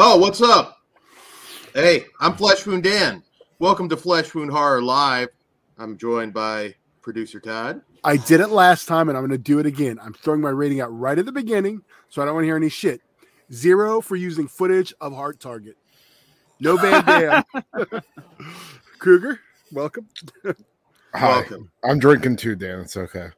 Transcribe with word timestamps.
Oh, 0.00 0.16
what's 0.16 0.40
up? 0.40 0.78
Hey, 1.74 2.04
I'm 2.20 2.34
Flesh 2.34 2.64
Wound 2.64 2.84
Dan. 2.84 3.20
Welcome 3.58 3.88
to 3.88 3.96
Flesh 3.96 4.32
Wound 4.32 4.48
Horror 4.48 4.80
Live. 4.80 5.26
I'm 5.76 5.98
joined 5.98 6.32
by 6.32 6.76
producer 7.02 7.40
Todd. 7.40 7.82
I 8.04 8.16
did 8.16 8.40
it 8.40 8.50
last 8.50 8.86
time 8.86 9.08
and 9.08 9.18
I'm 9.18 9.26
going 9.26 9.36
to 9.36 9.42
do 9.42 9.58
it 9.58 9.66
again. 9.66 9.98
I'm 10.00 10.12
throwing 10.12 10.40
my 10.40 10.50
rating 10.50 10.80
out 10.80 10.96
right 10.96 11.18
at 11.18 11.26
the 11.26 11.32
beginning, 11.32 11.82
so 12.10 12.22
I 12.22 12.26
don't 12.26 12.34
want 12.34 12.44
to 12.44 12.46
hear 12.46 12.54
any 12.54 12.68
shit. 12.68 13.00
Zero 13.52 14.00
for 14.00 14.14
using 14.14 14.46
footage 14.46 14.94
of 15.00 15.12
Hard 15.12 15.40
Target. 15.40 15.76
No 16.60 16.76
Van 16.76 17.04
Damme. 17.04 18.02
Kruger, 19.00 19.40
welcome. 19.72 20.06
Hi. 21.12 21.28
Welcome. 21.28 21.72
I'm 21.82 21.98
drinking 21.98 22.36
too, 22.36 22.54
Dan. 22.54 22.82
It's 22.82 22.96
okay. 22.96 23.30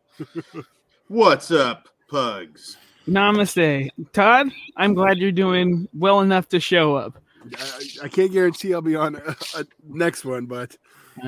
What's 1.09 1.51
up, 1.53 1.89
pugs? 2.11 2.77
Namaste. 3.09 3.91
Todd, 4.13 4.51
I'm 4.77 4.95
glad 4.95 5.19
you're 5.19 5.33
doing 5.33 5.89
well 5.95 6.21
enough 6.21 6.49
to 6.51 6.61
show 6.61 6.95
up. 6.95 7.21
I, 7.59 7.81
I 8.05 8.09
can't 8.09 8.31
guarantee 8.33 8.75
I'll 8.75 8.83
be 8.83 8.97
on 8.97 9.17
a, 9.17 9.37
a 9.57 9.65
next 9.89 10.25
one, 10.25 10.47
but 10.47 10.77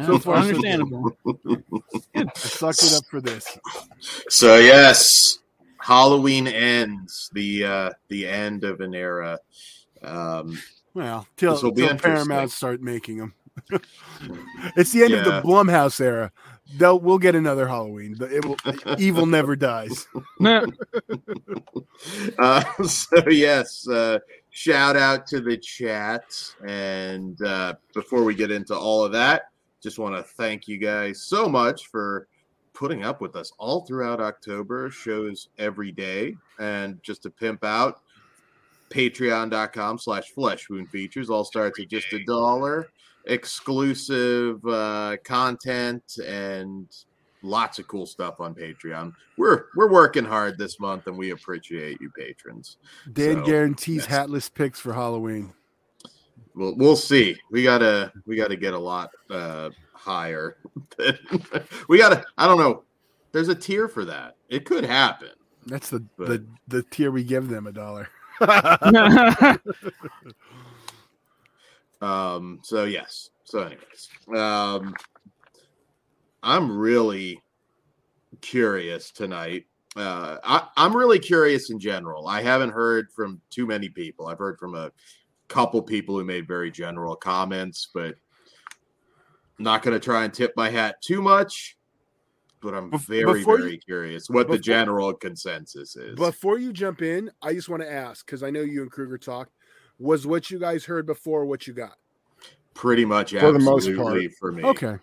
So 0.05 0.19
far, 0.19 0.43
so 0.43 0.61
good. 0.61 0.65
understandable. 0.65 1.17
I 2.15 2.25
sucked 2.35 2.83
it 2.83 2.93
up 2.95 3.05
for 3.11 3.21
this. 3.21 3.59
So 4.29 4.57
yes, 4.59 5.39
Halloween 5.79 6.47
ends 6.47 7.31
the 7.33 7.65
uh 7.65 7.91
the 8.09 8.27
end 8.29 8.65
of 8.65 8.81
an 8.81 8.95
era. 8.95 9.39
Um 10.03 10.59
Well, 10.95 11.27
till, 11.37 11.53
This 11.53 11.63
till. 11.63 11.99
Paramount 11.99 12.51
start 12.51 12.83
making 12.83 13.17
them. 13.19 13.35
it's 14.77 14.93
the 14.93 15.05
end 15.05 15.15
of 15.15 15.25
the 15.25 15.43
Blumhouse 15.43 16.01
era. 16.01 16.31
They'll 16.77 16.99
we'll 16.99 17.19
get 17.19 17.35
another 17.35 17.67
Halloween. 17.67 18.15
The- 18.19 18.37
It 18.37 18.45
will, 18.45 18.57
evil 18.99 19.27
never 19.27 19.57
dies. 19.57 20.07
No, 20.41 20.65
uh, 22.39 22.65
so 22.85 23.29
yes, 23.29 23.87
uh, 23.89 24.19
shout 24.51 24.97
out 24.97 25.27
to 25.29 25.41
the 25.41 25.57
chat. 25.57 26.25
And 26.67 27.41
uh, 27.43 27.75
before 27.95 28.25
we 28.25 28.35
get 28.35 28.51
into 28.51 28.77
all 28.77 29.05
of 29.05 29.13
that, 29.13 29.51
just 29.83 29.99
want 29.99 30.15
to 30.17 30.23
thank 30.23 30.69
you 30.69 30.79
guys 30.79 31.23
so 31.23 31.49
much 31.49 31.89
for 31.89 32.29
putting 32.73 33.05
up 33.05 33.21
with 33.21 33.37
us 33.37 33.53
all 33.59 33.85
throughout 33.85 34.21
October. 34.21 34.91
Shows 34.91 35.49
every 35.59 35.93
day, 35.93 36.35
and 36.59 37.03
just 37.03 37.23
to 37.25 37.31
pimp 37.31 37.65
out, 37.65 38.01
Patreon.com 38.91 39.99
slash 39.99 40.31
Flesh 40.31 40.69
Wound 40.69 40.89
Features 40.91 41.31
all 41.31 41.45
starts 41.45 41.81
at 41.81 41.89
just 41.89 42.13
a 42.13 42.23
dollar. 42.25 42.89
Exclusive 43.27 44.65
uh, 44.67 45.17
content 45.25 46.19
and 46.27 46.87
lots 47.43 47.79
of 47.79 47.87
cool 47.89 48.07
stuff 48.07 48.41
on 48.41 48.55
Patreon. 48.55 49.13
We're 49.37 49.67
we're 49.77 49.91
working 49.91 50.25
hard 50.25 50.59
this 50.59 50.79
month, 50.81 51.07
and 51.07 51.17
we 51.17 51.31
appreciate 51.31 52.01
you 52.01 52.11
patrons. 52.11 52.77
Dan 53.13 53.37
So, 53.37 53.43
guarantees 53.45 53.97
yes. 54.03 54.07
hatless 54.07 54.49
picks 54.49 54.79
for 54.81 54.93
Halloween. 54.93 55.53
We'll 56.55 56.77
we'll 56.77 56.97
see. 56.97 57.37
We 57.51 57.63
gotta 57.63 58.13
we 58.27 58.37
gotta 58.37 58.57
get 58.57 58.75
a 58.75 58.79
lot 58.79 59.11
uh, 59.31 59.71
higher. 59.93 60.57
we 61.89 61.99
gotta. 61.99 62.25
I 62.37 62.47
don't 62.47 62.59
know. 62.59 62.83
There's 63.33 63.49
a 63.49 63.55
tier 63.55 63.89
for 63.89 64.05
that. 64.05 64.37
It 64.51 64.67
could 64.67 64.85
happen. 64.85 65.31
That's 65.67 65.89
the 65.91 66.01
But- 66.19 66.29
the 66.29 66.45
the 66.69 66.83
tier 66.83 67.11
we 67.11 67.25
give 67.25 67.49
them 67.49 67.67
a 67.67 67.73
dollar. 67.73 68.09
Um. 72.03 72.61
So 72.63 72.85
yes. 72.85 73.31
So 73.45 73.61
anyways, 73.61 74.09
um, 74.37 74.95
I'm 76.43 76.77
really 76.77 77.41
curious 78.41 79.11
tonight. 79.11 79.67
Uh, 79.95 80.39
I, 80.43 80.69
I'm 80.77 80.97
really 80.97 81.19
curious 81.19 81.71
in 81.71 81.79
general. 81.79 82.27
I 82.27 82.43
haven't 82.43 82.71
heard 82.71 83.13
from 83.13 83.41
too 83.51 83.67
many 83.67 83.89
people. 83.89 84.27
I've 84.27 84.39
heard 84.39 84.59
from 84.59 84.75
a 84.75 84.91
couple 85.49 85.83
people 85.83 86.19
who 86.19 86.25
made 86.25 86.49
very 86.49 86.71
general 86.71 87.15
comments, 87.15 87.89
but 87.93 88.15
I'm 89.59 89.65
not 89.65 89.83
going 89.83 89.95
to 89.95 90.01
try 90.01 90.25
and 90.25 90.33
tip 90.33 90.55
my 90.57 90.71
hat 90.71 90.97
too 91.03 91.21
much. 91.21 91.77
But 92.63 92.75
I'm 92.75 92.91
very, 92.91 93.41
before 93.41 93.59
very 93.59 93.73
you- 93.73 93.79
curious 93.79 94.31
what 94.31 94.49
the 94.49 94.59
general 94.59 95.13
consensus 95.13 95.95
is. 95.97 96.17
Before 96.17 96.59
you 96.59 96.73
jump 96.73 97.03
in, 97.03 97.31
I 97.43 97.53
just 97.53 97.69
want 97.69 97.83
to 97.83 97.93
ask 97.93 98.25
because 98.25 98.43
I 98.43 98.51
know 98.51 98.61
you 98.61 98.83
and 98.83 98.91
Kruger 98.91 99.19
talked. 99.19 99.53
Was 100.03 100.27
what 100.27 100.51
you 100.51 100.59
guys 100.59 100.85
heard 100.85 101.07
before 101.07 101.47
what 101.47 101.67
you 101.69 101.73
got? 101.75 101.97
Pretty 102.75 103.05
much, 103.05 103.31
For 103.31 103.53
the 103.53 103.59
most 103.61 103.95
part. 103.97 104.21
for 104.39 104.51
me. 104.51 104.65
Okay, 104.65 104.97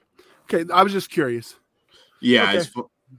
okay. 0.44 0.72
I 0.74 0.84
was 0.84 0.92
just 0.92 1.10
curious. 1.10 1.56
Yeah, 2.22 2.44
Okay. 2.50 2.58
as 2.58 2.74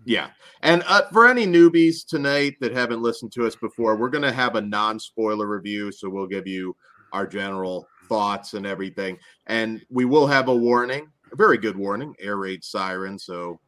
yeah. 0.04 0.28
And 0.62 0.84
uh, 0.86 1.02
for 1.10 1.26
any 1.26 1.46
newbies 1.46 2.06
tonight 2.06 2.56
that 2.60 2.72
haven't 2.72 3.00
listened 3.00 3.32
to 3.32 3.46
us 3.46 3.56
before, 3.56 3.96
we're 3.96 4.10
going 4.10 4.24
to 4.24 4.32
have 4.32 4.56
a 4.56 4.60
non-spoiler 4.60 5.46
review, 5.46 5.90
so 5.90 6.10
we'll 6.10 6.26
give 6.26 6.46
you 6.46 6.76
our 7.12 7.26
general 7.26 7.86
thoughts 8.08 8.52
and 8.54 8.66
everything, 8.66 9.16
and 9.46 9.82
we 9.88 10.04
will 10.04 10.26
have 10.26 10.48
a 10.48 10.54
warning, 10.54 11.08
a 11.32 11.36
very 11.36 11.56
good 11.56 11.76
warning, 11.76 12.14
air 12.20 12.36
raid 12.36 12.62
siren, 12.62 13.18
so 13.18 13.58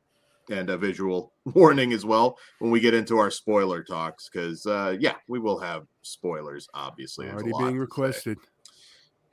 and 0.51 0.69
a 0.69 0.77
visual 0.77 1.33
warning 1.55 1.93
as 1.95 2.05
well 2.05 2.37
when 2.59 2.71
we 2.71 2.79
get 2.81 2.93
into 2.93 3.17
our 3.19 3.31
spoiler 3.31 3.83
talks, 3.83 4.29
because 4.29 4.67
uh, 4.67 4.97
yeah, 5.01 5.15
we 5.29 5.39
will 5.39 5.59
have 5.59 5.87
spoilers. 6.03 6.69
Obviously, 6.75 7.27
There's 7.27 7.35
Already 7.37 7.51
lot 7.53 7.59
being 7.61 7.71
to 7.71 7.77
say. 7.77 7.79
requested. 7.81 8.39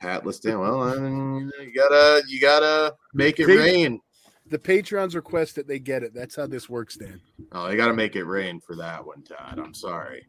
Hatless 0.02 0.40
Dan. 0.40 0.58
Well, 0.60 0.82
I 0.82 0.96
mean, 0.98 1.50
you 1.60 1.72
gotta 1.74 2.22
you 2.26 2.40
gotta 2.40 2.94
make 3.14 3.38
it 3.40 3.46
They- 3.46 3.56
rain. 3.56 4.00
The 4.46 4.58
patrons 4.58 5.14
request 5.14 5.54
that 5.56 5.68
they 5.68 5.78
get 5.78 6.02
it. 6.02 6.12
That's 6.12 6.34
how 6.34 6.48
this 6.48 6.68
works, 6.68 6.96
Dan. 6.96 7.20
Oh, 7.52 7.68
they 7.68 7.76
got 7.76 7.86
to 7.86 7.94
make 7.94 8.16
it 8.16 8.24
rain 8.24 8.58
for 8.58 8.74
that 8.74 9.04
one, 9.06 9.22
Todd. 9.22 9.60
I'm 9.64 9.72
sorry. 9.74 10.26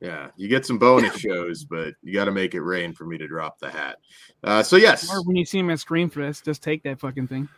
Yeah, 0.00 0.28
you 0.36 0.46
get 0.46 0.64
some 0.64 0.78
bonus 0.78 1.16
shows, 1.18 1.64
but 1.64 1.92
you 2.00 2.12
got 2.14 2.26
to 2.26 2.30
make 2.30 2.54
it 2.54 2.60
rain 2.60 2.92
for 2.92 3.04
me 3.04 3.18
to 3.18 3.26
drop 3.26 3.58
the 3.58 3.68
hat. 3.68 3.96
Uh, 4.44 4.62
so 4.62 4.76
yes, 4.76 5.10
or 5.12 5.24
when 5.24 5.34
you 5.34 5.44
see 5.44 5.58
him 5.58 5.70
at 5.70 5.78
Screamfest, 5.80 6.44
just 6.44 6.62
take 6.62 6.84
that 6.84 7.00
fucking 7.00 7.26
thing. 7.26 7.48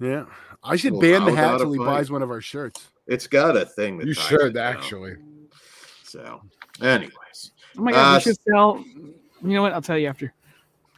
Yeah, 0.00 0.24
I 0.64 0.76
should 0.76 0.92
Well, 0.92 1.02
ban 1.02 1.24
the 1.26 1.34
hat 1.34 1.54
until 1.54 1.72
he 1.72 1.78
fight. 1.78 1.84
buys 1.84 2.10
one 2.10 2.22
of 2.22 2.30
our 2.30 2.40
shirts. 2.40 2.88
it's 3.06 3.26
got 3.26 3.54
a 3.54 3.66
thing. 3.66 3.98
That 3.98 4.06
You 4.06 4.14
should 4.14 4.56
actually. 4.56 5.16
So, 6.04 6.40
anyways, 6.80 7.50
Oh 7.78 7.82
my 7.82 7.92
god, 7.92 8.14
Uh, 8.14 8.16
we 8.16 8.20
should 8.22 8.42
sell. 8.42 8.84
You 9.42 9.54
know 9.54 9.62
what? 9.62 9.72
I'll 9.72 9.82
tell 9.82 9.98
you 9.98 10.08
after. 10.08 10.32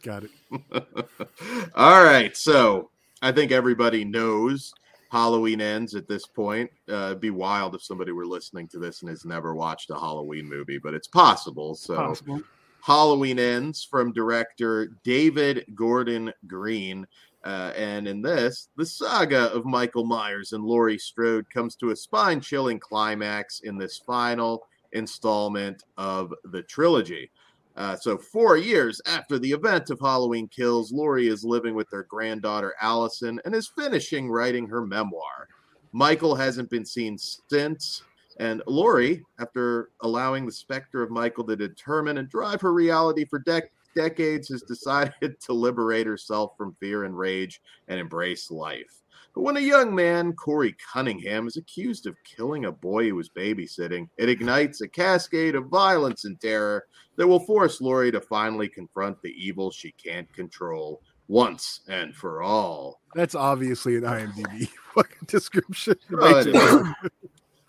Got 0.01 0.23
it. 0.23 0.31
all 1.75 2.03
right. 2.03 2.35
So 2.35 2.89
I 3.21 3.31
think 3.31 3.51
everybody 3.51 4.05
knows 4.05 4.73
Halloween 5.11 5.59
ends 5.59 5.95
at 5.95 6.07
this 6.07 6.25
point. 6.25 6.69
Uh, 6.89 7.07
it'd 7.07 7.19
be 7.19 7.31
wild 7.31 7.75
if 7.75 7.83
somebody 7.83 8.11
were 8.11 8.25
listening 8.25 8.67
to 8.69 8.79
this 8.79 9.01
and 9.01 9.09
has 9.09 9.25
never 9.25 9.55
watched 9.55 9.89
a 9.89 9.95
Halloween 9.95 10.47
movie, 10.47 10.77
but 10.77 10.93
it's 10.93 11.07
possible. 11.07 11.75
So. 11.75 11.95
Possible. 11.95 12.41
Halloween 12.81 13.39
Ends 13.39 13.83
from 13.83 14.13
director 14.13 14.91
David 15.03 15.65
Gordon 15.75 16.31
Green. 16.47 17.05
Uh, 17.43 17.71
and 17.75 18.07
in 18.07 18.21
this, 18.21 18.69
the 18.77 18.85
saga 18.85 19.51
of 19.53 19.65
Michael 19.65 20.05
Myers 20.05 20.53
and 20.53 20.63
Laurie 20.63 20.97
Strode 20.97 21.49
comes 21.49 21.75
to 21.75 21.91
a 21.91 21.95
spine 21.95 22.41
chilling 22.41 22.79
climax 22.79 23.61
in 23.61 23.77
this 23.77 23.97
final 23.97 24.65
installment 24.93 25.83
of 25.97 26.33
the 26.45 26.63
trilogy. 26.63 27.31
Uh, 27.75 27.95
so, 27.95 28.17
four 28.17 28.57
years 28.57 28.99
after 29.05 29.39
the 29.39 29.51
event 29.51 29.89
of 29.89 29.99
Halloween 29.99 30.47
Kills, 30.49 30.91
Laurie 30.91 31.27
is 31.27 31.43
living 31.43 31.75
with 31.75 31.89
their 31.89 32.03
granddaughter 32.03 32.73
Allison 32.81 33.39
and 33.45 33.55
is 33.55 33.71
finishing 33.77 34.29
writing 34.29 34.67
her 34.67 34.85
memoir. 34.85 35.47
Michael 35.93 36.35
hasn't 36.35 36.69
been 36.69 36.85
seen 36.85 37.17
since, 37.17 38.03
and 38.39 38.61
Laurie, 38.67 39.23
after 39.39 39.91
allowing 40.01 40.45
the 40.45 40.51
specter 40.51 41.01
of 41.01 41.09
Michael 41.09 41.45
to 41.45 41.55
determine 41.55 42.17
and 42.17 42.29
drive 42.29 42.61
her 42.61 42.73
reality 42.73 43.25
for 43.25 43.39
dec- 43.39 43.69
decades, 43.95 44.49
has 44.49 44.61
decided 44.63 45.39
to 45.41 45.53
liberate 45.53 46.07
herself 46.07 46.51
from 46.57 46.75
fear 46.79 47.05
and 47.05 47.17
rage 47.17 47.61
and 47.87 47.99
embrace 47.99 48.51
life. 48.51 49.03
But 49.39 49.45
when 49.45 49.55
a 49.55 49.61
young 49.61 49.95
man, 49.95 50.33
Corey 50.33 50.75
Cunningham, 50.91 51.47
is 51.47 51.55
accused 51.55 52.07
of 52.07 52.17
killing 52.25 52.65
a 52.65 52.73
boy 52.73 53.05
he 53.05 53.11
was 53.13 53.29
babysitting, 53.29 54.09
it 54.17 54.27
ignites 54.27 54.81
a 54.81 54.87
cascade 54.89 55.55
of 55.55 55.67
violence 55.67 56.25
and 56.25 56.37
terror 56.41 56.87
that 57.15 57.25
will 57.25 57.39
force 57.39 57.79
Laurie 57.79 58.11
to 58.11 58.19
finally 58.19 58.67
confront 58.67 59.15
the 59.21 59.29
evil 59.29 59.71
she 59.71 59.93
can't 59.93 60.27
control 60.33 61.01
once 61.29 61.79
and 61.87 62.13
for 62.13 62.41
all. 62.41 62.99
That's 63.15 63.33
obviously 63.33 63.95
an 63.95 64.03
IMDb 64.03 64.67
fucking 64.93 65.27
description. 65.27 65.95
Oh, 66.11 66.33
Makes 66.33 66.47
it 66.47 66.55
it 66.55 66.55
is. 66.57 66.73
work. 66.73 66.87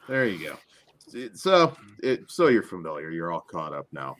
There 0.08 0.26
you 0.26 0.48
go. 0.48 1.30
So, 1.34 1.76
it, 2.02 2.22
so 2.26 2.48
you're 2.48 2.64
familiar. 2.64 3.10
You're 3.10 3.30
all 3.30 3.46
caught 3.48 3.72
up 3.74 3.86
now. 3.92 4.16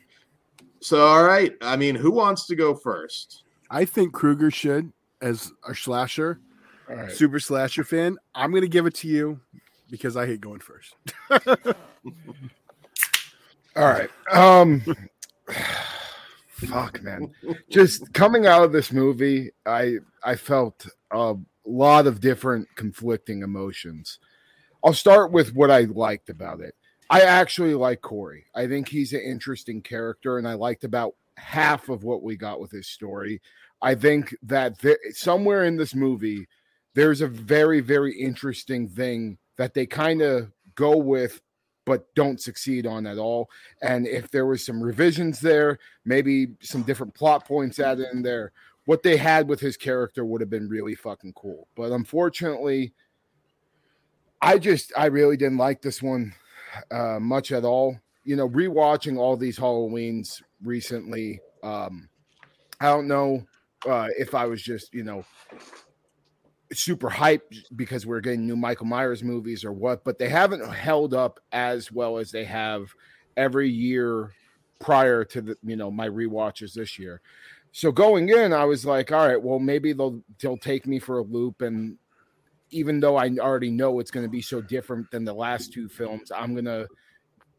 So, 0.79 1.05
all 1.05 1.25
right. 1.25 1.51
I 1.61 1.75
mean, 1.75 1.95
who 1.95 2.11
wants 2.11 2.47
to 2.47 2.55
go 2.55 2.75
first? 2.75 3.43
I 3.69 3.83
think 3.83 4.13
Kruger 4.13 4.51
should, 4.51 4.93
as 5.21 5.51
a 5.67 5.75
slasher, 5.75 6.39
right. 6.95 7.11
super 7.11 7.39
slasher 7.39 7.83
fan. 7.83 8.17
I'm 8.35 8.51
going 8.51 8.61
to 8.63 8.67
give 8.67 8.85
it 8.85 8.95
to 8.95 9.07
you 9.07 9.39
because 9.89 10.17
I 10.17 10.25
hate 10.25 10.41
going 10.41 10.59
first. 10.59 10.95
All 13.75 13.85
right. 13.85 14.09
Um 14.31 14.83
fuck 16.47 17.01
man. 17.01 17.31
Just 17.69 18.13
coming 18.13 18.45
out 18.45 18.63
of 18.63 18.71
this 18.71 18.91
movie, 18.91 19.51
I 19.65 19.97
I 20.23 20.35
felt 20.35 20.87
a 21.11 21.35
lot 21.65 22.07
of 22.07 22.19
different 22.19 22.67
conflicting 22.75 23.43
emotions. 23.43 24.19
I'll 24.83 24.93
start 24.93 25.31
with 25.31 25.53
what 25.53 25.71
I 25.71 25.81
liked 25.81 26.29
about 26.29 26.59
it. 26.59 26.75
I 27.09 27.21
actually 27.21 27.73
like 27.73 28.01
Corey. 28.01 28.45
I 28.55 28.67
think 28.67 28.87
he's 28.87 29.13
an 29.13 29.21
interesting 29.21 29.81
character, 29.81 30.37
and 30.37 30.47
I 30.47 30.53
liked 30.53 30.83
about 30.83 31.15
half 31.37 31.89
of 31.89 32.03
what 32.03 32.23
we 32.23 32.37
got 32.37 32.61
with 32.61 32.71
his 32.71 32.87
story. 32.87 33.41
I 33.81 33.95
think 33.95 34.35
that 34.43 34.79
there, 34.79 34.97
somewhere 35.11 35.65
in 35.65 35.75
this 35.75 35.93
movie, 35.93 36.47
there's 36.93 37.21
a 37.21 37.27
very, 37.27 37.79
very 37.79 38.13
interesting 38.19 38.87
thing 38.87 39.37
that 39.57 39.73
they 39.73 39.85
kind 39.85 40.21
of 40.21 40.51
go 40.75 40.97
with, 40.97 41.41
but 41.85 42.13
don't 42.15 42.41
succeed 42.41 42.85
on 42.85 43.05
at 43.07 43.17
all. 43.17 43.49
And 43.81 44.07
if 44.07 44.29
there 44.29 44.45
was 44.45 44.65
some 44.65 44.81
revisions 44.81 45.39
there, 45.39 45.79
maybe 46.05 46.49
some 46.61 46.83
different 46.83 47.13
plot 47.13 47.45
points 47.45 47.79
added 47.79 48.07
in 48.13 48.21
there, 48.21 48.51
what 48.85 49.03
they 49.03 49.17
had 49.17 49.47
with 49.47 49.59
his 49.59 49.77
character 49.77 50.25
would 50.25 50.41
have 50.41 50.49
been 50.49 50.67
really 50.67 50.95
fucking 50.95 51.33
cool. 51.33 51.67
But 51.75 51.91
unfortunately, 51.91 52.93
I 54.41 54.57
just, 54.57 54.91
I 54.97 55.05
really 55.05 55.37
didn't 55.37 55.57
like 55.57 55.81
this 55.81 56.01
one 56.01 56.33
uh, 56.89 57.19
much 57.19 57.51
at 57.51 57.63
all. 57.63 57.97
You 58.23 58.35
know, 58.35 58.49
rewatching 58.49 59.17
all 59.17 59.37
these 59.37 59.57
Halloweens 59.57 60.41
recently, 60.63 61.39
um, 61.63 62.09
I 62.79 62.87
don't 62.87 63.07
know 63.07 63.45
uh, 63.87 64.07
if 64.17 64.33
I 64.33 64.45
was 64.45 64.61
just, 64.61 64.93
you 64.93 65.03
know, 65.03 65.23
super 66.73 67.09
hyped 67.09 67.63
because 67.75 68.05
we're 68.05 68.21
getting 68.21 68.47
new 68.47 68.55
Michael 68.55 68.85
Myers 68.85 69.23
movies 69.23 69.65
or 69.65 69.71
what, 69.71 70.03
but 70.03 70.17
they 70.17 70.29
haven't 70.29 70.65
held 70.73 71.13
up 71.13 71.39
as 71.51 71.91
well 71.91 72.17
as 72.17 72.31
they 72.31 72.45
have 72.45 72.93
every 73.37 73.69
year 73.69 74.31
prior 74.79 75.23
to 75.25 75.41
the, 75.41 75.57
you 75.63 75.75
know, 75.75 75.91
my 75.91 76.07
rewatches 76.07 76.73
this 76.73 76.97
year. 76.97 77.21
So 77.71 77.91
going 77.91 78.29
in, 78.29 78.53
I 78.53 78.65
was 78.65 78.85
like, 78.85 79.11
all 79.11 79.27
right, 79.27 79.41
well, 79.41 79.59
maybe 79.59 79.93
they'll 79.93 80.21
they'll 80.41 80.57
take 80.57 80.85
me 80.87 80.99
for 80.99 81.19
a 81.19 81.23
loop 81.23 81.61
and 81.61 81.97
even 82.71 82.99
though 82.99 83.17
I 83.17 83.29
already 83.39 83.69
know 83.69 83.99
it's 83.99 84.11
going 84.11 84.25
to 84.25 84.29
be 84.29 84.41
so 84.41 84.61
different 84.61 85.11
than 85.11 85.25
the 85.25 85.33
last 85.33 85.73
two 85.73 85.89
films, 85.89 86.31
I'm 86.31 86.53
going 86.53 86.65
to 86.65 86.87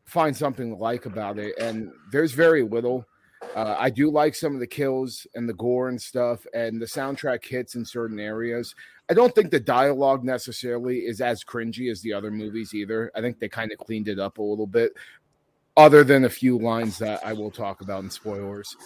find 0.04 0.36
something 0.36 0.70
to 0.70 0.76
like 0.76 1.06
about 1.06 1.38
it. 1.38 1.56
And 1.58 1.92
there's 2.10 2.32
very 2.32 2.62
little. 2.62 3.06
Uh, 3.54 3.76
I 3.78 3.90
do 3.90 4.10
like 4.10 4.34
some 4.34 4.54
of 4.54 4.60
the 4.60 4.66
kills 4.66 5.26
and 5.34 5.48
the 5.48 5.54
gore 5.54 5.88
and 5.88 6.00
stuff, 6.00 6.46
and 6.54 6.80
the 6.80 6.86
soundtrack 6.86 7.44
hits 7.44 7.74
in 7.74 7.84
certain 7.84 8.18
areas. 8.18 8.74
I 9.10 9.14
don't 9.14 9.34
think 9.34 9.50
the 9.50 9.60
dialogue 9.60 10.24
necessarily 10.24 11.00
is 11.00 11.20
as 11.20 11.44
cringy 11.44 11.90
as 11.90 12.00
the 12.00 12.12
other 12.12 12.30
movies 12.30 12.72
either. 12.72 13.10
I 13.14 13.20
think 13.20 13.38
they 13.38 13.48
kind 13.48 13.72
of 13.72 13.78
cleaned 13.78 14.08
it 14.08 14.18
up 14.18 14.38
a 14.38 14.42
little 14.42 14.66
bit, 14.66 14.92
other 15.76 16.04
than 16.04 16.24
a 16.24 16.30
few 16.30 16.58
lines 16.58 16.98
that 16.98 17.24
I 17.24 17.32
will 17.32 17.50
talk 17.50 17.80
about 17.80 18.04
in 18.04 18.10
spoilers. 18.10 18.76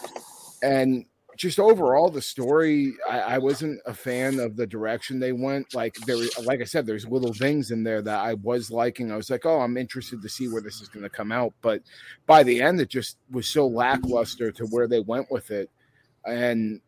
And 0.62 1.04
just 1.36 1.58
overall 1.58 2.08
the 2.08 2.22
story 2.22 2.94
I, 3.08 3.20
I, 3.20 3.38
wasn't 3.38 3.80
a 3.86 3.94
fan 3.94 4.40
of 4.40 4.56
the 4.56 4.66
direction 4.66 5.18
they 5.18 5.32
went 5.32 5.74
like 5.74 5.94
there 6.06 6.16
like 6.44 6.60
i 6.60 6.64
said 6.64 6.86
there's 6.86 7.06
little 7.06 7.32
things 7.32 7.70
in 7.70 7.82
there 7.82 8.02
that 8.02 8.20
i 8.20 8.34
was 8.34 8.70
liking 8.70 9.12
i 9.12 9.16
was 9.16 9.30
like 9.30 9.46
oh 9.46 9.60
i'm 9.60 9.76
interested 9.76 10.22
to 10.22 10.28
see 10.28 10.48
where 10.48 10.62
this 10.62 10.80
is 10.80 10.88
going 10.88 11.02
to 11.02 11.10
come 11.10 11.32
out 11.32 11.52
but 11.62 11.82
by 12.26 12.42
the 12.42 12.60
end 12.60 12.80
it 12.80 12.88
just 12.88 13.18
was 13.30 13.46
so 13.48 13.66
lackluster 13.66 14.50
to 14.50 14.66
where 14.66 14.88
they 14.88 15.00
went 15.00 15.30
with 15.30 15.50
it 15.50 15.70
and 16.26 16.80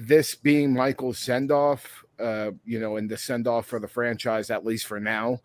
this 0.00 0.34
being 0.34 0.72
michael's 0.72 1.18
send-off 1.18 2.04
uh 2.20 2.50
you 2.64 2.80
know 2.80 2.96
and 2.96 3.08
the 3.10 3.16
send-off 3.16 3.66
for 3.66 3.78
the 3.78 3.88
franchise 3.88 4.50
at 4.50 4.64
least 4.64 4.86
for 4.86 5.00
now 5.00 5.38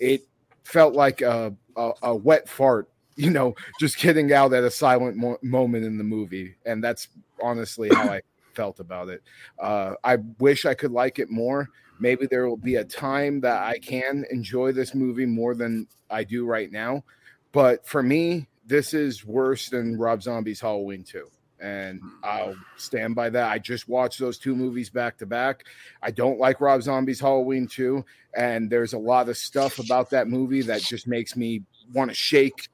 it 0.00 0.22
felt 0.64 0.94
like 0.94 1.20
a, 1.20 1.54
a, 1.76 1.92
a 2.02 2.14
wet 2.14 2.48
fart 2.48 2.88
you 3.16 3.30
know, 3.30 3.54
just 3.78 3.98
getting 3.98 4.32
out 4.32 4.52
at 4.52 4.64
a 4.64 4.70
silent 4.70 5.16
mo- 5.16 5.38
moment 5.42 5.84
in 5.84 5.98
the 5.98 6.04
movie. 6.04 6.56
And 6.66 6.82
that's 6.82 7.08
honestly 7.44 7.88
how 7.92 8.08
I 8.08 8.22
felt 8.54 8.80
about 8.80 9.08
it. 9.08 9.22
Uh, 9.58 9.94
I 10.02 10.16
wish 10.38 10.64
I 10.64 10.74
could 10.74 10.92
like 10.92 11.18
it 11.18 11.30
more. 11.30 11.68
Maybe 12.00 12.26
there 12.26 12.48
will 12.48 12.56
be 12.56 12.76
a 12.76 12.84
time 12.84 13.40
that 13.42 13.62
I 13.62 13.78
can 13.78 14.24
enjoy 14.30 14.72
this 14.72 14.94
movie 14.94 15.26
more 15.26 15.54
than 15.54 15.86
I 16.10 16.24
do 16.24 16.46
right 16.46 16.70
now. 16.70 17.04
But 17.52 17.86
for 17.86 18.02
me, 18.02 18.48
this 18.66 18.94
is 18.94 19.24
worse 19.24 19.68
than 19.68 19.98
Rob 19.98 20.22
Zombie's 20.22 20.60
Halloween 20.60 21.04
2. 21.04 21.28
And 21.60 22.00
I'll 22.22 22.56
stand 22.76 23.14
by 23.14 23.30
that. 23.30 23.50
I 23.50 23.58
just 23.58 23.88
watched 23.88 24.18
those 24.18 24.38
two 24.38 24.56
movies 24.56 24.90
back 24.90 25.16
to 25.18 25.26
back. 25.26 25.64
I 26.02 26.10
don't 26.10 26.38
like 26.38 26.60
Rob 26.60 26.82
Zombie's 26.82 27.20
Halloween 27.20 27.68
2. 27.68 28.04
And 28.36 28.68
there's 28.68 28.92
a 28.92 28.98
lot 28.98 29.28
of 29.28 29.36
stuff 29.36 29.78
about 29.78 30.10
that 30.10 30.28
movie 30.28 30.62
that 30.62 30.82
just 30.82 31.06
makes 31.06 31.36
me 31.36 31.62
want 31.92 32.10
to 32.10 32.14
shake 32.14 32.68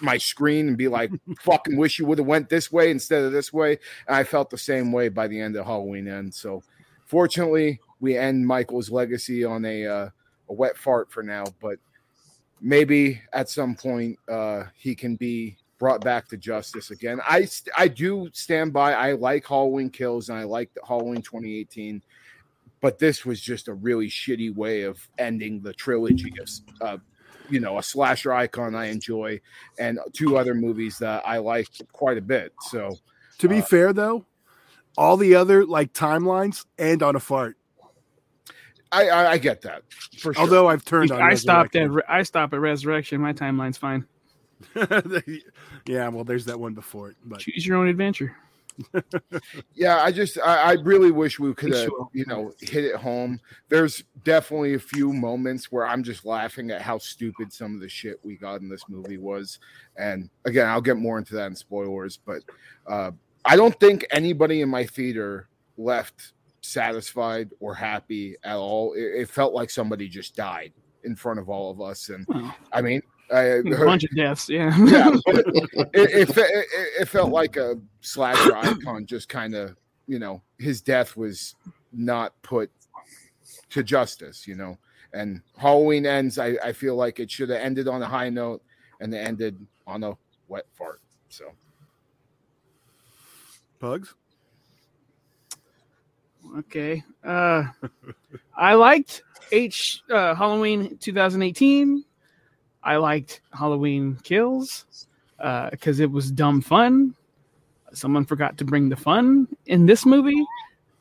my 0.00 0.18
screen 0.18 0.68
and 0.68 0.76
be 0.76 0.88
like, 0.88 1.10
fucking 1.40 1.76
wish 1.76 1.98
you 1.98 2.06
would 2.06 2.18
have 2.18 2.26
went 2.26 2.48
this 2.48 2.70
way 2.70 2.90
instead 2.90 3.22
of 3.22 3.32
this 3.32 3.52
way. 3.52 3.78
And 4.06 4.16
I 4.16 4.24
felt 4.24 4.50
the 4.50 4.58
same 4.58 4.92
way 4.92 5.08
by 5.08 5.28
the 5.28 5.40
end 5.40 5.56
of 5.56 5.66
Halloween 5.66 6.08
end. 6.08 6.34
So 6.34 6.62
fortunately, 7.06 7.80
we 8.00 8.16
end 8.16 8.46
Michael's 8.46 8.90
legacy 8.90 9.44
on 9.44 9.64
a 9.64 9.86
uh, 9.86 10.08
a 10.48 10.52
wet 10.52 10.76
fart 10.76 11.10
for 11.10 11.22
now, 11.22 11.44
but 11.60 11.78
maybe 12.60 13.20
at 13.32 13.48
some 13.48 13.74
point 13.74 14.18
uh, 14.28 14.64
he 14.74 14.94
can 14.94 15.16
be 15.16 15.56
brought 15.78 16.02
back 16.02 16.28
to 16.28 16.36
justice 16.36 16.90
again. 16.90 17.20
I 17.28 17.44
st- 17.44 17.74
I 17.76 17.88
do 17.88 18.28
stand 18.32 18.72
by. 18.72 18.94
I 18.94 19.12
like 19.12 19.46
Halloween 19.46 19.90
Kills 19.90 20.28
and 20.28 20.38
I 20.38 20.44
like 20.44 20.70
Halloween 20.86 21.22
2018, 21.22 22.02
but 22.80 22.98
this 22.98 23.24
was 23.24 23.40
just 23.40 23.68
a 23.68 23.74
really 23.74 24.08
shitty 24.08 24.54
way 24.54 24.82
of 24.82 25.06
ending 25.18 25.60
the 25.60 25.72
trilogy 25.72 26.32
of 26.40 26.48
uh, 26.80 26.96
you 27.48 27.60
know 27.60 27.78
a 27.78 27.82
slasher 27.82 28.32
icon 28.32 28.74
I 28.74 28.86
enjoy, 28.86 29.40
and 29.78 29.98
two 30.12 30.36
other 30.36 30.54
movies 30.54 30.98
that 30.98 31.22
I 31.26 31.38
like 31.38 31.68
quite 31.92 32.18
a 32.18 32.22
bit. 32.22 32.52
So, 32.62 32.96
to 33.38 33.48
be 33.48 33.58
uh, 33.58 33.62
fair 33.62 33.92
though, 33.92 34.24
all 34.96 35.16
the 35.16 35.34
other 35.34 35.64
like 35.64 35.92
timelines 35.92 36.66
end 36.78 37.02
on 37.02 37.16
a 37.16 37.20
fart. 37.20 37.56
I 38.90 39.08
I, 39.08 39.30
I 39.32 39.38
get 39.38 39.62
that 39.62 39.82
for 40.18 40.34
sure. 40.34 40.42
Although 40.42 40.68
I've 40.68 40.84
turned 40.84 41.10
on. 41.10 41.20
I 41.20 41.34
stopped 41.34 41.76
at 41.76 41.90
I 42.08 42.22
stop 42.22 42.52
at 42.52 42.60
Resurrection. 42.60 43.20
My 43.20 43.32
timeline's 43.32 43.78
fine. 43.78 44.06
yeah, 45.86 46.08
well, 46.08 46.24
there's 46.24 46.46
that 46.46 46.58
one 46.58 46.74
before 46.74 47.10
it. 47.10 47.16
But 47.24 47.40
choose 47.40 47.66
your 47.66 47.76
own 47.76 47.88
adventure 47.88 48.36
yeah, 49.74 50.02
I 50.02 50.12
just 50.12 50.38
I, 50.38 50.56
I, 50.56 50.72
really 50.74 51.10
wish 51.10 51.38
we 51.38 51.52
could 51.54 51.74
have 51.74 51.90
you 52.12 52.24
know 52.26 52.52
hit 52.60 52.84
it 52.84 52.96
home. 52.96 53.40
There's 53.68 54.04
definitely 54.24 54.74
a 54.74 54.78
few 54.78 55.12
moments 55.12 55.72
where 55.72 55.86
I'm 55.86 56.02
just 56.02 56.24
laughing 56.24 56.70
at 56.70 56.82
how 56.82 56.98
stupid 56.98 57.52
some 57.52 57.74
of 57.74 57.80
the 57.80 57.88
shit 57.88 58.20
we 58.22 58.36
got 58.36 58.60
in 58.60 58.68
this 58.68 58.82
movie 58.88 59.18
was. 59.18 59.58
And 59.96 60.30
again, 60.44 60.68
I'll 60.68 60.80
get 60.80 60.96
more 60.96 61.18
into 61.18 61.34
that 61.34 61.46
in 61.46 61.56
spoilers, 61.56 62.18
but 62.18 62.42
uh, 62.86 63.10
I 63.44 63.56
don't 63.56 63.78
think 63.80 64.06
anybody 64.10 64.62
in 64.62 64.68
my 64.68 64.84
theater 64.84 65.48
left 65.76 66.32
satisfied 66.60 67.50
or 67.60 67.74
happy 67.74 68.36
at 68.44 68.56
all. 68.56 68.94
It, 68.94 69.22
it 69.22 69.30
felt 69.30 69.54
like 69.54 69.70
somebody 69.70 70.08
just 70.08 70.36
died 70.36 70.72
in 71.04 71.16
front 71.16 71.40
of 71.40 71.48
all 71.48 71.70
of 71.70 71.80
us, 71.80 72.10
and 72.10 72.26
I 72.72 72.82
mean 72.82 73.02
I 73.32 73.42
a 73.42 73.62
bunch 73.62 74.04
of 74.04 74.14
deaths, 74.14 74.48
yeah. 74.48 74.76
yeah, 74.86 75.10
it, 75.26 76.28
it, 76.28 76.30
it, 76.30 76.66
it, 77.00 77.08
felt 77.08 77.30
like 77.30 77.56
a 77.56 77.78
slasher 78.00 78.56
icon. 78.56 79.06
Just 79.06 79.28
kind 79.28 79.54
of, 79.54 79.76
you 80.06 80.18
know, 80.18 80.42
his 80.58 80.80
death 80.80 81.16
was 81.16 81.54
not 81.92 82.32
put 82.42 82.70
to 83.70 83.82
justice, 83.82 84.46
you 84.46 84.54
know. 84.54 84.78
And 85.12 85.42
Halloween 85.56 86.06
ends. 86.06 86.38
I, 86.38 86.56
I 86.62 86.72
feel 86.72 86.96
like 86.96 87.20
it 87.20 87.30
should 87.30 87.50
have 87.50 87.60
ended 87.60 87.88
on 87.88 88.02
a 88.02 88.06
high 88.06 88.30
note, 88.30 88.62
and 89.00 89.12
it 89.14 89.18
ended 89.18 89.58
on 89.86 90.04
a 90.04 90.16
wet 90.48 90.66
fart. 90.74 91.00
So, 91.28 91.52
pugs. 93.78 94.14
Okay. 96.58 97.02
Uh, 97.22 97.64
I 98.56 98.74
liked 98.74 99.22
H 99.52 100.02
uh, 100.10 100.34
Halloween 100.34 100.96
2018. 100.98 102.04
I 102.88 102.96
liked 102.96 103.42
Halloween 103.52 104.16
Kills 104.22 104.86
because 105.36 106.00
uh, 106.00 106.02
it 106.02 106.10
was 106.10 106.30
dumb 106.30 106.62
fun. 106.62 107.14
Someone 107.92 108.24
forgot 108.24 108.56
to 108.56 108.64
bring 108.64 108.88
the 108.88 108.96
fun 108.96 109.46
in 109.66 109.84
this 109.84 110.06
movie, 110.06 110.42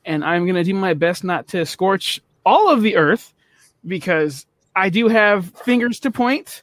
and 0.04 0.26
I'm 0.26 0.46
gonna 0.46 0.66
do 0.66 0.74
my 0.74 0.94
best 0.94 1.24
not 1.24 1.48
to 1.48 1.66
scorch 1.66 2.20
all 2.46 2.70
of 2.70 2.82
the 2.82 2.98
earth 2.98 3.34
because 3.86 4.46
I 4.76 4.90
do 4.90 5.08
have 5.08 5.46
fingers 5.64 6.02
to 6.02 6.12
point, 6.12 6.62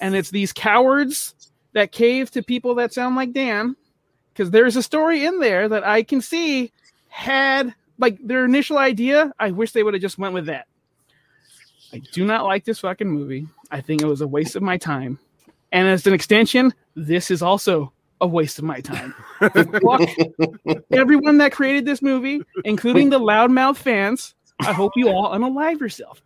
and 0.00 0.14
it's 0.14 0.30
these 0.30 0.52
cowards 0.52 1.34
that 1.72 1.90
cave 1.90 2.30
to 2.30 2.40
people 2.40 2.76
that 2.76 2.94
sound 2.94 3.16
like 3.16 3.32
Dan. 3.32 3.74
Because 4.32 4.52
there's 4.52 4.76
a 4.76 4.84
story 4.84 5.24
in 5.24 5.40
there 5.40 5.68
that 5.68 5.82
I 5.84 6.04
can 6.04 6.20
see 6.20 6.70
had 7.08 7.74
like 7.98 8.24
their 8.24 8.44
initial 8.44 8.78
idea. 8.78 9.32
I 9.40 9.50
wish 9.50 9.72
they 9.72 9.82
would 9.82 9.94
have 9.94 10.00
just 10.00 10.16
went 10.16 10.32
with 10.32 10.46
that. 10.46 10.68
I 11.92 11.98
do 12.12 12.24
not 12.24 12.44
like 12.44 12.64
this 12.64 12.80
fucking 12.80 13.08
movie. 13.08 13.46
I 13.70 13.80
think 13.80 14.02
it 14.02 14.06
was 14.06 14.20
a 14.20 14.26
waste 14.26 14.56
of 14.56 14.62
my 14.62 14.76
time. 14.76 15.18
And 15.72 15.88
as 15.88 16.06
an 16.06 16.12
extension, 16.12 16.74
this 16.94 17.30
is 17.30 17.42
also 17.42 17.92
a 18.20 18.26
waste 18.26 18.58
of 18.58 18.64
my 18.64 18.80
time. 18.80 19.14
Fuck 19.40 20.08
everyone 20.92 21.38
that 21.38 21.52
created 21.52 21.86
this 21.86 22.02
movie, 22.02 22.42
including 22.64 23.10
the 23.10 23.18
loudmouth 23.18 23.76
fans. 23.76 24.34
I 24.60 24.72
hope 24.72 24.92
you 24.94 25.08
all 25.08 25.30
unalive 25.30 25.80
yourself. 25.80 26.22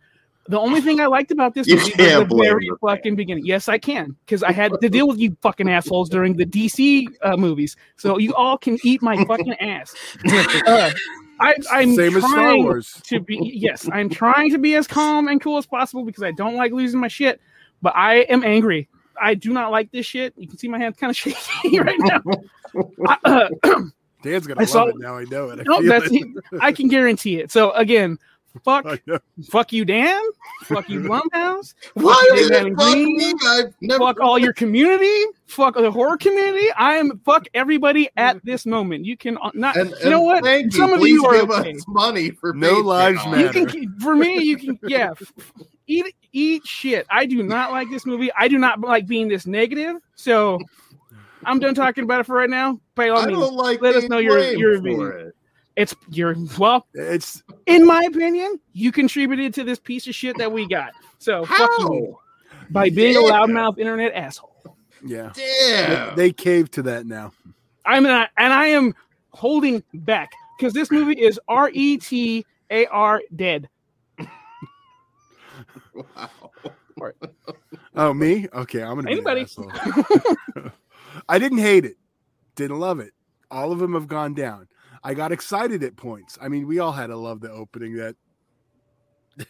The 0.47 0.59
only 0.59 0.79
thing 0.81 0.99
I 0.99 1.07
liked 1.07 1.31
about 1.31 1.55
this 1.55 1.67
movie 1.67 1.81
was 1.81 2.27
the 2.29 2.35
very 2.35 2.69
fucking 2.79 3.15
beginning. 3.15 3.45
Yes, 3.45 3.67
I 3.67 3.79
can, 3.79 4.15
because 4.25 4.43
I 4.43 4.51
had 4.51 4.73
to 4.79 4.89
deal 4.89 5.07
with 5.07 5.17
you 5.19 5.35
fucking 5.41 5.67
assholes 5.67 6.07
during 6.07 6.37
the 6.37 6.45
DC 6.45 7.07
uh, 7.23 7.35
movies. 7.35 7.75
So 7.95 8.19
you 8.19 8.33
all 8.35 8.57
can 8.57 8.77
eat 8.83 9.01
my 9.01 9.23
fucking 9.25 9.55
ass. 9.55 9.95
Uh, 10.67 10.91
I, 11.39 11.55
I'm 11.71 11.95
Same 11.95 12.19
trying 12.19 12.81
to 13.03 13.19
be 13.19 13.51
yes, 13.53 13.89
I'm 13.91 14.09
trying 14.09 14.51
to 14.51 14.57
be 14.57 14.75
as 14.75 14.87
calm 14.87 15.27
and 15.27 15.41
cool 15.41 15.57
as 15.57 15.65
possible 15.65 16.05
because 16.05 16.23
I 16.23 16.31
don't 16.31 16.55
like 16.55 16.71
losing 16.71 16.99
my 16.99 17.07
shit. 17.07 17.41
But 17.81 17.95
I 17.95 18.19
am 18.21 18.43
angry 18.43 18.87
I 19.21 19.35
do 19.35 19.53
not 19.53 19.71
like 19.71 19.91
this 19.91 20.05
shit. 20.05 20.33
You 20.37 20.47
can 20.47 20.57
see 20.57 20.67
my 20.67 20.77
hand 20.77 20.97
kind 20.97 21.11
of 21.11 21.17
shaky 21.17 21.79
right 21.79 21.99
now. 21.99 22.21
I, 23.07 23.17
uh, 23.23 23.49
Dan's 24.23 24.47
gonna 24.47 24.59
I 24.59 24.63
love 24.63 24.69
saw- 24.69 24.87
it 24.87 24.97
now. 24.97 25.17
I 25.17 25.23
know 25.25 25.49
it. 25.49 25.59
I, 25.59 25.63
no, 25.65 25.81
that's 25.83 26.11
it. 26.11 26.27
I 26.59 26.71
can 26.71 26.87
guarantee 26.87 27.39
it. 27.39 27.51
So 27.51 27.71
again, 27.71 28.17
fuck, 28.63 28.85
fuck 29.49 29.73
you, 29.73 29.85
Dan. 29.85 30.21
Fuck 30.63 30.89
you, 30.89 30.99
Blumhouse. 31.01 31.73
Why 31.95 32.29
Dave 32.33 32.39
is 32.41 32.49
fuck 32.49 32.73
Green? 32.75 33.17
me? 33.17 33.33
I've 33.47 33.73
never 33.81 33.99
Fuck 34.05 34.19
all 34.19 34.37
your 34.39 34.53
community. 34.53 35.25
Fuck 35.47 35.75
the 35.75 35.91
horror 35.91 36.17
community. 36.17 36.67
I 36.77 36.95
am 36.95 37.19
fuck 37.25 37.45
everybody 37.53 38.09
at 38.17 38.43
this 38.45 38.65
moment. 38.65 39.05
You 39.05 39.17
can 39.17 39.37
uh, 39.37 39.51
not. 39.53 39.75
and, 39.75 39.93
you 40.03 40.09
know 40.09 40.21
what? 40.21 40.43
Thank 40.43 40.65
you. 40.73 40.79
Some 40.79 40.93
of 40.93 40.99
Please 40.99 41.11
you 41.13 41.25
are 41.25 41.33
give 41.41 41.49
okay. 41.51 41.73
us 41.75 41.83
money 41.87 42.31
for 42.31 42.53
No 42.53 42.81
Patreon. 42.81 42.85
lives 42.85 43.25
You 43.25 43.31
matter. 43.31 43.65
can 43.65 43.99
for 43.99 44.15
me. 44.15 44.39
You 44.43 44.57
can 44.57 44.79
yeah. 44.87 45.11
Eat 45.87 46.15
eat 46.33 46.65
shit. 46.65 47.05
I 47.11 47.25
do 47.27 47.43
not 47.43 47.71
like 47.71 47.89
this 47.91 48.05
movie. 48.05 48.31
I 48.37 48.47
do 48.47 48.57
not 48.57 48.79
like 48.81 49.05
being 49.05 49.27
this 49.27 49.45
negative. 49.45 49.97
So 50.15 50.59
I'm 51.43 51.59
done 51.59 51.75
talking 51.75 52.03
about 52.05 52.21
it 52.21 52.25
for 52.25 52.35
right 52.35 52.49
now. 52.49 52.79
By 52.95 53.09
all 53.09 53.19
I 53.19 53.27
means, 53.27 53.39
don't 53.39 53.53
like 53.53 53.81
let 53.81 53.95
us 53.95 54.05
know 54.09 54.17
your- 54.17 54.41
your 54.53 54.73
for 54.75 54.79
opinion. 54.79 55.27
it. 55.27 55.34
It's 55.75 55.95
your 56.09 56.35
well. 56.57 56.87
It's 56.93 57.43
In 57.65 57.85
my 57.85 58.03
opinion, 58.07 58.59
you 58.73 58.91
contributed 58.91 59.53
to 59.55 59.63
this 59.63 59.79
piece 59.79 60.07
of 60.07 60.15
shit 60.15 60.37
that 60.37 60.51
we 60.51 60.67
got. 60.67 60.91
So 61.19 61.45
fuck 61.45 61.69
you 61.79 62.17
How? 62.51 62.67
by 62.69 62.89
being 62.89 63.15
a 63.15 63.19
loudmouth 63.19 63.77
internet 63.77 64.13
asshole. 64.13 64.77
yeah. 65.05 65.31
Damn. 65.33 66.15
They 66.15 66.31
cave 66.31 66.71
to 66.71 66.81
that 66.83 67.05
now. 67.05 67.31
I'm 67.85 68.03
not, 68.03 68.29
and 68.37 68.51
I 68.53 68.67
am 68.67 68.95
holding 69.31 69.83
back 69.93 70.31
because 70.57 70.73
this 70.73 70.89
movie 70.91 71.19
is 71.21 71.39
R 71.47 71.69
E 71.73 71.97
T 71.97 72.45
A 72.71 72.85
R 72.87 73.21
dead. 73.35 73.69
wow. 75.93 76.29
Oh, 77.95 78.13
me? 78.13 78.47
Okay, 78.53 78.81
I'm 78.83 78.95
gonna 78.95 79.11
Anybody. 79.11 79.45
Be 79.45 79.63
an. 80.55 80.71
I 81.29 81.39
didn't 81.39 81.59
hate 81.59 81.85
it. 81.85 81.95
Didn't 82.55 82.79
love 82.79 82.99
it. 82.99 83.13
All 83.51 83.71
of 83.71 83.79
them 83.79 83.93
have 83.93 84.07
gone 84.07 84.33
down. 84.33 84.67
I 85.05 85.13
got 85.13 85.31
excited 85.31 85.83
at 85.83 85.95
points. 85.95 86.35
I 86.41 86.47
mean, 86.49 86.65
we 86.67 86.79
all 86.79 86.91
had 86.91 87.07
to 87.07 87.15
love 87.15 87.39
the 87.39 87.51
opening. 87.51 87.95
That. 87.97 88.15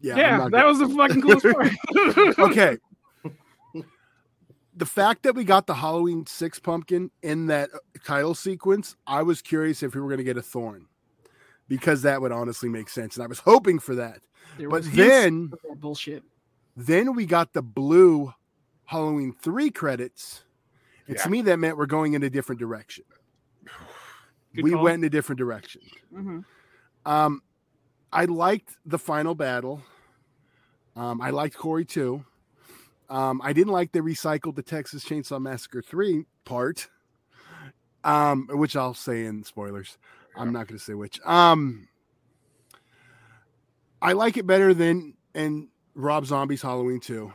yeah. 0.00 0.14
I'm 0.14 0.18
Yeah, 0.18 0.36
not 0.38 0.50
that 0.52 0.64
was 0.66 0.78
the 0.78 0.88
fucking 0.88 1.20
coolest 1.20 1.46
part. 1.46 2.38
okay. 2.38 2.78
The 4.74 4.86
fact 4.86 5.24
that 5.24 5.34
we 5.34 5.44
got 5.44 5.66
the 5.66 5.74
Halloween 5.74 6.24
six 6.26 6.58
pumpkin 6.58 7.10
in 7.22 7.46
that 7.48 7.68
title 8.06 8.34
sequence, 8.34 8.96
I 9.06 9.22
was 9.22 9.42
curious 9.42 9.82
if 9.82 9.94
we 9.94 10.00
were 10.00 10.08
going 10.08 10.16
to 10.18 10.24
get 10.24 10.38
a 10.38 10.42
thorn, 10.42 10.86
because 11.68 12.00
that 12.02 12.22
would 12.22 12.32
honestly 12.32 12.70
make 12.70 12.88
sense, 12.88 13.16
and 13.16 13.22
I 13.22 13.26
was 13.26 13.40
hoping 13.40 13.78
for 13.78 13.94
that. 13.96 14.20
There 14.56 14.70
But 14.70 14.76
was 14.84 14.90
then, 14.92 15.52
bullshit. 15.76 16.22
then 16.74 17.14
we 17.14 17.26
got 17.26 17.52
the 17.52 17.60
blue 17.60 18.32
Halloween 18.86 19.34
three 19.42 19.70
credits, 19.70 20.42
and 21.06 21.16
Yeah. 21.16 21.22
to 21.22 21.28
me 21.28 21.42
that 21.42 21.58
meant 21.58 21.76
we're 21.76 21.84
going 21.84 22.14
in 22.14 22.22
a 22.22 22.30
different 22.30 22.58
direction. 22.58 23.04
Good 24.54 24.64
we 24.64 24.72
call. 24.72 24.82
went 24.84 25.02
in 25.02 25.04
a 25.04 25.10
different 25.10 25.38
direction. 25.38 25.82
Mhm. 26.12 26.44
Um, 27.06 27.42
I 28.12 28.26
liked 28.26 28.76
the 28.84 28.98
final 28.98 29.34
battle. 29.34 29.82
Um, 30.94 31.20
I 31.20 31.30
liked 31.30 31.56
Corey 31.56 31.84
too. 31.84 32.24
Um, 33.08 33.40
I 33.42 33.52
didn't 33.52 33.72
like 33.72 33.92
they 33.92 34.00
recycled 34.00 34.54
the 34.56 34.62
Texas 34.62 35.04
Chainsaw 35.04 35.40
Massacre 35.40 35.82
3 35.82 36.24
part, 36.44 36.88
um, 38.04 38.46
which 38.50 38.76
I'll 38.76 38.94
say 38.94 39.24
in 39.24 39.42
spoilers. 39.44 39.98
I'm 40.36 40.52
not 40.52 40.66
going 40.66 40.78
to 40.78 40.84
say 40.84 40.94
which. 40.94 41.20
Um, 41.24 41.88
I 44.00 44.12
like 44.12 44.36
it 44.36 44.46
better 44.46 44.72
than 44.74 45.14
and 45.34 45.68
Rob 45.94 46.24
Zombie's 46.26 46.62
Halloween 46.62 47.00
2. 47.00 47.32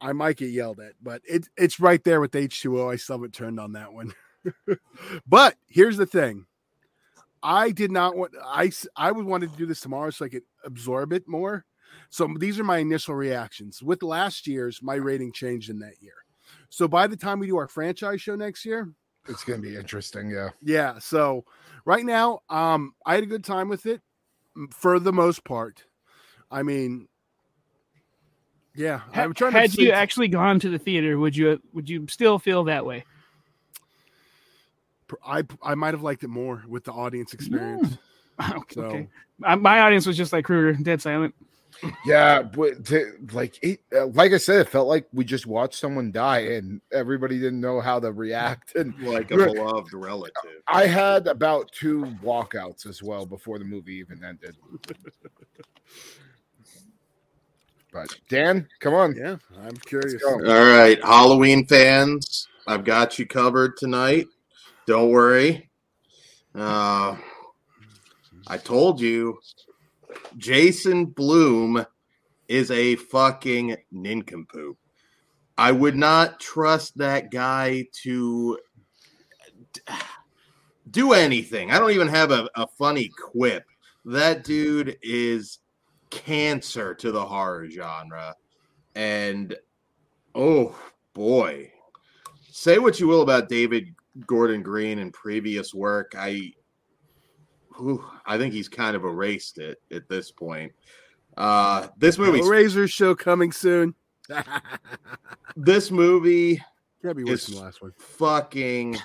I 0.00 0.12
might 0.12 0.36
get 0.36 0.50
yelled 0.50 0.80
at, 0.80 0.92
but 1.02 1.22
it, 1.24 1.48
it's 1.56 1.80
right 1.80 2.02
there 2.04 2.20
with 2.20 2.32
H2O. 2.32 2.92
I 2.92 2.96
still 2.96 3.16
haven't 3.16 3.34
turned 3.34 3.58
on 3.58 3.72
that 3.72 3.92
one. 3.92 4.12
but 5.26 5.56
here's 5.68 5.96
the 5.96 6.06
thing. 6.06 6.46
I 7.42 7.70
did 7.70 7.92
not 7.92 8.16
want 8.16 8.32
I 8.44 8.66
s- 8.66 8.88
I 8.96 9.12
would 9.12 9.24
want 9.24 9.42
to 9.42 9.48
do 9.56 9.66
this 9.66 9.80
tomorrow 9.80 10.10
so 10.10 10.24
I 10.24 10.28
could 10.28 10.42
absorb 10.64 11.12
it 11.12 11.28
more. 11.28 11.64
So 12.10 12.28
these 12.38 12.58
are 12.58 12.64
my 12.64 12.78
initial 12.78 13.14
reactions. 13.14 13.82
With 13.82 14.02
last 14.02 14.46
year's, 14.46 14.82
my 14.82 14.94
rating 14.96 15.32
changed 15.32 15.70
in 15.70 15.78
that 15.80 16.00
year. 16.00 16.14
So 16.68 16.88
by 16.88 17.06
the 17.06 17.16
time 17.16 17.38
we 17.38 17.46
do 17.46 17.56
our 17.56 17.68
franchise 17.68 18.20
show 18.20 18.34
next 18.34 18.64
year, 18.64 18.92
It's 19.28 19.44
gonna 19.44 19.62
be 19.62 19.76
interesting. 19.76 20.30
Yeah. 20.30 20.50
yeah. 20.62 20.98
So 20.98 21.44
right 21.84 22.04
now, 22.04 22.40
um, 22.48 22.94
I 23.06 23.14
had 23.14 23.22
a 23.22 23.26
good 23.26 23.44
time 23.44 23.68
with 23.68 23.86
it 23.86 24.00
for 24.70 24.98
the 24.98 25.12
most 25.12 25.44
part. 25.44 25.84
I 26.50 26.62
mean, 26.62 27.08
yeah, 28.74 29.02
I'm 29.12 29.34
trying 29.34 29.52
to 29.52 29.58
Had 29.60 29.74
you 29.78 29.90
actually 29.92 30.28
gone 30.28 30.60
to 30.60 30.68
the 30.70 30.78
theater, 30.78 31.18
would 31.18 31.36
you 31.36 31.60
would 31.72 31.88
you 31.88 32.06
still 32.08 32.38
feel 32.38 32.64
that 32.64 32.84
way? 32.86 33.04
I 35.24 35.42
I 35.62 35.74
might 35.74 35.94
have 35.94 36.02
liked 36.02 36.24
it 36.24 36.28
more 36.28 36.62
with 36.66 36.84
the 36.84 36.92
audience 36.92 37.34
experience. 37.34 37.98
okay. 38.50 38.74
So 38.74 38.82
okay. 38.82 39.08
I, 39.44 39.54
my 39.54 39.80
audience 39.80 40.06
was 40.06 40.16
just 40.16 40.32
like 40.32 40.44
Kruger, 40.44 40.72
dead 40.74 41.00
silent. 41.00 41.34
Yeah, 42.04 42.42
but 42.42 42.84
to, 42.86 43.12
like 43.32 43.62
it, 43.62 43.80
uh, 43.94 44.06
like 44.08 44.32
I 44.32 44.38
said, 44.38 44.60
it 44.60 44.68
felt 44.68 44.88
like 44.88 45.06
we 45.12 45.24
just 45.24 45.46
watched 45.46 45.78
someone 45.78 46.10
die, 46.10 46.40
and 46.40 46.80
everybody 46.92 47.38
didn't 47.38 47.60
know 47.60 47.80
how 47.80 48.00
to 48.00 48.10
react. 48.10 48.74
And 48.74 48.98
Like 49.02 49.30
a 49.30 49.36
beloved 49.36 49.92
relative. 49.92 50.62
I 50.66 50.86
had 50.86 51.26
about 51.26 51.70
two 51.72 52.04
walkouts 52.22 52.86
as 52.86 53.02
well 53.02 53.26
before 53.26 53.58
the 53.58 53.64
movie 53.64 53.94
even 53.94 54.24
ended. 54.24 54.56
But 57.90 58.14
Dan, 58.28 58.68
come 58.80 58.92
on. 58.92 59.16
yeah, 59.16 59.36
I'm 59.62 59.74
curious. 59.78 60.22
All 60.22 60.38
right, 60.42 61.02
Halloween 61.02 61.64
fans, 61.66 62.46
I've 62.66 62.84
got 62.84 63.18
you 63.18 63.26
covered 63.26 63.78
tonight. 63.78 64.26
Don't 64.88 65.10
worry. 65.10 65.68
Uh, 66.54 67.14
I 68.46 68.56
told 68.56 69.02
you, 69.02 69.38
Jason 70.38 71.04
Blum 71.04 71.84
is 72.48 72.70
a 72.70 72.96
fucking 72.96 73.76
nincompoop. 73.92 74.78
I 75.58 75.72
would 75.72 75.94
not 75.94 76.40
trust 76.40 76.96
that 76.96 77.30
guy 77.30 77.84
to 78.04 78.58
do 80.90 81.12
anything. 81.12 81.70
I 81.70 81.78
don't 81.78 81.90
even 81.90 82.08
have 82.08 82.30
a, 82.30 82.48
a 82.56 82.66
funny 82.78 83.08
quip. 83.08 83.64
That 84.06 84.42
dude 84.42 84.96
is 85.02 85.58
cancer 86.08 86.94
to 86.94 87.12
the 87.12 87.26
horror 87.26 87.68
genre. 87.68 88.34
And 88.94 89.54
oh 90.34 90.74
boy, 91.12 91.72
say 92.50 92.78
what 92.78 92.98
you 92.98 93.06
will 93.06 93.20
about 93.20 93.50
David 93.50 93.94
Gordon 94.26 94.62
Green 94.62 94.98
and 94.98 95.12
previous 95.12 95.74
work. 95.74 96.12
I, 96.16 96.52
whew, 97.76 98.04
I 98.26 98.38
think 98.38 98.54
he's 98.54 98.68
kind 98.68 98.96
of 98.96 99.04
erased 99.04 99.58
it 99.58 99.80
at 99.92 100.08
this 100.08 100.30
point. 100.30 100.72
Uh, 101.36 101.88
this 101.96 102.18
movie, 102.18 102.42
Razor 102.42 102.88
show 102.88 103.14
coming 103.14 103.52
soon. 103.52 103.94
this 105.56 105.90
movie 105.90 106.60
Gotta 107.02 107.14
be 107.14 107.24
worse 107.24 107.46
than 107.46 107.56
the 107.56 107.62
last 107.62 107.80
one. 107.80 107.92
fucking 107.96 108.98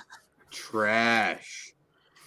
trash. 0.50 1.72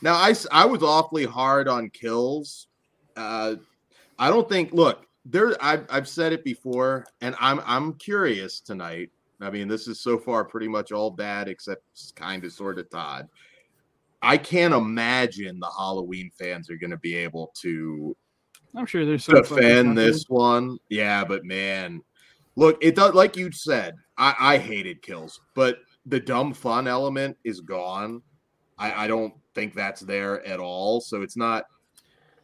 Now 0.01 0.13
I 0.15 0.34
I 0.51 0.65
was 0.65 0.82
awfully 0.82 1.25
hard 1.25 1.67
on 1.67 1.89
kills. 1.89 2.67
Uh, 3.15 3.56
I 4.17 4.29
don't 4.29 4.48
think. 4.48 4.72
Look, 4.72 5.06
there. 5.25 5.62
I've 5.62 5.86
I've 5.89 6.08
said 6.08 6.32
it 6.32 6.44
before, 6.44 7.06
and 7.22 7.36
I'm 7.39 7.62
I'm 7.65 7.94
curious 7.94 8.62
tonight. 8.62 9.10
I 9.39 9.50
mean, 9.50 9.67
this 9.67 9.88
is 9.88 10.00
so 10.00 10.17
far 10.17 10.44
pretty 10.44 10.67
much 10.67 10.91
all 10.91 11.12
bad 11.12 11.48
except 11.48 11.84
kind 12.15 12.44
of 12.44 12.51
sort 12.51 12.79
of 12.79 12.89
Todd. 12.89 13.27
I 14.22 14.38
can't 14.38 14.74
imagine 14.74 15.60
the 15.60 15.72
Halloween 15.77 16.32
fans 16.38 16.70
are 16.70 16.77
going 16.77 16.91
to 16.91 16.98
be 16.98 17.15
able 17.15 17.51
to 17.62 18.15
I'm 18.75 18.86
sure 18.86 19.06
there's 19.06 19.25
some 19.25 19.36
defend 19.36 19.98
this 19.98 20.25
one. 20.27 20.77
Yeah, 20.89 21.24
but 21.24 21.44
man, 21.44 22.01
look, 22.56 22.77
it 22.82 22.96
does 22.96 23.13
like 23.13 23.36
you 23.36 23.51
said. 23.51 23.96
I, 24.17 24.36
I 24.39 24.58
hated 24.58 25.01
kills, 25.01 25.39
but 25.56 25.79
the 26.06 26.20
dumb 26.20 26.53
fun 26.53 26.88
element 26.88 27.38
is 27.44 27.62
gone. 27.62 28.22
I, 28.77 29.06
I 29.06 29.08
don't 29.08 29.34
think 29.56 29.74
that's 29.74 30.01
there 30.01 30.46
at 30.46 30.60
all. 30.60 31.01
So 31.01 31.22
it's 31.22 31.38
not. 31.38 31.65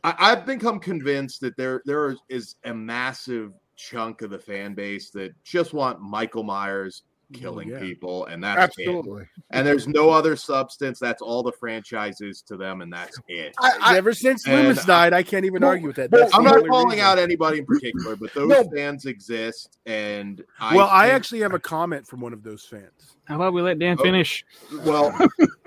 I, 0.04 0.16
I've 0.18 0.46
become 0.46 0.80
convinced 0.80 1.42
that 1.42 1.56
there 1.58 1.82
there 1.86 2.16
is 2.30 2.56
a 2.64 2.74
massive 2.74 3.54
chunk 3.90 4.22
of 4.22 4.30
the 4.30 4.40
fan 4.40 4.74
base 4.74 5.10
that 5.12 5.34
just 5.44 5.74
want 5.74 6.00
Michael 6.02 6.44
Myers 6.44 7.04
killing 7.34 7.70
yeah. 7.70 7.80
people, 7.80 8.25
and 8.28 8.44
that's 8.44 8.78
it. 8.78 8.88
Absolutely. 8.88 9.24
And 9.50 9.66
there's 9.66 9.88
no 9.88 10.10
other 10.12 10.36
substance. 10.36 11.00
That's 11.00 11.22
all 11.22 11.42
the 11.42 11.52
franchises 11.52 12.42
to 12.48 12.56
them, 12.58 12.82
and 12.82 12.94
that's 12.94 13.18
it. 13.28 13.56
I, 13.60 13.98
Ever 13.98 14.13
since 14.13 14.46
and- 14.48 14.68
Loomis 14.68 14.86
died, 14.86 15.13
I 15.13 15.24
can't 15.24 15.44
even 15.46 15.62
Well, 15.62 15.72
argue 15.72 15.88
with 15.88 15.96
that. 15.98 16.12
well, 16.12 16.22
That's 16.22 16.36
I'm 16.36 16.44
not 16.44 16.66
calling 16.68 16.90
reason. 16.90 17.00
out 17.06 17.18
anybody 17.18 17.60
in 17.60 17.66
particular, 17.66 18.16
but 18.16 18.34
those 18.34 18.50
No. 18.50 18.63
fans 18.75 19.06
exist, 19.06 19.80
and 19.88 20.44
I 20.60 20.75
Well, 20.75 20.88
I 20.90 21.10
actually 21.10 21.40
have 21.42 21.54
a 21.54 21.60
comment 21.60 22.06
from 22.08 22.22
one 22.22 22.34
of 22.34 22.44
those 22.44 22.63
fans. 22.66 23.18
How 23.25 23.36
about 23.36 23.54
we 23.54 23.62
let 23.62 23.80
Dan 23.80 23.98
Oh. 24.00 24.04
finish? 24.04 24.46
well, 24.86 25.18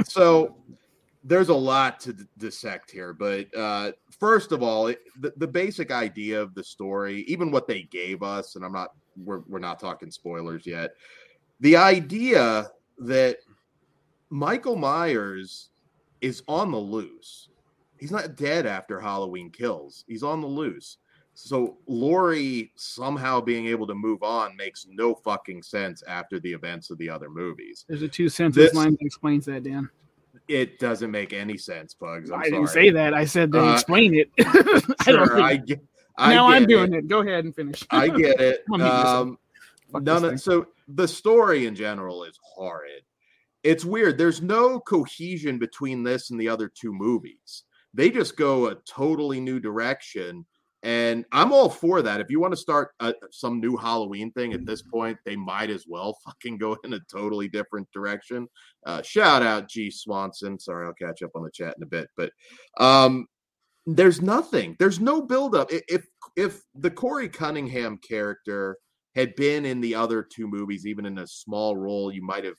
so 0.04 0.56
there's 1.24 1.48
a 1.48 1.54
lot 1.54 1.98
to 2.00 2.12
d- 2.12 2.24
dissect 2.38 2.92
here, 2.92 3.12
but 3.12 3.52
uh, 3.56 3.90
first 4.18 4.52
of 4.52 4.62
all, 4.62 4.88
it, 4.88 5.00
the, 5.20 5.32
the 5.36 5.46
basic 5.46 5.90
idea 5.90 6.40
of 6.40 6.54
the 6.54 6.64
story, 6.64 7.24
even 7.28 7.50
what 7.50 7.66
they 7.66 7.82
gave 7.82 8.22
us, 8.22 8.56
and 8.56 8.64
I'm 8.64 8.72
not 8.72 8.90
we're 9.16 9.40
we're 9.48 9.58
not 9.58 9.80
talking 9.80 10.10
spoilers 10.10 10.66
yet. 10.66 10.92
The 11.60 11.76
idea 11.76 12.70
that 12.98 13.38
Michael 14.30 14.76
Myers 14.76 15.70
is 16.20 16.42
on 16.48 16.70
the 16.70 16.78
loose. 16.78 17.48
He's 17.98 18.10
not 18.10 18.36
dead 18.36 18.66
after 18.66 19.00
Halloween 19.00 19.50
kills. 19.50 20.04
He's 20.06 20.22
on 20.22 20.40
the 20.40 20.46
loose. 20.46 20.98
So 21.34 21.76
Laurie 21.86 22.72
somehow 22.76 23.40
being 23.42 23.66
able 23.66 23.86
to 23.86 23.94
move 23.94 24.22
on 24.22 24.56
makes 24.56 24.86
no 24.88 25.14
fucking 25.14 25.62
sense 25.62 26.02
after 26.08 26.40
the 26.40 26.52
events 26.52 26.90
of 26.90 26.96
the 26.98 27.10
other 27.10 27.28
movies. 27.28 27.84
There's 27.88 28.02
a 28.02 28.08
two 28.08 28.28
sentence 28.28 28.72
line 28.72 28.92
that 28.92 29.04
explains 29.04 29.44
that, 29.46 29.62
Dan. 29.62 29.90
It 30.48 30.78
doesn't 30.78 31.10
make 31.10 31.32
any 31.32 31.56
sense, 31.56 31.94
Pugs. 31.94 32.30
I'm 32.30 32.40
I 32.40 32.44
didn't 32.44 32.68
sorry. 32.68 32.86
say 32.86 32.90
that. 32.90 33.14
I 33.14 33.24
said 33.24 33.52
they 33.52 33.58
Uh, 33.58 33.74
explain 33.74 34.14
it. 34.14 34.30
I 34.38 34.42
don't 34.52 34.94
Sure, 35.04 35.26
think- 35.28 35.40
I 35.40 35.56
get. 35.56 35.80
I 36.18 36.34
now 36.34 36.48
I'm 36.48 36.66
doing 36.66 36.94
it. 36.94 36.98
it. 36.98 37.08
Go 37.08 37.20
ahead 37.20 37.44
and 37.44 37.54
finish. 37.54 37.82
I 37.90 38.08
get 38.08 38.40
it. 38.40 38.64
I'm 38.72 38.78
muting 38.80 38.86
myself. 38.96 39.28
Um, 39.94 40.04
none 40.04 40.24
of, 40.24 40.40
so 40.40 40.66
the 40.88 41.06
story 41.06 41.66
in 41.66 41.74
general 41.74 42.24
is 42.24 42.38
horrid. 42.42 43.02
It's 43.62 43.84
weird. 43.84 44.16
There's 44.16 44.40
no 44.40 44.80
cohesion 44.80 45.58
between 45.58 46.02
this 46.02 46.30
and 46.30 46.40
the 46.40 46.48
other 46.48 46.68
two 46.68 46.92
movies. 46.94 47.64
They 47.92 48.10
just 48.10 48.36
go 48.36 48.68
a 48.68 48.76
totally 48.86 49.40
new 49.40 49.58
direction, 49.60 50.46
and 50.86 51.24
I'm 51.32 51.52
all 51.52 51.68
for 51.68 52.00
that. 52.00 52.20
If 52.20 52.30
you 52.30 52.38
want 52.38 52.52
to 52.52 52.56
start 52.56 52.90
a, 53.00 53.12
some 53.32 53.58
new 53.58 53.76
Halloween 53.76 54.30
thing 54.30 54.52
at 54.52 54.64
this 54.64 54.82
point, 54.82 55.18
they 55.24 55.34
might 55.34 55.68
as 55.68 55.84
well 55.88 56.16
fucking 56.24 56.58
go 56.58 56.76
in 56.84 56.92
a 56.92 57.00
totally 57.12 57.48
different 57.48 57.90
direction. 57.92 58.46
Uh, 58.86 59.02
shout 59.02 59.42
out 59.42 59.68
G 59.68 59.90
Swanson. 59.90 60.60
Sorry, 60.60 60.86
I'll 60.86 60.94
catch 60.94 61.22
up 61.22 61.32
on 61.34 61.42
the 61.42 61.50
chat 61.50 61.74
in 61.76 61.82
a 61.82 61.86
bit, 61.86 62.08
but 62.16 62.30
um, 62.78 63.26
there's 63.84 64.22
nothing. 64.22 64.76
There's 64.78 65.00
no 65.00 65.20
buildup. 65.20 65.72
If 65.72 66.06
if 66.36 66.62
the 66.76 66.92
Corey 66.92 67.28
Cunningham 67.28 67.98
character 67.98 68.78
had 69.16 69.34
been 69.34 69.64
in 69.64 69.80
the 69.80 69.96
other 69.96 70.22
two 70.22 70.46
movies, 70.46 70.86
even 70.86 71.04
in 71.04 71.18
a 71.18 71.26
small 71.26 71.76
role, 71.76 72.12
you 72.12 72.22
might 72.22 72.44
have 72.44 72.54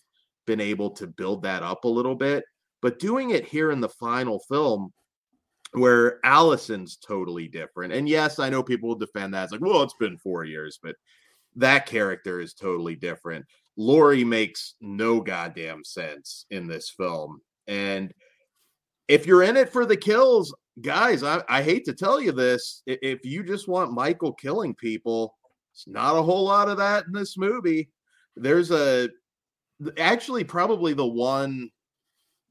been 0.46 0.60
able 0.60 0.90
to 0.90 1.08
build 1.08 1.44
that 1.44 1.64
up 1.64 1.86
a 1.86 1.88
little 1.88 2.16
bit. 2.16 2.44
But 2.82 3.00
doing 3.00 3.30
it 3.30 3.46
here 3.46 3.72
in 3.72 3.80
the 3.80 3.88
final 3.88 4.40
film, 4.50 4.92
where 5.74 6.20
Allison's 6.26 6.98
totally 6.98 7.48
different, 7.48 7.94
and 7.94 8.08
yes, 8.08 8.40
I 8.40 8.50
know 8.50 8.64
people 8.64 8.90
will 8.90 8.96
defend 8.96 9.34
that. 9.34 9.44
It's 9.44 9.52
like, 9.52 9.62
well, 9.62 9.84
it's 9.84 9.96
been 10.00 10.18
four 10.18 10.46
years, 10.46 10.80
but 10.82 10.96
that 11.56 11.86
character 11.86 12.40
is 12.40 12.54
totally 12.54 12.96
different. 12.96 13.46
Laurie 13.78 14.24
makes 14.24 14.76
no 14.82 15.20
goddamn 15.20 15.84
sense 15.84 16.46
in 16.50 16.68
this 16.68 16.90
film. 16.90 17.42
And 17.68 18.14
if 19.08 19.26
you're 19.26 19.44
in 19.44 19.58
it 19.58 19.72
for 19.72 19.86
the 19.86 19.98
kills, 19.98 20.54
guys, 20.82 21.24
I, 21.24 21.44
I 21.48 21.62
hate 21.62 21.86
to 21.86 21.94
tell 21.94 22.20
you 22.20 22.32
this. 22.32 22.82
If 22.86 23.24
you 23.24 23.44
just 23.44 23.68
want 23.68 23.94
Michael 23.94 24.34
killing 24.34 24.74
people, 24.76 25.36
it's 25.74 25.88
not 25.88 26.18
a 26.18 26.24
whole 26.24 26.46
lot 26.46 26.70
of 26.70 26.78
that 26.78 27.06
in 27.06 27.14
this 27.14 27.38
movie. 27.38 27.90
There's 28.36 28.72
a 28.72 29.10
actually 29.98 30.44
probably 30.44 30.94
the 30.94 31.06
one 31.06 31.70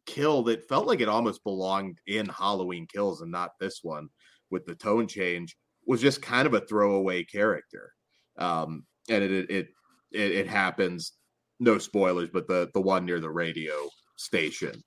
kill 0.07 0.43
that 0.45 0.69
felt 0.69 0.87
like 0.87 1.01
it 1.01 1.09
almost 1.09 1.45
belonged 1.45 1.99
in 2.07 2.27
Halloween 2.27 2.87
Kills 2.87 3.21
and 3.21 3.31
not 3.31 3.53
this 3.61 3.81
one 3.83 4.09
with 4.51 4.65
the 4.67 4.75
tone 4.75 5.07
change 5.07 5.57
was 5.87 6.01
just 6.01 6.23
kind 6.23 6.47
of 6.47 6.55
a 6.55 6.61
throwaway 6.61 7.25
character. 7.25 7.93
Um, 8.39 8.85
and 9.09 9.23
it 9.23 9.51
it 9.51 9.69
it, 10.13 10.33
it, 10.33 10.49
happens. 10.49 11.13
No 11.59 11.79
spoilers, 11.79 12.31
but 12.33 12.47
the 12.49 12.71
the 12.75 12.81
one 12.81 13.05
near 13.05 13.21
the 13.21 13.31
radio 13.31 13.89
station. 14.17 14.83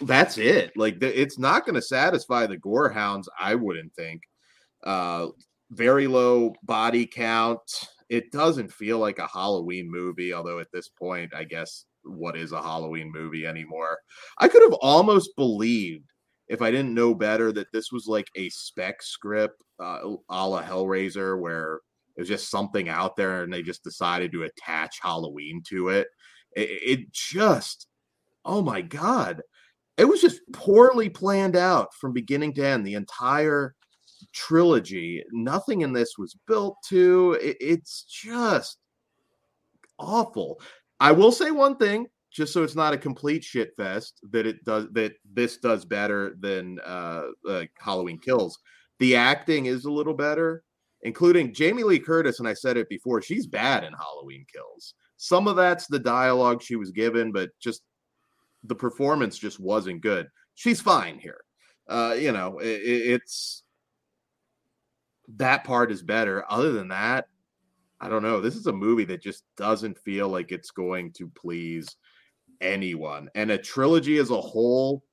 That's 0.00 0.38
it. 0.38 0.72
Like 0.76 1.00
the, 1.00 1.20
it's 1.20 1.38
not 1.38 1.64
going 1.64 1.76
to 1.76 1.82
satisfy 1.82 2.46
the 2.46 2.58
gore 2.58 2.90
hounds. 2.90 3.28
I 3.38 3.54
wouldn't 3.54 3.94
think. 3.94 4.22
Uh, 4.84 5.28
very 5.70 6.06
low 6.06 6.54
body 6.62 7.06
count. 7.06 7.60
It 8.08 8.32
doesn't 8.32 8.72
feel 8.72 8.98
like 8.98 9.18
a 9.18 9.28
Halloween 9.28 9.90
movie, 9.90 10.34
although 10.34 10.58
at 10.58 10.72
this 10.72 10.88
point, 10.88 11.32
I 11.34 11.44
guess 11.44 11.84
what 12.04 12.36
is 12.36 12.52
a 12.52 12.62
Halloween 12.62 13.10
movie 13.12 13.46
anymore? 13.46 13.98
I 14.38 14.48
could 14.48 14.62
have 14.62 14.78
almost 14.80 15.36
believed 15.36 16.04
if 16.48 16.62
I 16.62 16.70
didn't 16.70 16.94
know 16.94 17.14
better 17.14 17.52
that 17.52 17.72
this 17.72 17.92
was 17.92 18.06
like 18.06 18.28
a 18.34 18.48
spec 18.50 19.02
script 19.02 19.62
uh, 19.80 20.16
a 20.28 20.48
la 20.48 20.62
Hellraiser, 20.62 21.40
where 21.40 21.80
it 22.16 22.20
was 22.20 22.28
just 22.28 22.50
something 22.50 22.88
out 22.88 23.16
there 23.16 23.42
and 23.42 23.52
they 23.52 23.62
just 23.62 23.84
decided 23.84 24.32
to 24.32 24.42
attach 24.42 24.98
Halloween 25.00 25.62
to 25.68 25.88
it. 25.88 26.08
It, 26.56 27.00
it 27.00 27.12
just, 27.12 27.86
oh 28.44 28.62
my 28.62 28.82
God. 28.82 29.42
It 29.96 30.04
was 30.04 30.20
just 30.20 30.40
poorly 30.52 31.08
planned 31.08 31.56
out 31.56 31.88
from 32.00 32.12
beginning 32.12 32.54
to 32.54 32.66
end. 32.66 32.86
The 32.86 32.94
entire 32.94 33.74
trilogy, 34.32 35.22
nothing 35.32 35.82
in 35.82 35.92
this 35.92 36.18
was 36.18 36.36
built 36.46 36.76
to. 36.88 37.38
It, 37.40 37.56
it's 37.60 38.04
just 38.04 38.78
awful. 39.98 40.60
I 41.00 41.12
will 41.12 41.32
say 41.32 41.50
one 41.50 41.76
thing, 41.76 42.06
just 42.30 42.52
so 42.52 42.62
it's 42.62 42.76
not 42.76 42.92
a 42.92 42.98
complete 42.98 43.42
shit 43.42 43.72
fest, 43.76 44.20
that 44.30 44.46
it 44.46 44.64
does 44.64 44.86
that 44.92 45.14
this 45.32 45.56
does 45.56 45.84
better 45.84 46.36
than 46.38 46.78
uh, 46.84 47.22
uh 47.48 47.64
Halloween 47.78 48.18
Kills. 48.18 48.58
The 49.00 49.16
acting 49.16 49.66
is 49.66 49.86
a 49.86 49.90
little 49.90 50.14
better, 50.14 50.62
including 51.02 51.54
Jamie 51.54 51.82
Lee 51.84 51.98
Curtis, 51.98 52.38
and 52.38 52.46
I 52.46 52.54
said 52.54 52.76
it 52.76 52.88
before, 52.88 53.22
she's 53.22 53.46
bad 53.46 53.82
in 53.82 53.94
Halloween 53.94 54.44
Kills. 54.52 54.94
Some 55.16 55.48
of 55.48 55.56
that's 55.56 55.86
the 55.86 55.98
dialogue 55.98 56.62
she 56.62 56.76
was 56.76 56.90
given, 56.90 57.32
but 57.32 57.50
just 57.60 57.82
the 58.64 58.74
performance 58.74 59.38
just 59.38 59.58
wasn't 59.58 60.02
good. 60.02 60.28
She's 60.54 60.80
fine 60.80 61.18
here. 61.18 61.40
Uh, 61.88 62.14
you 62.18 62.32
know, 62.32 62.58
it, 62.58 62.80
it's 62.82 63.62
that 65.36 65.64
part 65.64 65.90
is 65.90 66.02
better. 66.02 66.44
Other 66.48 66.72
than 66.72 66.88
that, 66.88 67.26
I 68.00 68.08
don't 68.08 68.22
know. 68.22 68.40
This 68.40 68.56
is 68.56 68.66
a 68.66 68.72
movie 68.72 69.04
that 69.06 69.22
just 69.22 69.44
doesn't 69.56 69.98
feel 69.98 70.28
like 70.28 70.52
it's 70.52 70.70
going 70.70 71.12
to 71.12 71.28
please 71.28 71.96
anyone. 72.60 73.28
And 73.34 73.50
a 73.50 73.58
trilogy 73.58 74.18
as 74.18 74.30
a 74.30 74.40
whole, 74.40 75.04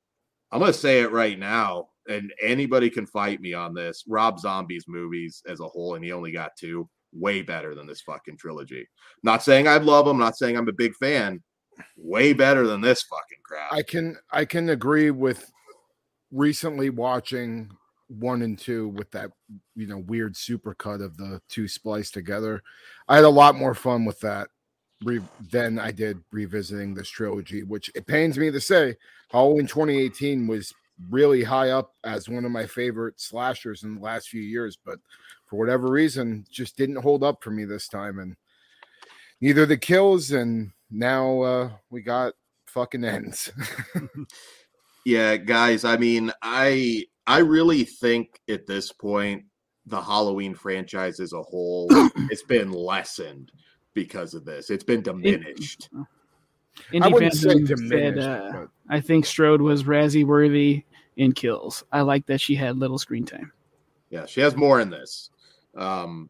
I'm 0.52 0.60
going 0.60 0.72
to 0.72 0.78
say 0.78 1.02
it 1.02 1.12
right 1.12 1.38
now, 1.38 1.90
and 2.08 2.34
anybody 2.42 2.90
can 2.90 3.06
fight 3.06 3.42
me 3.42 3.54
on 3.54 3.74
this. 3.74 4.04
Rob 4.08 4.40
Zombie's 4.40 4.86
movies 4.88 5.44
as 5.48 5.60
a 5.60 5.68
whole, 5.68 5.96
and 5.96 6.04
he 6.04 6.14
only 6.14 6.32
got 6.32 6.56
two, 6.58 6.90
way 7.12 7.42
better 7.42 7.76
than 7.76 7.88
this 7.88 8.02
fucking 8.02 8.38
trilogy. 8.38 8.88
Not 9.24 9.44
saying 9.44 9.68
I 9.68 9.78
love 9.78 10.06
them, 10.06 10.18
not 10.18 10.38
saying 10.38 10.58
I'm 10.58 10.70
a 10.70 10.74
big 10.74 10.96
fan. 10.96 11.44
Way 11.96 12.34
better 12.34 12.66
than 12.66 12.82
this 12.82 13.04
fucking 13.04 13.38
crap. 13.44 13.72
I 13.72 13.84
can 13.84 14.18
I 14.32 14.46
can 14.46 14.70
agree 14.70 15.12
with 15.12 15.52
recently 16.32 16.90
watching 16.90 17.70
one 18.08 18.42
and 18.42 18.58
two 18.58 18.90
with 18.90 19.12
that 19.12 19.32
you 19.76 19.88
know 19.88 19.98
weird 19.98 20.34
supercut 20.34 21.04
of 21.04 21.18
the 21.18 21.42
two 21.50 21.68
spliced 21.68 22.14
together. 22.14 22.62
I 23.08 23.16
had 23.16 23.26
a 23.26 23.30
lot 23.30 23.56
more 23.56 23.74
fun 23.74 24.06
with 24.06 24.20
that 24.22 24.50
re- 25.04 25.22
than 25.52 25.80
I 25.80 25.92
did 25.92 26.24
revisiting 26.32 26.94
this 26.94 27.10
trilogy, 27.10 27.64
which 27.64 27.92
it 27.96 28.08
pains 28.08 28.38
me 28.38 28.52
to 28.52 28.62
say, 28.62 28.96
Halloween 29.30 29.68
2018 29.68 30.48
was 30.48 30.74
really 31.10 31.44
high 31.44 31.70
up 31.70 31.94
as 32.04 32.28
one 32.30 32.46
of 32.46 32.52
my 32.52 32.66
favorite 32.66 33.20
slashers 33.20 33.84
in 33.84 33.96
the 33.96 34.02
last 34.02 34.30
few 34.30 34.42
years, 34.42 34.78
but 34.84 35.00
for 35.46 35.58
whatever 35.58 35.90
reason, 35.90 36.46
just 36.50 36.76
didn't 36.78 36.96
hold 36.96 37.24
up 37.24 37.44
for 37.44 37.52
me 37.52 37.66
this 37.66 37.88
time. 37.88 38.20
And 38.20 38.36
neither 39.42 39.66
the 39.66 39.78
kills 39.78 40.32
and 40.32 40.72
now 40.90 41.42
uh 41.42 41.70
we 41.90 42.02
got 42.02 42.34
fucking 42.66 43.04
ends. 43.04 43.52
Yeah, 45.08 45.38
guys, 45.38 45.86
I 45.86 45.96
mean, 45.96 46.34
I 46.42 47.06
I 47.28 47.40
really 47.40 47.84
think 47.84 48.40
at 48.50 48.66
this 48.66 48.92
point 48.92 49.44
the 49.86 50.02
Halloween 50.02 50.56
franchise 50.56 51.20
as 51.20 51.34
a 51.34 51.42
whole 51.42 51.88
it's 52.30 52.44
been 52.44 52.72
lessened 52.72 53.52
because 53.94 54.34
of 54.34 54.46
this. 54.46 54.70
It's 54.70 54.84
been 54.84 55.02
diminished. 55.02 55.90
I 57.02 57.08
wouldn't 57.08 57.34
say 57.34 57.50
fandom 57.50 57.68
said, 57.68 58.16
diminished, 58.16 58.28
uh, 58.28 58.66
I 58.90 59.02
think 59.02 59.26
Strode 59.26 59.62
was 59.62 59.84
Razzie 59.84 60.26
worthy 60.26 60.84
in 61.18 61.32
kills. 61.32 61.84
I 61.92 62.02
like 62.02 62.26
that 62.28 62.40
she 62.40 62.56
had 62.56 62.78
little 62.78 62.98
screen 62.98 63.26
time. 63.26 63.52
Yeah, 64.10 64.26
she 64.26 64.42
has 64.42 64.56
more 64.56 64.80
in 64.80 64.90
this. 64.90 65.30
Um 65.76 66.30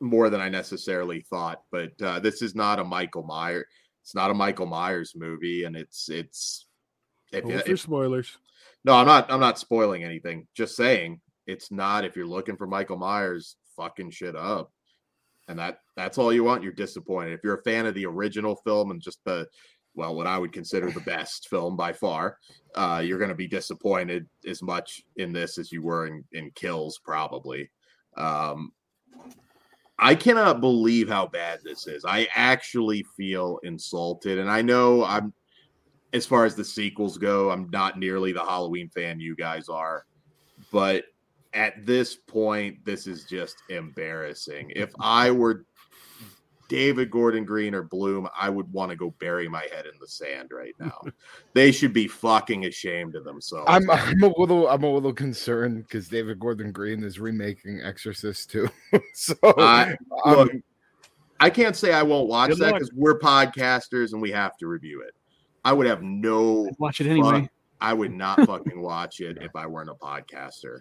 more 0.00 0.30
than 0.30 0.40
I 0.40 0.48
necessarily 0.48 1.20
thought, 1.20 1.62
but 1.70 1.92
uh 2.02 2.20
this 2.20 2.42
is 2.42 2.54
not 2.54 2.78
a 2.78 2.84
Michael 2.84 3.24
Myers 3.24 3.66
it's 4.02 4.14
not 4.14 4.30
a 4.30 4.34
Michael 4.34 4.66
Myers 4.66 5.14
movie 5.16 5.64
and 5.64 5.76
it's 5.76 6.08
it's 6.08 6.66
if, 7.32 7.44
Hold 7.44 7.62
for 7.62 7.70
if 7.70 7.80
spoilers. 7.80 8.36
No, 8.84 8.94
I'm 8.94 9.06
not. 9.06 9.30
I'm 9.30 9.40
not 9.40 9.58
spoiling 9.58 10.04
anything. 10.04 10.46
Just 10.54 10.76
saying, 10.76 11.20
it's 11.46 11.70
not. 11.70 12.04
If 12.04 12.16
you're 12.16 12.26
looking 12.26 12.56
for 12.56 12.66
Michael 12.66 12.96
Myers, 12.96 13.56
fucking 13.76 14.10
shit 14.10 14.34
up, 14.34 14.72
and 15.48 15.58
that 15.58 15.78
that's 15.96 16.18
all 16.18 16.32
you 16.32 16.44
want. 16.44 16.62
You're 16.62 16.72
disappointed. 16.72 17.32
If 17.32 17.40
you're 17.44 17.58
a 17.58 17.62
fan 17.62 17.86
of 17.86 17.94
the 17.94 18.06
original 18.06 18.56
film 18.56 18.90
and 18.90 19.00
just 19.00 19.20
the, 19.24 19.46
well, 19.94 20.16
what 20.16 20.26
I 20.26 20.38
would 20.38 20.52
consider 20.52 20.90
the 20.90 21.00
best 21.06 21.48
film 21.48 21.76
by 21.76 21.92
far, 21.92 22.38
uh, 22.74 23.02
you're 23.04 23.18
going 23.18 23.28
to 23.28 23.36
be 23.36 23.48
disappointed 23.48 24.26
as 24.46 24.62
much 24.62 25.02
in 25.16 25.32
this 25.32 25.58
as 25.58 25.70
you 25.70 25.82
were 25.82 26.06
in 26.06 26.24
in 26.32 26.50
Kills, 26.54 26.98
probably. 27.04 27.70
Um, 28.16 28.72
I 29.98 30.16
cannot 30.16 30.60
believe 30.60 31.08
how 31.08 31.28
bad 31.28 31.60
this 31.62 31.86
is. 31.86 32.04
I 32.04 32.26
actually 32.34 33.04
feel 33.16 33.60
insulted, 33.62 34.38
and 34.38 34.50
I 34.50 34.60
know 34.60 35.04
I'm 35.04 35.32
as 36.12 36.26
far 36.26 36.44
as 36.44 36.54
the 36.54 36.64
sequels 36.64 37.18
go, 37.18 37.50
I'm 37.50 37.68
not 37.70 37.98
nearly 37.98 38.32
the 38.32 38.44
Halloween 38.44 38.88
fan 38.88 39.20
you 39.20 39.34
guys 39.34 39.68
are, 39.68 40.04
but 40.70 41.04
at 41.54 41.84
this 41.84 42.16
point, 42.16 42.84
this 42.84 43.06
is 43.06 43.24
just 43.24 43.56
embarrassing. 43.68 44.72
If 44.74 44.92
I 45.00 45.30
were 45.30 45.64
David 46.68 47.10
Gordon 47.10 47.44
Green 47.44 47.74
or 47.74 47.82
Blum, 47.82 48.28
I 48.38 48.48
would 48.48 48.72
want 48.72 48.90
to 48.90 48.96
go 48.96 49.10
bury 49.18 49.48
my 49.48 49.66
head 49.74 49.84
in 49.84 49.92
the 50.00 50.08
sand 50.08 50.50
right 50.52 50.74
now. 50.78 50.98
they 51.52 51.70
should 51.70 51.92
be 51.92 52.08
fucking 52.08 52.64
ashamed 52.64 53.14
of 53.14 53.24
themselves. 53.24 53.66
I'm 53.68 53.90
I'm 53.90 54.22
a 54.22 54.32
little 54.38 54.68
I'm 54.68 54.82
a 54.82 54.90
little 54.90 55.12
concerned 55.12 55.82
because 55.82 56.08
David 56.08 56.38
Gordon 56.40 56.72
Green 56.72 57.04
is 57.04 57.18
remaking 57.18 57.82
Exorcist 57.82 58.50
too. 58.50 58.68
so 59.14 59.34
I- 59.42 59.94
um, 60.24 60.34
look, 60.34 60.52
I 61.40 61.50
can't 61.50 61.76
say 61.76 61.92
I 61.92 62.02
won't 62.02 62.28
watch 62.28 62.54
that 62.56 62.74
because 62.74 62.92
we're 62.94 63.18
podcasters 63.18 64.12
and 64.12 64.22
we 64.22 64.30
have 64.30 64.56
to 64.58 64.66
review 64.66 65.02
it. 65.02 65.14
I 65.64 65.72
would 65.72 65.86
have 65.86 66.02
no 66.02 66.70
Watch 66.78 67.00
it 67.00 67.06
anyway. 67.06 67.48
I 67.80 67.92
would 67.92 68.12
not 68.12 68.40
fucking 68.46 68.80
watch 68.80 69.20
it 69.20 69.38
if 69.40 69.54
I 69.56 69.66
weren't 69.66 69.90
a 69.90 69.94
podcaster. 69.94 70.80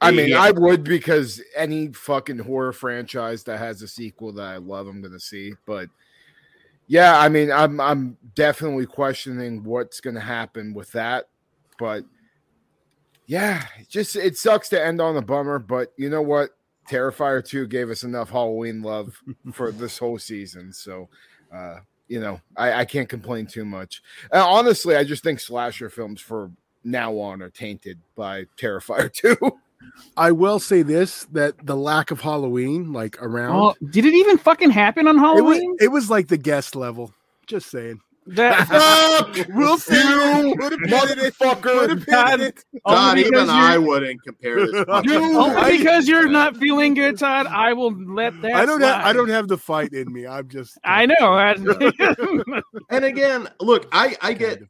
I 0.00 0.10
mean, 0.10 0.30
Yeah. 0.30 0.42
I 0.42 0.50
would 0.50 0.84
because 0.84 1.40
any 1.56 1.92
fucking 1.92 2.38
horror 2.38 2.72
franchise 2.72 3.44
that 3.44 3.58
has 3.58 3.80
a 3.82 3.88
sequel 3.88 4.32
that 4.32 4.46
I 4.46 4.56
love, 4.56 4.86
I'm 4.86 5.00
gonna 5.00 5.20
see. 5.20 5.54
But 5.66 5.88
yeah, 6.88 7.18
I 7.18 7.28
mean, 7.28 7.50
I'm 7.50 7.80
I'm 7.80 8.16
definitely 8.34 8.86
questioning 8.86 9.62
what's 9.64 10.00
gonna 10.00 10.20
happen 10.20 10.74
with 10.74 10.90
that. 10.92 11.28
But 11.78 12.04
yeah, 13.26 13.64
just 13.88 14.16
it 14.16 14.36
sucks 14.36 14.68
to 14.70 14.84
end 14.84 15.00
on 15.00 15.16
a 15.16 15.22
bummer. 15.22 15.58
But 15.58 15.92
you 15.96 16.10
know 16.10 16.22
what? 16.22 16.50
Terrifier 16.90 17.42
2 17.42 17.66
gave 17.68 17.88
us 17.88 18.04
enough 18.04 18.28
Halloween 18.30 18.82
love 18.82 19.18
for 19.52 19.72
this 19.72 19.96
whole 19.96 20.18
season. 20.18 20.72
So 20.72 21.08
uh, 21.54 21.78
you 22.08 22.20
know, 22.20 22.40
I, 22.56 22.80
I 22.80 22.84
can't 22.84 23.08
complain 23.08 23.46
too 23.46 23.64
much. 23.64 24.02
Uh, 24.32 24.46
honestly, 24.46 24.96
I 24.96 25.04
just 25.04 25.22
think 25.22 25.40
slasher 25.40 25.88
films 25.90 26.20
for 26.20 26.50
now 26.84 27.18
on 27.18 27.42
are 27.42 27.50
tainted 27.50 27.98
by 28.14 28.44
Terrifier 28.58 29.12
2. 29.12 29.36
I 30.16 30.32
will 30.32 30.58
say 30.58 30.82
this: 30.82 31.24
that 31.32 31.54
the 31.66 31.76
lack 31.76 32.10
of 32.10 32.20
Halloween, 32.20 32.92
like 32.92 33.20
around, 33.22 33.56
Oh, 33.56 33.74
did 33.90 34.04
it 34.04 34.14
even 34.14 34.38
fucking 34.38 34.70
happen 34.70 35.06
on 35.08 35.16
it 35.16 35.20
was, 35.20 35.58
Halloween? 35.58 35.76
it 35.80 35.88
was 35.88 36.10
like 36.10 36.28
the 36.28 36.38
guest 36.38 36.74
level. 36.74 37.12
Just 37.46 37.70
saying. 37.70 38.00
That, 38.26 39.46
We'll 39.50 39.76
see. 39.78 39.94
You 39.96 40.54
Put 40.58 40.72
a 40.72 40.78
pin 40.78 41.18
in 41.18 41.24
it. 41.26 41.38
Put 41.38 41.58
motherfucker. 41.58 41.88
pin 41.88 42.04
God. 42.14 42.40
in 42.40 42.46
it. 42.46 42.64
Todd, 42.88 43.18
even 43.18 43.50
I 43.50 43.76
wouldn't 43.76 44.22
compare 44.22 44.66
this. 44.66 44.84
fucking 44.86 45.10
Dude, 45.10 45.22
only 45.22 45.56
I- 45.56 45.76
because 45.76 46.08
you're 46.08 46.28
not 46.28 46.56
feeling 46.56 46.94
good, 46.94 47.18
Todd. 47.18 47.46
I 47.46 47.72
will 47.74 47.92
let 48.14 48.40
that. 48.42 48.54
I 48.54 48.64
don't 48.64 48.80
have. 48.80 49.04
I 49.04 49.12
don't 49.12 49.28
have 49.28 49.48
the 49.48 49.58
fight 49.58 49.92
in 49.92 50.10
me. 50.12 50.26
I'm 50.26 50.48
just. 50.48 50.78
I 50.84 51.06
know. 51.06 52.62
And 52.90 53.04
again, 53.04 53.48
look, 53.60 53.86
I 53.92 54.16
I 54.22 54.32
get 54.32 54.60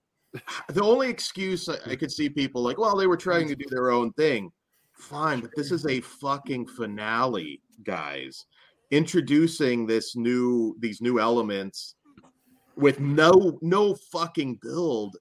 the 0.68 0.82
only 0.82 1.08
excuse 1.08 1.68
I, 1.68 1.76
I 1.92 1.96
could 1.96 2.10
see 2.10 2.28
people 2.28 2.62
like, 2.62 2.78
well, 2.78 2.96
they 2.96 3.06
were 3.06 3.16
trying 3.16 3.46
to 3.48 3.54
do 3.56 3.64
their 3.70 3.90
own 3.90 4.12
thing. 4.14 4.50
Fine, 4.94 5.40
but 5.40 5.50
this 5.56 5.70
is 5.72 5.86
a 5.86 6.00
fucking 6.00 6.66
finale, 6.66 7.60
guys. 7.84 8.46
Introducing 8.90 9.86
this 9.86 10.16
new 10.16 10.76
these 10.80 11.00
new 11.00 11.18
elements 11.20 11.94
with 12.76 13.00
no 13.00 13.58
no 13.62 13.94
fucking 13.94 14.58
build. 14.62 15.16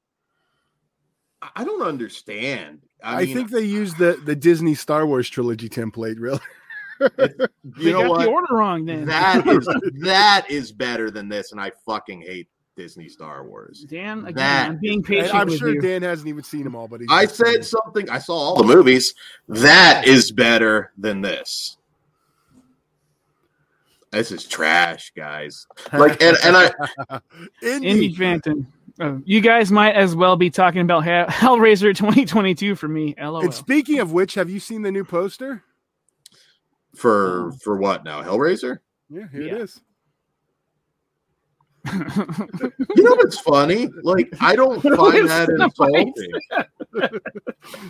I- 1.42 1.50
I 1.58 1.64
don't 1.64 1.82
understand. 1.82 2.82
I, 3.04 3.22
I, 3.22 3.26
mean, 3.26 3.36
think 3.36 3.52
they 3.52 3.64
used 3.64 3.98
the 3.98 4.20
the 4.26 4.36
Disney 4.36 4.76
Star 4.76 5.06
Wars 5.06 5.30
trilogy 5.30 5.70
template. 5.70 6.16
Really. 6.20 6.40
you 7.00 7.48
they 7.78 7.92
know 7.92 8.04
got 8.04 8.10
what? 8.10 8.22
the 8.22 8.30
order 8.30 8.56
wrong 8.56 8.86
then. 8.86 9.06
That 9.06 9.46
is 9.48 9.68
that 10.02 10.46
is 10.50 10.72
better 10.72 11.12
than 11.12 11.28
this, 11.28 11.52
and 11.52 11.60
I 11.60 11.72
fucking 11.86 12.22
hate 12.22 12.48
Disney 12.78 13.10
Star 13.10 13.46
Wars. 13.46 13.86
Dan, 13.90 14.20
again, 14.20 14.36
That- 14.36 14.70
I'm 14.70 14.78
being 14.78 15.04
patient 15.04 15.36
I'm 15.36 15.48
with 15.48 15.60
sure 15.60 15.74
you. 15.74 15.82
Dan 15.82 16.02
hasn't 16.02 16.30
even 16.30 16.44
seen 16.44 16.64
them 16.64 16.76
all, 16.76 16.88
but 16.88 17.02
he's 17.02 17.10
I 17.12 17.26
said 17.26 17.66
something. 17.66 18.10
I 18.10 18.20
saw 18.20 18.34
all 18.34 18.56
the 18.56 18.64
movies. 18.64 19.14
That 19.50 20.08
is 20.08 20.32
better 20.32 20.92
than 20.98 21.22
this. 21.22 21.78
This 24.14 24.32
is 24.32 24.46
trash, 24.46 25.12
guys. 25.18 25.66
Like, 25.92 26.22
and, 26.22 26.38
and 26.44 26.56
I, 26.56 27.20
Indy. 27.64 27.90
Indy 27.90 28.14
Phantom. 28.16 28.68
Uh, 29.00 29.16
you 29.26 29.42
guys 29.42 29.72
might 29.72 29.96
as 29.96 30.16
well 30.16 30.36
be 30.36 30.52
talking 30.52 30.82
about 30.82 31.04
Hell- 31.04 31.26
Hellraiser 31.28 31.96
2022 31.96 32.76
for 32.76 32.88
me. 32.88 33.16
LOL. 33.20 33.42
And 33.42 33.54
speaking 33.54 34.00
of 34.00 34.12
which, 34.12 34.36
have 34.36 34.50
you 34.52 34.60
seen 34.60 34.84
the 34.84 34.92
new 34.92 35.04
poster? 35.04 35.64
for 36.96 37.52
for 37.64 37.76
what 37.78 38.04
now? 38.04 38.22
Hellraiser. 38.22 38.78
Yeah, 39.10 39.24
here 39.32 39.42
Yeah. 39.42 39.56
it 39.56 39.62
is. 39.62 39.82
You 41.92 43.04
know 43.04 43.16
what's 43.16 43.40
funny? 43.40 43.90
Like, 44.04 44.34
I 44.40 44.56
don't 44.56 44.82
find 44.82 45.28
that 45.30 45.50
insulting. 45.50 46.32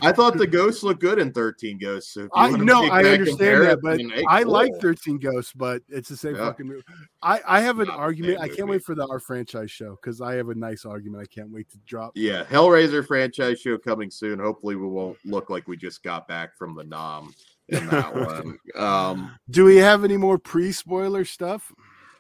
I 0.02 0.12
thought 0.12 0.38
the 0.38 0.48
ghosts 0.48 0.84
looked 0.84 1.02
good 1.02 1.20
in 1.20 1.32
Thirteen 1.32 1.78
Ghosts. 1.78 2.14
So 2.14 2.28
I 2.34 2.50
know, 2.52 2.86
I 2.86 3.04
understand 3.06 3.64
that, 3.64 3.82
but 3.82 4.00
I 4.30 4.44
like 4.44 4.72
13 4.82 5.18
Ghosts, 5.20 5.54
but 5.54 5.82
it's 5.90 6.10
the 6.10 6.18
same 6.18 6.36
Yeah. 6.36 6.46
fucking 6.46 6.68
movie. 6.68 6.84
I, 7.22 7.42
I 7.48 7.62
have 7.62 7.80
an 7.80 7.88
Not 7.88 8.00
argument. 8.00 8.40
I 8.40 8.48
can't 8.48 8.62
movie. 8.62 8.72
wait 8.72 8.84
for 8.84 8.96
the 8.96 9.06
our 9.08 9.20
franchise 9.20 9.72
show 9.72 9.98
because 10.02 10.22
I 10.22 10.36
have 10.36 10.50
a 10.50 10.56
nice 10.56 10.86
argument. 10.86 11.22
I 11.24 11.28
can't 11.34 11.52
wait 11.52 11.70
to 11.72 11.78
drop. 11.86 12.14
Yeah, 12.16 12.44
Hellraiser 12.46 13.06
franchise 13.06 13.60
show 13.62 13.78
coming 13.78 14.10
soon. 14.10 14.40
Hopefully, 14.40 14.76
we 14.76 14.88
won't 14.88 15.18
look 15.26 15.50
like 15.50 15.68
we 15.68 15.78
just 15.78 16.04
got 16.04 16.28
back 16.28 16.58
from 16.58 16.76
the 16.76 16.84
nom 16.84 17.34
in 17.70 17.86
that 17.88 18.16
one. 18.16 18.58
Um, 18.76 19.36
Do 19.50 19.66
we 19.66 19.78
have 19.78 20.04
any 20.04 20.18
more 20.18 20.38
pre 20.38 20.72
spoiler 20.72 21.26
stuff? 21.26 21.72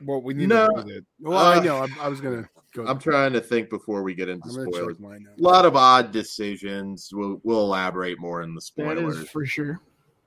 Well, 0.01 0.21
we 0.21 0.34
need 0.34 0.49
No. 0.49 0.67
to 0.67 0.84
do 0.84 0.93
that. 0.93 1.06
Well, 1.19 1.38
Uh, 1.38 1.60
I 1.60 1.63
know. 1.63 1.77
I, 1.77 1.88
I 2.01 2.08
was 2.08 2.19
gonna 2.21 2.49
go. 2.73 2.86
I'm 2.86 2.99
trying 2.99 3.34
to 3.34 3.41
think 3.41 3.69
before 3.69 4.03
we 4.03 4.13
get 4.15 4.29
into 4.29 4.45
I'm 4.45 4.51
spoilers. 4.71 4.99
mine 4.99 5.27
A 5.38 5.41
lot 5.41 5.65
of 5.65 5.75
odd 5.75 6.12
decisions. 6.12 7.10
We'll 7.13 7.39
we'll 7.43 7.62
elaborate 7.62 8.19
more 8.19 8.41
in 8.41 8.56
the 8.56 8.62
spoilers. 8.62 9.17
is 9.17 9.29
for 9.29 9.45
sure. 9.45 9.79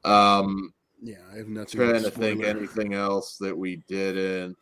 Um, 0.04 0.72
Yeah, 1.02 1.16
I 1.32 1.36
have 1.38 1.48
nothing. 1.48 1.80
trying 1.80 2.02
to 2.02 2.10
think 2.10 2.44
anything 2.44 2.94
else 2.94 3.36
that 3.38 3.56
we 3.56 3.82
didn't 3.88 4.56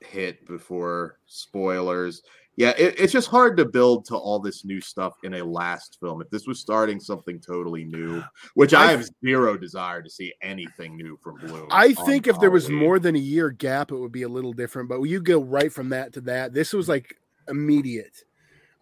hit 0.00 0.46
before 0.46 1.18
spoilers. 1.26 2.22
Yeah, 2.56 2.70
it, 2.76 2.94
it's 2.98 3.12
just 3.12 3.28
hard 3.28 3.56
to 3.56 3.64
build 3.64 4.04
to 4.06 4.16
all 4.16 4.38
this 4.38 4.64
new 4.64 4.80
stuff 4.80 5.14
in 5.22 5.34
a 5.34 5.44
last 5.44 5.98
film. 6.00 6.20
If 6.20 6.28
this 6.30 6.46
was 6.46 6.60
starting 6.60 7.00
something 7.00 7.40
totally 7.40 7.84
new, 7.84 8.22
which 8.54 8.74
I, 8.74 8.84
I- 8.84 8.90
have 8.90 9.08
zero 9.24 9.56
desire 9.56 10.02
to 10.02 10.10
see 10.10 10.32
anything 10.42 10.96
new 10.96 11.18
from 11.22 11.38
Blum. 11.38 11.66
I 11.70 11.94
think 11.94 12.26
if 12.26 12.38
there 12.40 12.50
was 12.50 12.68
more 12.68 12.98
than 12.98 13.16
a 13.16 13.20
year 13.20 13.50
gap, 13.50 13.90
it 13.90 13.96
would 13.96 14.12
be 14.12 14.22
a 14.22 14.28
little 14.28 14.52
different. 14.52 14.88
But 14.88 15.02
you 15.02 15.20
go 15.20 15.40
right 15.42 15.72
from 15.72 15.88
that 15.90 16.12
to 16.14 16.20
that. 16.22 16.52
This 16.52 16.72
was 16.72 16.88
like 16.88 17.16
immediate. 17.48 18.22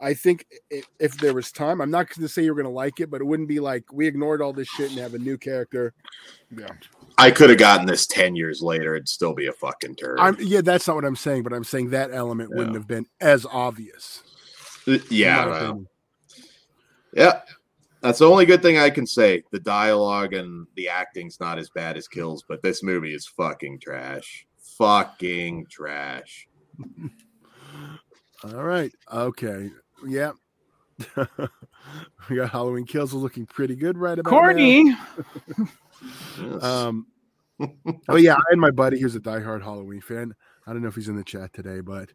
I 0.00 0.14
think 0.14 0.46
if 0.98 1.16
there 1.18 1.34
was 1.34 1.52
time, 1.52 1.80
I'm 1.80 1.90
not 1.90 2.08
going 2.08 2.22
to 2.22 2.28
say 2.28 2.42
you're 2.42 2.54
going 2.54 2.64
to 2.64 2.70
like 2.70 3.00
it, 3.00 3.10
but 3.10 3.20
it 3.20 3.24
wouldn't 3.24 3.48
be 3.48 3.60
like 3.60 3.84
we 3.92 4.06
ignored 4.06 4.40
all 4.40 4.52
this 4.52 4.68
shit 4.68 4.90
and 4.90 4.98
have 4.98 5.14
a 5.14 5.18
new 5.18 5.36
character. 5.36 5.92
Yeah. 6.56 6.68
I 7.18 7.30
could 7.30 7.50
have 7.50 7.58
gotten 7.58 7.86
this 7.86 8.06
ten 8.06 8.34
years 8.34 8.62
later, 8.62 8.94
it'd 8.94 9.08
still 9.08 9.34
be 9.34 9.48
a 9.48 9.52
fucking 9.52 9.96
turd. 9.96 10.18
I'm 10.18 10.36
yeah, 10.40 10.62
that's 10.62 10.86
not 10.86 10.96
what 10.96 11.04
I'm 11.04 11.16
saying, 11.16 11.42
but 11.42 11.52
I'm 11.52 11.64
saying 11.64 11.90
that 11.90 12.12
element 12.14 12.50
wouldn't 12.50 12.74
have 12.74 12.86
been 12.86 13.06
as 13.20 13.44
obvious. 13.44 14.22
Uh, 14.88 14.98
yeah, 15.10 15.46
well, 15.46 15.84
yeah. 17.12 17.40
That's 18.00 18.20
the 18.20 18.30
only 18.30 18.46
good 18.46 18.62
thing 18.62 18.78
I 18.78 18.88
can 18.88 19.06
say. 19.06 19.42
The 19.50 19.60
dialogue 19.60 20.32
and 20.32 20.66
the 20.74 20.88
acting's 20.88 21.38
not 21.38 21.58
as 21.58 21.68
bad 21.68 21.98
as 21.98 22.08
Kills, 22.08 22.42
but 22.48 22.62
this 22.62 22.82
movie 22.82 23.14
is 23.14 23.26
fucking 23.26 23.80
trash. 23.80 24.46
Fucking 24.78 25.66
trash. 25.70 26.48
All 28.44 28.64
right. 28.64 28.92
Okay. 29.12 29.70
Yeah. 30.06 30.32
we 32.28 32.36
got 32.36 32.50
Halloween 32.50 32.84
Kills 32.84 33.12
looking 33.12 33.46
pretty 33.46 33.74
good 33.74 33.96
right 33.96 34.18
about 34.18 34.30
now. 34.30 34.38
Corny. 34.38 34.96
Yes. 36.38 36.62
Um, 36.62 37.06
oh 38.08 38.16
yeah, 38.16 38.34
I 38.34 38.42
had 38.50 38.58
my 38.58 38.70
buddy. 38.70 38.98
He's 38.98 39.16
a 39.16 39.20
diehard 39.20 39.62
Halloween 39.62 40.00
fan. 40.00 40.34
I 40.66 40.72
don't 40.72 40.82
know 40.82 40.88
if 40.88 40.94
he's 40.94 41.08
in 41.08 41.16
the 41.16 41.24
chat 41.24 41.52
today, 41.52 41.80
but 41.80 42.10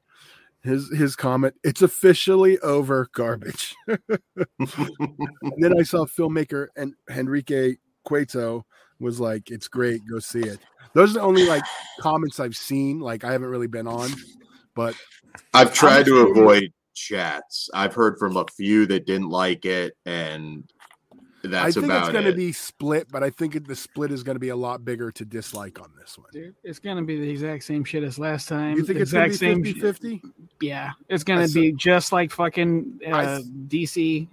his 0.64 0.90
his 0.92 1.16
comment: 1.16 1.56
"It's 1.64 1.82
officially 1.82 2.58
over, 2.60 3.10
garbage." 3.14 3.76
then 3.88 5.78
I 5.78 5.84
saw 5.84 6.06
filmmaker 6.06 6.68
and 6.76 6.94
Henrique 7.10 7.78
Couto 8.08 8.64
was 9.00 9.20
like, 9.20 9.52
"It's 9.52 9.68
great, 9.68 10.02
go 10.10 10.20
see 10.20 10.42
it." 10.42 10.60
Those 10.94 11.12
are 11.12 11.20
the 11.20 11.22
only 11.22 11.48
like 11.48 11.64
comments 12.00 12.40
I've 12.40 12.56
seen. 12.56 13.00
Like 13.00 13.24
I 13.24 13.32
haven't 13.32 13.50
really 13.50 13.68
been 13.68 13.88
on, 13.88 14.10
but 14.76 14.96
I've 15.54 15.74
tried 15.74 16.06
to 16.06 16.24
assuming- 16.24 16.42
avoid 16.42 16.74
chats. 16.96 17.70
I've 17.74 17.94
heard 17.94 18.18
from 18.18 18.38
a 18.38 18.46
few 18.56 18.86
that 18.88 19.06
didn't 19.06 19.30
like 19.30 19.66
it, 19.66 19.96
and 20.06 20.64
that's 21.44 21.54
I 21.54 21.72
think 21.72 21.86
about 21.86 22.04
it's 22.06 22.12
going 22.14 22.26
to 22.26 22.34
be 22.34 22.52
split. 22.52 23.08
But 23.12 23.22
I 23.24 23.30
think 23.30 23.56
it, 23.56 23.68
the 23.68 23.76
split 23.76 24.12
is 24.12 24.24
going 24.24 24.36
to 24.36 24.40
be 24.40 24.50
a 24.50 24.56
lot 24.56 24.84
bigger 24.84 25.12
to 25.12 25.26
dislike 25.26 25.80
on 25.80 25.92
this 26.00 26.18
one. 26.18 26.28
Dude, 26.34 26.56
it's 26.64 26.80
gonna 26.80 27.04
be 27.04 27.20
the 27.20 27.30
exact 27.30 27.64
same 27.64 27.84
shit 27.84 28.04
as 28.04 28.18
last 28.18 28.50
time. 28.50 28.78
You 28.78 28.84
think 28.84 29.00
it's 29.00 29.12
going 29.12 29.32
to 29.32 29.62
be 29.62 29.74
50 29.74 30.20
50? 30.20 30.22
Yeah, 30.62 30.92
it's 31.10 31.24
gonna 31.24 31.48
saw- 31.48 31.54
be 31.60 31.72
just 31.74 32.12
like 32.12 32.32
fucking 32.32 33.00
uh, 33.08 33.18
s- 33.18 33.44
DC. 33.68 34.28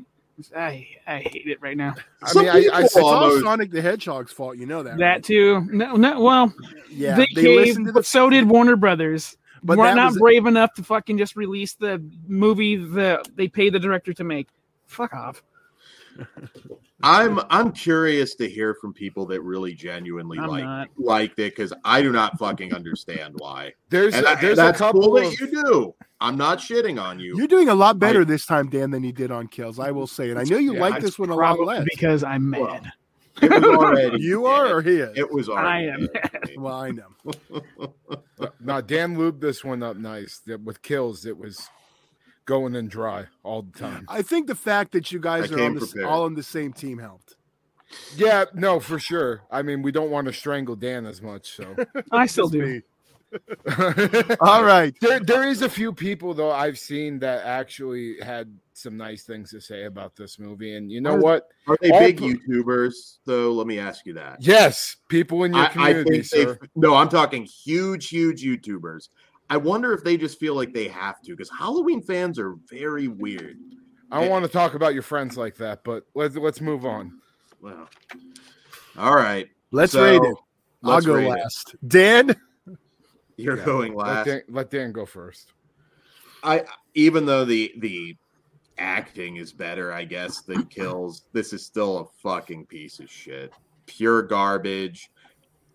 I 0.57 0.89
I 1.07 1.19
hate 1.19 1.47
it 1.47 1.61
right 1.61 1.77
now. 1.77 1.95
I 2.23 2.35
mean, 2.35 2.49
I, 2.49 2.53
I, 2.53 2.61
people 2.63 2.79
It's 2.81 2.97
all 2.97 3.05
almost- 3.15 3.45
Sonic 3.45 3.71
the 3.71 3.83
Hedgehog's 3.83 4.33
fault. 4.33 4.57
You 4.57 4.67
know 4.67 4.83
that. 4.83 4.97
That 4.97 5.05
right? 5.05 5.23
too. 5.23 5.69
No, 5.71 5.95
no. 5.95 6.21
Well, 6.21 6.53
Yeah, 6.89 7.17
they, 7.17 7.27
they, 7.35 7.43
caved, 7.43 7.67
listened 7.67 7.87
to 7.87 7.93
the 7.93 7.99
but 7.99 8.07
so 8.07 8.31
did 8.31 8.49
Warner 8.49 8.77
Brothers. 8.77 9.37
But 9.65 9.79
We're 9.79 9.95
not 9.95 10.11
was- 10.13 10.19
brave 10.19 10.47
enough 10.47 10.75
to 10.75 10.83
fucking 10.83 11.19
just 11.19 11.37
release 11.37 11.75
the 11.75 12.03
movie 12.27 12.77
that 12.77 13.29
they 13.37 13.49
paid 13.49 13.73
the 13.73 13.79
director 13.81 14.13
to 14.15 14.25
make. 14.25 14.49
Fuck 14.87 15.15
off. 15.15 15.43
I'm 17.05 17.41
I'm 17.51 17.73
curious 17.73 18.35
to 18.37 18.49
hear 18.49 18.75
from 18.75 18.93
people 18.93 19.27
that 19.27 19.41
really 19.41 19.75
genuinely 19.75 20.39
I'm 20.39 20.47
like 20.49 20.63
not. 20.65 20.89
liked 20.97 21.39
it 21.39 21.57
because 21.57 21.73
I 21.85 22.01
do 22.03 22.13
not 22.13 22.39
fucking 22.39 22.73
understand 22.75 23.35
why. 23.39 23.73
There's 23.89 24.15
And 24.15 24.27
I- 24.27 24.35
there's 24.37 24.57
that's 24.59 24.79
a 24.79 24.85
couple 24.85 25.01
cool 25.03 25.17
of 25.19 25.25
that 25.25 25.41
you 25.41 25.47
do. 25.63 25.95
I'm 26.21 26.37
not 26.37 26.59
shitting 26.59 27.03
on 27.03 27.19
you. 27.19 27.37
You're 27.37 27.49
doing 27.49 27.69
a 27.69 27.75
lot 27.75 27.99
better 27.99 28.25
this 28.25 28.47
time, 28.47 28.69
Dan, 28.69 28.91
than 28.93 29.03
you 29.03 29.11
did 29.13 29.33
on 29.33 29.49
Kills. 29.49 29.81
I 29.81 29.91
will 29.91 30.07
say, 30.07 30.31
and 30.31 30.39
I 30.39 30.45
know 30.45 30.59
you 30.59 30.75
Yeah, 30.75 30.81
like 30.81 31.01
this 31.03 31.19
one 31.19 31.31
a 31.31 31.35
lot 31.35 31.59
less. 31.59 31.85
because 31.91 32.23
I'm 32.23 32.49
mad. 32.51 32.61
Well, 32.61 32.81
It 33.41 33.51
was 33.51 33.65
already 33.65 34.21
You 34.23 34.47
are, 34.47 34.75
or 34.77 34.83
he 34.83 34.97
is. 34.97 35.17
It 35.17 35.31
was 35.33 35.49
already. 35.49 35.89
I 35.89 35.95
am. 35.95 36.09
Well, 36.59 36.75
I 36.75 36.91
know. 36.91 37.09
now, 38.61 38.81
Dan 38.81 39.17
lubed 39.17 39.41
this 39.41 39.65
one 39.65 39.83
up 39.83 39.97
nice. 39.97 40.41
That 40.47 40.61
with 40.61 40.83
kills, 40.83 41.25
it 41.25 41.37
was 41.37 41.69
going 42.45 42.75
in 42.75 42.89
dry 42.89 43.27
all 43.43 43.63
the 43.63 43.79
time. 43.79 44.05
I 44.09 44.23
think 44.23 44.49
the 44.49 44.55
fact 44.55 44.93
that 44.93 45.11
you 45.13 45.19
guys 45.19 45.51
I 45.51 45.57
are 45.57 45.65
on 45.65 45.75
the, 45.77 46.07
all 46.07 46.25
on 46.25 46.35
the 46.35 46.43
same 46.43 46.73
team 46.73 46.99
helped. 46.99 47.37
Yeah, 48.17 48.45
no, 48.55 48.81
for 48.81 48.99
sure. 48.99 49.43
I 49.51 49.63
mean, 49.63 49.83
we 49.83 49.93
don't 49.93 50.11
want 50.11 50.27
to 50.27 50.33
strangle 50.33 50.77
Dan 50.77 51.07
as 51.07 51.23
much, 51.23 51.57
so. 51.57 51.75
I 52.11 52.27
still 52.27 52.49
do. 52.49 52.67
me. 52.67 52.83
All 54.41 54.65
right. 54.65 54.95
There, 55.01 55.21
there 55.21 55.49
is 55.49 55.63
a 55.63 55.69
few 55.69 55.93
people 55.93 56.35
though 56.35 56.51
I've 56.51 56.79
seen 56.79 57.19
that 57.21 57.45
actually 57.45 58.17
had 58.21 58.53
some 58.75 58.97
nice 58.97 59.25
things 59.25 59.51
to 59.51 59.61
say 59.61 59.85
about 59.85 60.17
this 60.17 60.39
movie, 60.39 60.77
and 60.77 60.91
you 60.91 61.01
know 61.01 61.13
Are- 61.15 61.21
what? 61.21 61.49
Are 61.69 61.77
they 61.81 61.91
All 61.91 62.01
big 62.01 62.19
pro- 62.19 62.29
YouTubers 62.29 63.19
though? 63.25 63.53
Let 63.53 63.67
me 63.67 63.79
ask 63.79 64.05
you 64.07 64.15
that. 64.15 64.39
Yes, 64.41 64.97
people 65.09 65.45
in 65.45 65.53
your 65.55 65.63
I, 65.63 65.67
I 65.67 65.69
community, 65.71 66.11
think 66.23 66.31
they 66.31 66.45
sir. 66.45 66.59
no, 66.75 66.95
I'm 66.95 67.09
talking 67.09 67.45
huge, 67.45 68.09
huge 68.09 68.43
YouTubers. 68.43 69.09
I 69.51 69.57
wonder 69.59 69.93
if 69.93 70.03
they 70.03 70.17
just 70.17 70.39
feel 70.41 70.55
like 70.55 70.73
they 70.73 70.89
have 70.89 71.21
to 71.23 71.33
because 71.33 71.51
Halloween 71.57 72.03
fans 72.03 72.39
are 72.39 72.55
very 72.71 73.09
weird. 73.09 73.59
I 74.11 74.21
don't 74.21 74.31
want 74.31 74.45
to 74.45 74.51
talk 74.51 74.75
about 74.75 74.93
your 74.95 75.03
friends 75.03 75.37
like 75.37 75.57
that, 75.57 75.85
but 75.85 76.05
let's 76.15 76.37
let's 76.37 76.61
move 76.61 76.85
on. 76.85 77.19
Well, 77.61 77.89
all 78.99 79.15
right. 79.15 79.49
Let's 79.71 79.93
So, 79.93 80.03
rate 80.05 80.23
it. 80.23 80.37
I'll 80.85 81.01
go 81.01 81.15
rate 81.15 81.27
it. 81.27 81.31
last. 81.31 81.75
Dan, 81.87 82.35
You're 83.43 83.59
Yeah, 83.59 83.65
going 83.65 83.95
Let 83.95 84.07
last. 84.07 84.27
Dan, 84.27 84.43
let 84.49 84.71
Dan 84.71 84.93
go 84.93 85.05
first. 85.07 85.53
I 86.43 86.65
even 86.95 87.27
though 87.27 87.45
the 87.45 87.73
the 87.79 88.17
acting 88.79 89.37
is 89.37 89.53
better, 89.53 89.93
I 89.93 90.05
guess, 90.05 90.43
than 90.43 90.65
kills, 90.67 91.25
this 91.33 91.53
is 91.53 91.65
still 91.65 91.99
a 91.99 92.05
fucking 92.23 92.67
piece 92.67 92.99
of 93.01 93.11
shit. 93.11 93.53
Pure 93.87 94.23
garbage. 94.23 95.11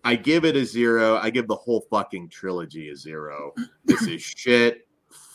I 0.04 0.14
give 0.16 0.44
it 0.44 0.56
a 0.56 0.64
zero. 0.64 1.16
I 1.18 1.30
give 1.30 1.48
the 1.48 1.56
whole 1.56 1.84
fucking 1.90 2.28
trilogy 2.30 2.90
a 2.90 2.96
zero. 2.96 3.52
This 3.84 4.02
is 4.02 4.22
shit. 4.36 4.86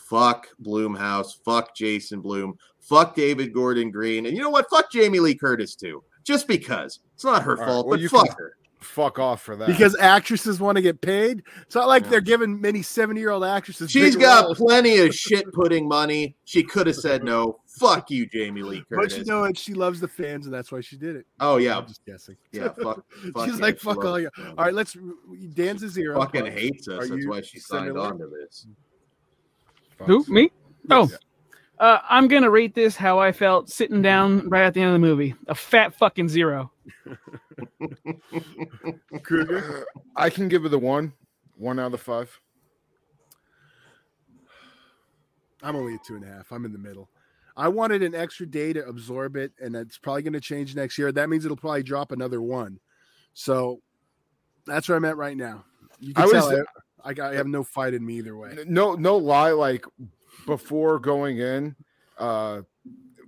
Fuck 0.08 0.48
Blumhouse. 0.62 1.32
Fuck 1.44 1.74
Jason 1.74 2.20
Blum. 2.20 2.54
Fuck 2.80 3.14
David 3.14 3.52
Gordon 3.54 3.90
Green. 3.90 4.26
And 4.26 4.36
you 4.36 4.42
know 4.42 4.50
what? 4.50 4.66
Fuck 4.70 4.90
Jamie 4.92 5.18
Lee 5.20 5.34
Curtis 5.34 5.74
too. 5.74 6.02
Just 6.24 6.46
because. 6.46 7.00
It's 7.14 7.24
not 7.24 7.42
her 7.42 7.52
All 7.52 7.56
right, 7.58 7.66
fault, 7.66 7.86
well, 7.86 7.98
but 7.98 8.10
fuck 8.10 8.26
can- 8.28 8.36
her. 8.38 8.56
Fuck 8.84 9.18
off 9.18 9.42
for 9.42 9.56
that. 9.56 9.66
because 9.66 9.96
actresses 9.98 10.60
want 10.60 10.76
to 10.76 10.82
get 10.82 11.00
paid. 11.00 11.42
It's 11.62 11.74
not 11.74 11.88
like 11.88 12.04
Yeah. 12.04 12.10
they're 12.10 12.20
giving 12.20 12.60
many 12.60 12.82
70 12.82 13.18
year 13.20 13.30
old 13.30 13.44
actresses. 13.44 13.90
She's 13.90 14.14
got 14.16 14.44
roles. 14.44 14.58
plenty 14.58 14.98
of 14.98 15.14
shit 15.14 15.50
putting 15.52 15.88
money. 15.88 16.36
She 16.44 16.62
could 16.62 16.86
have 16.86 16.96
said 16.96 17.24
no. 17.24 17.58
Fuck 17.66 18.10
you, 18.10 18.26
Jamie 18.26 18.62
Lee 18.62 18.84
But 18.90 19.16
you 19.18 19.24
know 19.24 19.40
what? 19.40 19.58
She 19.58 19.74
loves 19.74 19.98
the 19.98 20.06
fans, 20.06 20.46
and 20.46 20.54
that's 20.54 20.70
why 20.70 20.80
she 20.80 20.96
did 20.96 21.16
it. 21.16 21.26
oh 21.40 21.56
yeah, 21.56 21.76
I'm 21.78 21.86
just 21.86 22.04
guessing. 22.04 22.36
yeah. 22.52 22.68
Fuck. 22.68 23.04
fuck 23.34 23.46
She's 23.46 23.56
yeah, 23.58 23.62
like, 23.62 23.80
she 23.80 23.84
fuck 23.84 24.04
all 24.04 24.20
you. 24.20 24.30
All 24.56 24.64
right, 24.64 24.74
let's. 24.74 24.96
Dan's 25.54 25.82
a 25.82 25.88
zero. 25.88 26.20
Fucking 26.20 26.46
hates 26.46 26.86
us. 26.86 27.04
Are 27.10 27.14
That's 27.14 27.26
why 27.26 27.40
she 27.40 27.58
signed 27.58 27.88
similar? 27.88 28.06
on 28.06 28.18
to 28.18 28.26
this. 28.28 28.66
Who? 30.06 30.24
Me? 30.28 30.50
Oh, 30.90 31.08
Yeah. 31.10 31.16
uh, 31.80 31.98
I'm 32.08 32.28
gonna 32.28 32.50
rate 32.50 32.74
this 32.74 32.94
how 32.96 33.18
I 33.18 33.32
felt 33.32 33.70
sitting 33.70 34.02
down 34.02 34.48
right 34.48 34.64
at 34.64 34.74
the 34.74 34.80
end 34.80 34.88
of 34.90 34.94
the 34.94 34.98
movie. 35.06 35.34
A 35.48 35.54
fat 35.54 35.94
fucking 35.94 36.28
zero. 36.28 36.70
I 40.16 40.30
can 40.30 40.48
give 40.48 40.64
it 40.64 40.74
a 40.74 40.78
one, 40.78 41.12
one 41.56 41.78
out 41.78 41.94
of 41.94 42.00
five. 42.00 42.40
I'm 45.62 45.76
only 45.76 45.94
a 45.94 45.98
two 46.06 46.16
and 46.16 46.24
a 46.24 46.28
half. 46.28 46.52
I'm 46.52 46.64
in 46.64 46.72
the 46.72 46.78
middle. 46.78 47.08
I 47.56 47.68
wanted 47.68 48.02
an 48.02 48.14
extra 48.14 48.46
day 48.46 48.72
to 48.72 48.84
absorb 48.86 49.36
it, 49.36 49.52
and 49.60 49.76
it's 49.76 49.96
probably 49.96 50.22
going 50.22 50.32
to 50.32 50.40
change 50.40 50.74
next 50.74 50.98
year. 50.98 51.12
That 51.12 51.28
means 51.28 51.44
it'll 51.44 51.56
probably 51.56 51.84
drop 51.84 52.12
another 52.12 52.42
one. 52.42 52.80
So 53.32 53.80
that's 54.66 54.88
where 54.88 54.96
I'm 54.98 55.04
at 55.04 55.16
right 55.16 55.36
now. 55.36 55.64
You 56.00 56.14
can 56.14 56.24
I 56.24 56.30
tell 56.30 56.50
was- 56.50 56.66
I, 57.04 57.10
I, 57.10 57.28
I 57.30 57.34
have 57.34 57.46
no 57.46 57.62
fight 57.62 57.94
in 57.94 58.04
me 58.04 58.14
either 58.18 58.36
way. 58.36 58.56
No, 58.66 58.94
no 58.94 59.16
lie. 59.16 59.52
Like 59.52 59.84
before 60.46 60.98
going 60.98 61.38
in, 61.38 61.76
uh, 62.18 62.62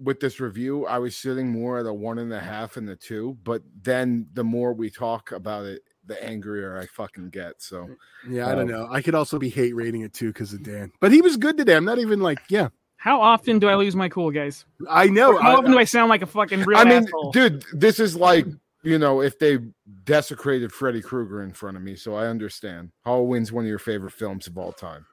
with 0.00 0.20
this 0.20 0.40
review, 0.40 0.86
I 0.86 0.98
was 0.98 1.16
sitting 1.16 1.48
more 1.50 1.78
at 1.78 1.86
a 1.86 1.92
one 1.94 2.18
and 2.18 2.32
a 2.32 2.40
half 2.40 2.76
and 2.76 2.88
the 2.88 2.96
two. 2.96 3.36
But 3.44 3.62
then 3.82 4.28
the 4.32 4.44
more 4.44 4.72
we 4.72 4.90
talk 4.90 5.32
about 5.32 5.64
it, 5.66 5.82
the 6.04 6.22
angrier 6.24 6.78
I 6.78 6.86
fucking 6.86 7.30
get. 7.30 7.54
So 7.60 7.88
Yeah, 8.28 8.46
I 8.48 8.54
don't 8.54 8.62
Um, 8.62 8.68
know. 8.68 8.88
I 8.90 9.02
could 9.02 9.14
also 9.14 9.38
be 9.38 9.48
hate 9.48 9.74
rating 9.74 10.02
it 10.02 10.12
too 10.12 10.28
because 10.28 10.52
of 10.52 10.62
Dan, 10.62 10.92
but 11.00 11.10
he 11.12 11.20
was 11.20 11.36
good 11.36 11.56
today. 11.56 11.74
I'm 11.74 11.84
not 11.84 11.98
even 11.98 12.20
like, 12.20 12.38
yeah, 12.48 12.68
How 12.96 13.20
often 13.20 13.58
do 13.58 13.68
I 13.68 13.74
lose 13.74 13.94
my 13.96 14.08
cool, 14.08 14.30
guys? 14.30 14.64
I 14.88 15.06
know. 15.08 15.36
How 15.38 15.50
I, 15.50 15.54
often 15.56 15.72
do 15.72 15.78
I 15.78 15.84
sound 15.84 16.08
like 16.08 16.22
a 16.22 16.26
fucking 16.26 16.62
real 16.64 16.78
I 16.78 16.84
mean, 16.84 17.04
asshole? 17.04 17.32
dude, 17.32 17.64
this 17.72 17.98
is 18.00 18.14
like 18.16 18.46
you 18.86 18.98
know 18.98 19.20
if 19.20 19.38
they 19.38 19.58
desecrated 20.04 20.72
Freddy 20.72 21.02
Krueger 21.02 21.42
in 21.42 21.52
front 21.52 21.76
of 21.76 21.82
me, 21.82 21.96
so 21.96 22.14
I 22.14 22.26
understand. 22.28 22.92
Halloween's 23.04 23.52
one 23.52 23.64
of 23.64 23.68
your 23.68 23.78
favorite 23.78 24.12
films 24.12 24.46
of 24.46 24.56
all 24.56 24.72
time. 24.72 25.04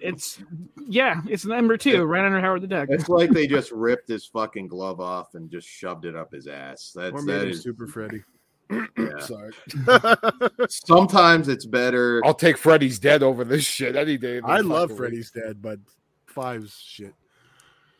It's 0.00 0.42
yeah, 0.88 1.20
it's 1.28 1.44
number 1.44 1.76
two, 1.76 2.04
right 2.04 2.24
under 2.24 2.40
Howard 2.40 2.62
the 2.62 2.66
Duck. 2.66 2.88
It's 2.90 3.08
like 3.08 3.30
they 3.30 3.46
just 3.46 3.70
ripped 3.70 4.08
his 4.08 4.26
fucking 4.26 4.68
glove 4.68 5.00
off 5.00 5.34
and 5.34 5.50
just 5.50 5.68
shoved 5.68 6.04
it 6.06 6.16
up 6.16 6.32
his 6.32 6.46
ass. 6.46 6.92
That's 6.94 7.12
or 7.12 7.20
that 7.22 7.38
maybe 7.40 7.50
is 7.50 7.62
Super 7.62 7.86
Freddy. 7.86 8.22
yeah. 8.70 9.18
Sorry. 9.20 9.52
Sometimes 10.68 11.48
it's 11.48 11.66
better. 11.66 12.20
I'll 12.24 12.34
take 12.34 12.56
Freddy's 12.56 12.98
Dead 12.98 13.22
over 13.22 13.44
this 13.44 13.64
shit 13.64 13.94
any 13.96 14.16
day. 14.16 14.38
I 14.38 14.56
fucking 14.56 14.68
love 14.68 14.90
week. 14.90 14.98
Freddy's 14.98 15.30
dead, 15.30 15.62
but 15.62 15.78
five's 16.26 16.76
shit. 16.76 17.14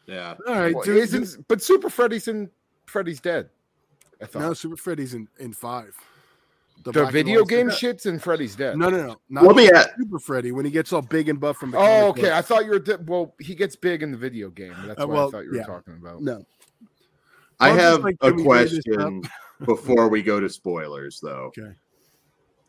Yeah. 0.06 0.34
All 0.46 0.54
right, 0.54 0.74
Well, 0.74 0.84
dude. 0.84 0.96
isn't- 0.98 1.46
but 1.48 1.62
Super 1.62 1.90
Freddy's 1.90 2.28
in 2.28 2.50
Freddy's 2.86 3.20
Dead. 3.20 3.48
I 4.20 4.26
thought 4.26 4.40
No, 4.40 4.52
Super 4.54 4.76
Freddy's 4.76 5.14
in, 5.14 5.28
in 5.38 5.52
five. 5.52 5.94
the 6.84 6.92
black 6.92 7.04
and 7.06 7.12
video 7.12 7.40
white- 7.40 7.48
game 7.48 7.70
shit's 7.70 8.06
and 8.06 8.22
Freddy's 8.22 8.56
Dead. 8.56 8.76
No, 8.76 8.88
no, 8.88 9.06
no. 9.06 9.16
Not 9.28 9.44
Let 9.44 9.56
me 9.56 9.68
at 9.68 9.90
Super 9.98 10.18
Freddy 10.18 10.52
when 10.52 10.64
he 10.64 10.70
gets 10.70 10.92
all 10.92 11.02
big 11.02 11.28
and 11.28 11.38
buff 11.40 11.56
from 11.58 11.70
the. 11.72 11.78
Oh, 11.78 12.08
okay. 12.08 12.22
book. 12.22 12.32
I 12.32 12.42
thought 12.42 12.64
you 12.64 12.70
were. 12.70 12.78
Di- 12.78 12.96
well, 13.06 13.34
he 13.40 13.54
gets 13.54 13.76
big 13.76 14.02
in 14.02 14.10
the 14.12 14.16
video 14.18 14.48
game. 14.50 14.74
That's 14.86 15.00
Uh, 15.02 15.06
what 15.06 15.14
well, 15.16 15.28
I 15.28 15.30
thought 15.30 15.44
you 15.44 15.50
were 15.50 15.56
yeah. 15.56 15.64
talking 15.64 15.94
about. 15.94 16.22
No. 16.22 16.44
I 17.60 17.68
Well, 17.68 17.76
just 17.76 17.84
have 17.92 18.04
like, 18.04 18.16
a 18.20 18.28
can 18.32 18.36
we 18.36 18.42
do 18.42 18.68
this 18.68 18.84
question 18.84 19.22
before 19.64 20.08
we 20.08 20.22
go 20.22 20.40
to 20.40 20.48
spoilers 20.48 21.20
though. 21.20 21.52
Okay. 21.58 21.72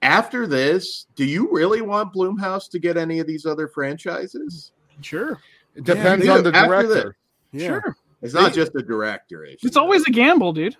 After 0.01 0.45
this, 0.47 1.07
do 1.15 1.25
you 1.25 1.49
really 1.51 1.81
want 1.81 2.13
Blumhouse 2.13 2.69
to 2.69 2.79
get 2.79 2.97
any 2.97 3.19
of 3.19 3.27
these 3.27 3.45
other 3.45 3.67
franchises? 3.67 4.71
Sure, 5.01 5.39
It 5.75 5.83
depends 5.83 6.25
Yeah, 6.25 6.33
on 6.35 6.43
the 6.43 6.55
after 6.55 6.67
director. 6.83 7.17
Yeah. 7.51 7.67
sure. 7.67 7.95
It's 8.21 8.33
not 8.33 8.51
They- 8.51 8.55
just 8.57 8.75
a 8.75 8.81
director 8.81 9.43
issue. 9.43 9.65
It's 9.67 9.75
always 9.77 10.05
a 10.07 10.11
gamble, 10.11 10.53
dude. 10.53 10.77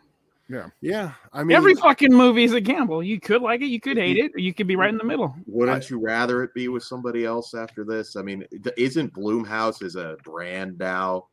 Yeah. 0.49 0.67
Yeah. 0.81 1.11
I 1.33 1.43
mean, 1.43 1.57
Every 1.57 1.75
fucking 1.75 2.13
movie 2.13 2.43
is 2.45 2.53
a 2.53 2.61
gamble. 2.61 3.03
You 3.03 3.19
could 3.19 3.41
like 3.41 3.61
it, 3.61 3.65
you 3.67 3.79
could 3.81 3.97
hate 3.97 4.17
it, 4.17 4.31
or 4.35 4.39
you 4.39 4.53
could 4.53 4.67
be 4.67 4.75
right 4.77 4.89
in 4.89 4.97
the 4.97 5.03
middle. 5.03 5.35
Wouldn't 5.45 5.89
you 5.89 5.99
rather 5.99 6.43
it 6.43 6.53
be 6.53 6.67
with 6.69 6.83
somebody 6.83 7.25
else 7.25 7.53
after 7.53 7.83
this? 7.83 8.15
I 8.15 8.21
mean, 8.21 8.45
isn't 8.77 9.13
Blumhouse 9.13 9.83
as 9.83 9.95
a 9.95 10.15
brand 10.23 10.77
now? 10.79 11.25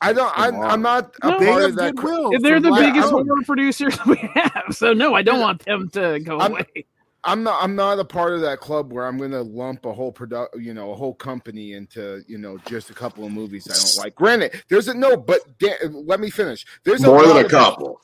I 0.00 0.12
don't. 0.12 0.32
I'm, 0.36 0.54
I'm 0.60 0.82
not 0.82 1.12
a 1.22 1.30
No, 1.30 1.38
part 1.38 1.62
of 1.64 1.74
that. 1.76 1.96
cr- 1.96 2.06
goodwill. 2.06 2.40
They're 2.40 2.60
the 2.60 2.68
Black 2.68 2.94
biggest 2.94 3.12
Oak. 3.12 3.26
horror 3.26 3.42
producers 3.44 3.98
we 4.06 4.16
have. 4.34 4.66
So 4.70 4.92
no, 4.92 5.14
I 5.14 5.22
don't 5.22 5.40
want 5.40 5.64
them 5.64 5.88
to 5.90 6.20
go 6.20 6.38
I'm- 6.38 6.52
away. 6.52 6.86
I'm 7.24 7.42
not. 7.42 7.60
I'm 7.60 7.74
not 7.74 7.98
a 7.98 8.04
part 8.04 8.32
of 8.34 8.40
that 8.42 8.60
club 8.60 8.92
where 8.92 9.04
I'm 9.04 9.18
going 9.18 9.32
to 9.32 9.42
lump 9.42 9.84
a 9.86 9.92
whole 9.92 10.12
product, 10.12 10.56
you 10.60 10.72
know, 10.72 10.92
a 10.92 10.94
whole 10.94 11.14
company 11.14 11.72
into, 11.72 12.22
you 12.28 12.38
know, 12.38 12.58
just 12.58 12.90
a 12.90 12.94
couple 12.94 13.24
of 13.24 13.32
movies 13.32 13.66
I 13.68 13.74
don't 13.74 14.04
like. 14.04 14.14
Granted, 14.14 14.62
there's 14.68 14.86
a 14.86 14.94
no, 14.94 15.16
but 15.16 15.40
Dan, 15.58 15.74
let 16.06 16.20
me 16.20 16.30
finish. 16.30 16.64
There's 16.84 17.02
More 17.02 17.18
a 17.24 17.26
than 17.26 17.30
lot 17.30 17.42
a 17.42 17.44
of- 17.46 17.50
couple. 17.50 18.00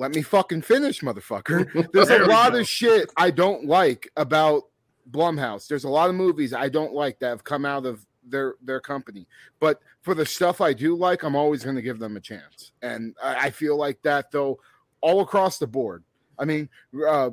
Let 0.00 0.14
me 0.14 0.22
fucking 0.22 0.62
finish, 0.62 1.02
motherfucker. 1.02 1.90
There's 1.92 2.08
a 2.08 2.24
lot 2.24 2.58
of 2.58 2.66
shit 2.66 3.10
I 3.18 3.30
don't 3.30 3.66
like 3.66 4.10
about 4.16 4.62
Blumhouse. 5.10 5.68
There's 5.68 5.84
a 5.84 5.90
lot 5.90 6.08
of 6.08 6.16
movies 6.16 6.54
I 6.54 6.70
don't 6.70 6.94
like 6.94 7.18
that 7.18 7.28
have 7.28 7.44
come 7.44 7.66
out 7.66 7.84
of 7.84 8.06
their 8.24 8.54
their 8.62 8.80
company. 8.80 9.26
But 9.60 9.78
for 10.00 10.14
the 10.14 10.24
stuff 10.24 10.62
I 10.62 10.72
do 10.72 10.96
like, 10.96 11.22
I'm 11.22 11.36
always 11.36 11.62
going 11.64 11.76
to 11.76 11.82
give 11.82 11.98
them 11.98 12.16
a 12.16 12.20
chance. 12.20 12.72
And 12.80 13.14
I, 13.22 13.48
I 13.48 13.50
feel 13.50 13.76
like 13.76 14.00
that 14.00 14.30
though, 14.30 14.58
all 15.02 15.20
across 15.20 15.58
the 15.58 15.66
board. 15.66 16.02
I 16.38 16.46
mean, 16.46 16.70
uh, 17.06 17.32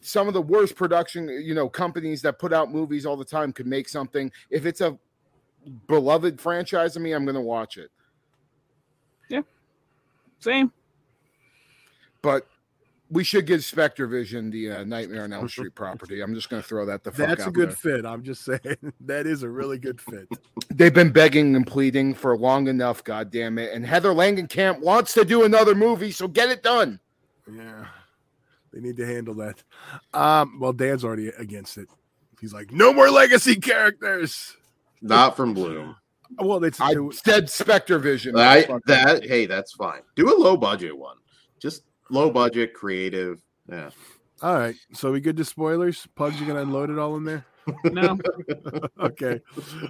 some 0.00 0.28
of 0.28 0.34
the 0.34 0.42
worst 0.42 0.76
production, 0.76 1.28
you 1.28 1.54
know, 1.54 1.68
companies 1.68 2.22
that 2.22 2.38
put 2.38 2.52
out 2.52 2.70
movies 2.70 3.04
all 3.04 3.16
the 3.16 3.24
time 3.24 3.52
could 3.52 3.66
make 3.66 3.88
something. 3.88 4.30
If 4.48 4.64
it's 4.64 4.80
a 4.80 4.96
beloved 5.88 6.40
franchise 6.40 6.94
of 6.94 7.02
me, 7.02 7.10
I'm 7.10 7.24
going 7.24 7.34
to 7.34 7.40
watch 7.40 7.76
it. 7.76 7.90
Yeah. 9.28 9.42
Same. 10.38 10.70
But 12.26 12.44
we 13.08 13.22
should 13.22 13.46
give 13.46 13.62
Spectre 13.64 14.08
Vision 14.08 14.50
the 14.50 14.68
uh, 14.72 14.82
Nightmare 14.84 15.22
on 15.22 15.32
Elm 15.32 15.48
Street 15.56 15.76
property. 15.76 16.22
I'm 16.22 16.34
just 16.34 16.50
going 16.50 16.60
to 16.60 16.66
throw 16.68 16.84
that 16.86 17.04
the 17.04 17.12
fuck 17.12 17.28
That's 17.28 17.42
out 17.42 17.48
a 17.50 17.52
good 17.52 17.68
there. 17.68 17.76
fit. 17.98 18.04
I'm 18.04 18.24
just 18.24 18.44
saying 18.44 18.76
that 19.02 19.28
is 19.28 19.44
a 19.44 19.48
really 19.48 19.78
good 19.78 20.00
fit. 20.00 20.28
They've 20.70 20.92
been 20.92 21.12
begging 21.12 21.54
and 21.54 21.64
pleading 21.64 22.14
for 22.14 22.36
long 22.36 22.66
enough, 22.66 23.04
God 23.04 23.30
damn 23.30 23.58
it. 23.58 23.72
And 23.72 23.86
Heather 23.86 24.10
Langenkamp 24.12 24.80
wants 24.80 25.14
to 25.14 25.24
do 25.24 25.44
another 25.44 25.76
movie, 25.76 26.10
so 26.10 26.26
get 26.26 26.48
it 26.50 26.64
done. 26.64 26.98
Yeah, 27.48 27.86
they 28.72 28.80
need 28.80 28.96
to 28.96 29.06
handle 29.06 29.34
that. 29.34 29.62
Um, 30.12 30.58
well, 30.58 30.72
Dan's 30.72 31.04
already 31.04 31.28
against 31.28 31.78
it. 31.78 31.86
He's 32.40 32.52
like, 32.52 32.72
no 32.72 32.92
more 32.92 33.08
legacy 33.08 33.54
characters. 33.54 34.56
Not 35.00 35.36
from 35.36 35.54
Blum. 35.54 35.94
Well, 36.40 36.64
it's 36.64 36.80
I 36.80 36.90
it- 36.90 37.14
said 37.14 37.48
Spectre 37.48 38.00
Vision. 38.00 38.36
I, 38.36 38.66
that 38.86 39.24
hey, 39.24 39.46
that's 39.46 39.74
fine. 39.74 40.00
Do 40.16 40.28
a 40.28 40.34
low 40.36 40.56
budget 40.56 40.98
one. 40.98 41.18
Just 41.60 41.84
low 42.10 42.30
budget, 42.30 42.74
creative. 42.74 43.40
Yeah. 43.68 43.90
all 44.42 44.54
right. 44.54 44.76
So 44.92 45.12
we 45.12 45.20
good 45.20 45.36
to 45.38 45.44
spoilers? 45.44 46.06
Pugs, 46.14 46.40
you 46.40 46.46
gonna 46.46 46.62
unload 46.62 46.90
it 46.90 46.98
all 46.98 47.16
in 47.16 47.24
there? 47.24 47.44
No, 47.84 48.18
okay. 49.00 49.40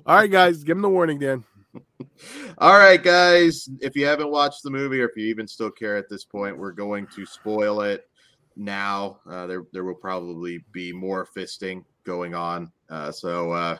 All 0.06 0.16
right, 0.16 0.30
guys, 0.30 0.64
give 0.64 0.76
them 0.76 0.82
the 0.82 0.88
warning, 0.88 1.18
Dan. 1.18 1.44
All 2.58 2.78
right, 2.78 3.02
guys. 3.02 3.68
If 3.80 3.96
you 3.96 4.06
haven't 4.06 4.30
watched 4.30 4.62
the 4.62 4.70
movie, 4.70 5.00
or 5.00 5.08
if 5.08 5.16
you 5.16 5.26
even 5.26 5.46
still 5.46 5.70
care 5.70 5.96
at 5.96 6.08
this 6.08 6.24
point, 6.24 6.56
we're 6.56 6.72
going 6.72 7.06
to 7.08 7.26
spoil 7.26 7.82
it 7.82 8.08
now. 8.56 9.20
Uh, 9.28 9.46
there, 9.46 9.64
there 9.72 9.84
will 9.84 9.94
probably 9.94 10.64
be 10.72 10.92
more 10.92 11.28
fisting 11.36 11.84
going 12.04 12.34
on. 12.34 12.72
Uh, 12.88 13.12
so, 13.12 13.52
uh, 13.52 13.76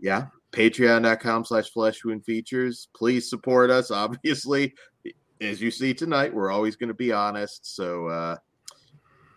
yeah, 0.00 0.26
patreon.com 0.52 1.44
slash 1.44 1.70
flesh 1.70 2.04
wound 2.04 2.24
features. 2.24 2.88
Please 2.94 3.30
support 3.30 3.70
us. 3.70 3.90
Obviously, 3.92 4.74
as 5.42 5.60
you 5.60 5.70
see 5.70 5.92
tonight, 5.94 6.32
we're 6.32 6.50
always 6.50 6.76
going 6.76 6.88
to 6.88 6.94
be 6.94 7.12
honest. 7.12 7.74
So, 7.74 8.06
uh, 8.06 8.36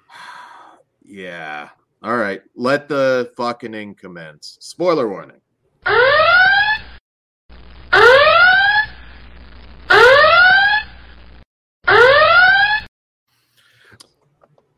yeah. 1.03 1.69
All 2.03 2.17
right. 2.17 2.41
Let 2.55 2.87
the 2.87 3.31
fucking 3.35 3.73
in 3.73 3.95
commence. 3.95 4.57
Spoiler 4.61 5.09
warning. 5.09 5.41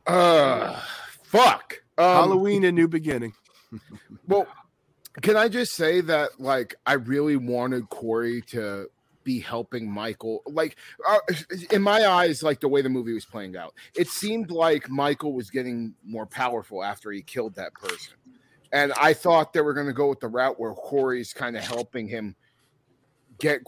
Uh, 0.05 0.81
fuck. 1.23 1.81
Um, 1.97 2.05
Halloween, 2.05 2.63
a 2.63 2.71
new 2.71 2.87
beginning. 2.87 3.33
Well, 4.29 4.45
can 5.21 5.37
I 5.37 5.47
just 5.47 5.73
say 5.73 6.01
that, 6.01 6.31
like, 6.37 6.75
I 6.85 6.93
really 6.93 7.37
wanted 7.37 7.89
Corey 7.89 8.41
to 8.47 8.89
be 9.27 9.39
helping 9.41 9.91
Michael. 9.91 10.41
Like, 10.45 10.77
uh, 11.05 11.17
in 11.69 11.81
my 11.81 12.07
eyes, 12.07 12.41
like 12.41 12.61
the 12.61 12.69
way 12.69 12.81
the 12.81 12.87
movie 12.87 13.11
was 13.11 13.25
playing 13.25 13.57
out, 13.57 13.73
it 13.93 14.07
seemed 14.07 14.51
like 14.51 14.89
Michael 14.89 15.33
was 15.33 15.49
getting 15.49 15.93
more 16.05 16.25
powerful 16.25 16.81
after 16.81 17.11
he 17.11 17.21
killed 17.21 17.53
that 17.55 17.73
person. 17.73 18.13
And 18.71 18.93
I 18.93 19.11
thought 19.11 19.51
they 19.51 19.59
were 19.59 19.73
going 19.73 19.87
to 19.87 19.93
go 19.93 20.07
with 20.07 20.21
the 20.21 20.29
route 20.29 20.57
where 20.57 20.73
Corey's 20.73 21.33
kind 21.33 21.57
of 21.57 21.63
helping 21.63 22.07
him 22.07 22.37
get 23.39 23.61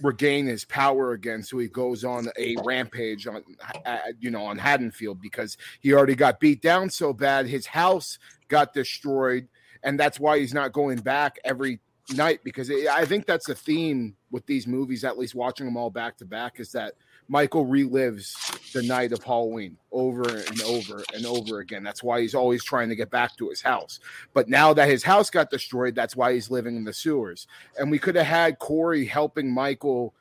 regain 0.00 0.46
his 0.46 0.64
power 0.64 1.12
again 1.12 1.42
so 1.42 1.58
he 1.58 1.68
goes 1.68 2.02
on 2.02 2.28
a 2.38 2.56
rampage 2.64 3.26
on 3.26 3.42
uh, 3.84 3.98
you 4.18 4.30
know 4.30 4.42
on 4.42 4.56
Haddonfield 4.56 5.20
because 5.20 5.58
he 5.80 5.92
already 5.92 6.14
got 6.14 6.40
beat 6.40 6.62
down 6.62 6.88
so 6.88 7.12
bad 7.12 7.46
his 7.46 7.66
house 7.66 8.18
got 8.48 8.72
destroyed 8.72 9.48
and 9.82 10.00
that's 10.00 10.18
why 10.18 10.38
he's 10.38 10.54
not 10.54 10.72
going 10.72 10.96
back 10.96 11.38
every 11.44 11.78
night 12.10 12.40
because 12.44 12.68
it, 12.70 12.88
I 12.88 13.04
think 13.04 13.26
that's 13.26 13.46
the 13.46 13.54
theme 13.54 14.16
with 14.30 14.44
these 14.46 14.66
movies 14.66 15.04
at 15.04 15.18
least 15.18 15.34
watching 15.34 15.66
them 15.66 15.76
all 15.76 15.90
back 15.90 16.16
to 16.18 16.24
back 16.24 16.58
is 16.60 16.72
that 16.72 16.94
Michael 17.28 17.66
relives 17.66 18.32
the 18.72 18.82
night 18.82 19.12
of 19.12 19.22
Halloween 19.22 19.76
over 19.92 20.22
and 20.22 20.60
over 20.62 21.02
and 21.14 21.24
over 21.24 21.60
again. 21.60 21.82
That's 21.82 22.02
why 22.02 22.20
he's 22.20 22.34
always 22.34 22.64
trying 22.64 22.88
to 22.88 22.96
get 22.96 23.10
back 23.10 23.36
to 23.36 23.48
his 23.48 23.62
house. 23.62 24.00
But 24.34 24.48
now 24.48 24.72
that 24.74 24.88
his 24.88 25.02
house 25.02 25.30
got 25.30 25.50
destroyed, 25.50 25.94
that's 25.94 26.16
why 26.16 26.34
he's 26.34 26.50
living 26.50 26.76
in 26.76 26.84
the 26.84 26.92
sewers. 26.92 27.46
And 27.78 27.90
we 27.90 27.98
could 27.98 28.16
have 28.16 28.26
had 28.26 28.58
Corey 28.58 29.04
helping 29.04 29.50
Michael 29.50 30.14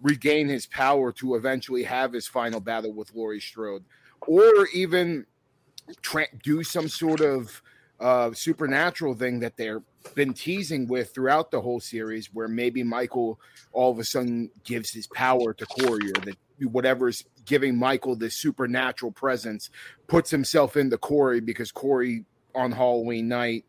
regain 0.00 0.48
his 0.48 0.66
power 0.66 1.12
to 1.12 1.34
eventually 1.34 1.82
have 1.82 2.12
his 2.12 2.26
final 2.26 2.60
battle 2.60 2.92
with 2.92 3.14
Laurie 3.14 3.40
Strode, 3.40 3.84
or 4.20 4.68
even 4.72 5.26
tra- 6.02 6.28
do 6.42 6.62
some 6.62 6.88
sort 6.88 7.20
of 7.20 7.60
uh, 8.00 8.32
supernatural 8.32 9.14
thing 9.14 9.40
that 9.40 9.56
they're 9.56 9.82
been 10.14 10.32
teasing 10.32 10.86
with 10.86 11.12
throughout 11.14 11.50
the 11.50 11.60
whole 11.60 11.80
series, 11.80 12.32
where 12.32 12.48
maybe 12.48 12.82
Michael 12.82 13.40
all 13.72 13.90
of 13.90 13.98
a 13.98 14.04
sudden 14.04 14.50
gives 14.64 14.90
his 14.90 15.06
power 15.08 15.52
to 15.52 15.66
Corey, 15.66 16.10
or 16.10 16.20
that 16.24 16.36
whatever's 16.70 17.24
giving 17.44 17.76
Michael 17.76 18.16
this 18.16 18.34
supernatural 18.34 19.12
presence 19.12 19.70
puts 20.06 20.30
himself 20.30 20.76
into 20.76 20.98
Corey 20.98 21.40
because 21.40 21.72
Corey 21.72 22.24
on 22.54 22.72
Halloween 22.72 23.28
night 23.28 23.64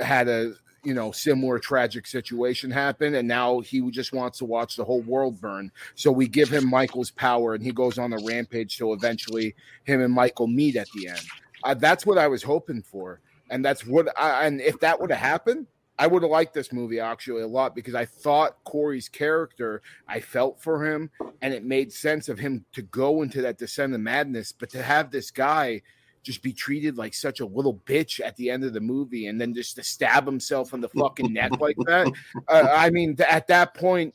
had 0.00 0.28
a 0.28 0.54
you 0.84 0.94
know 0.94 1.10
similar 1.10 1.58
tragic 1.58 2.06
situation 2.06 2.70
happen 2.70 3.16
and 3.16 3.26
now 3.26 3.58
he 3.60 3.90
just 3.90 4.12
wants 4.12 4.38
to 4.38 4.44
watch 4.44 4.76
the 4.76 4.84
whole 4.84 5.02
world 5.02 5.40
burn. 5.40 5.72
So 5.96 6.12
we 6.12 6.28
give 6.28 6.48
him 6.48 6.68
michael's 6.68 7.10
power 7.10 7.54
and 7.54 7.62
he 7.62 7.72
goes 7.72 7.98
on 7.98 8.12
a 8.12 8.18
rampage 8.18 8.78
so 8.78 8.92
eventually 8.92 9.56
him 9.84 10.00
and 10.00 10.14
michael 10.14 10.46
meet 10.46 10.76
at 10.76 10.88
the 10.94 11.08
end. 11.08 11.20
Uh, 11.64 11.74
that's 11.74 12.06
what 12.06 12.16
i 12.16 12.28
was 12.28 12.44
hoping 12.44 12.80
for 12.80 13.20
and 13.50 13.64
that's 13.64 13.86
what 13.86 14.08
I, 14.18 14.46
and 14.46 14.60
if 14.60 14.80
that 14.80 15.00
would 15.00 15.10
have 15.10 15.20
happened 15.20 15.66
i 15.98 16.06
would 16.06 16.22
have 16.22 16.30
liked 16.30 16.54
this 16.54 16.72
movie 16.72 17.00
actually 17.00 17.42
a 17.42 17.46
lot 17.46 17.74
because 17.74 17.94
i 17.94 18.04
thought 18.04 18.62
corey's 18.64 19.08
character 19.08 19.82
i 20.06 20.20
felt 20.20 20.60
for 20.60 20.84
him 20.84 21.10
and 21.42 21.54
it 21.54 21.64
made 21.64 21.92
sense 21.92 22.28
of 22.28 22.38
him 22.38 22.64
to 22.72 22.82
go 22.82 23.22
into 23.22 23.42
that 23.42 23.58
descent 23.58 23.94
of 23.94 24.00
madness 24.00 24.52
but 24.52 24.70
to 24.70 24.82
have 24.82 25.10
this 25.10 25.30
guy 25.30 25.80
just 26.22 26.42
be 26.42 26.52
treated 26.52 26.98
like 26.98 27.14
such 27.14 27.40
a 27.40 27.46
little 27.46 27.74
bitch 27.86 28.20
at 28.24 28.36
the 28.36 28.50
end 28.50 28.64
of 28.64 28.72
the 28.72 28.80
movie 28.80 29.26
and 29.26 29.40
then 29.40 29.54
just 29.54 29.76
to 29.76 29.82
stab 29.82 30.26
himself 30.26 30.74
in 30.74 30.80
the 30.80 30.88
fucking 30.90 31.32
neck 31.32 31.58
like 31.60 31.76
that. 31.86 32.12
Uh, 32.48 32.68
I 32.70 32.90
mean, 32.90 33.16
at 33.26 33.46
that 33.46 33.74
point, 33.74 34.14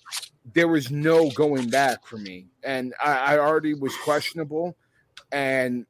there 0.54 0.68
was 0.68 0.92
no 0.92 1.30
going 1.32 1.70
back 1.70 2.06
for 2.06 2.18
me. 2.18 2.48
And 2.64 2.94
I, 3.04 3.36
I 3.36 3.40
already 3.40 3.74
was 3.74 3.96
questionable. 3.98 4.78
And 5.32 5.86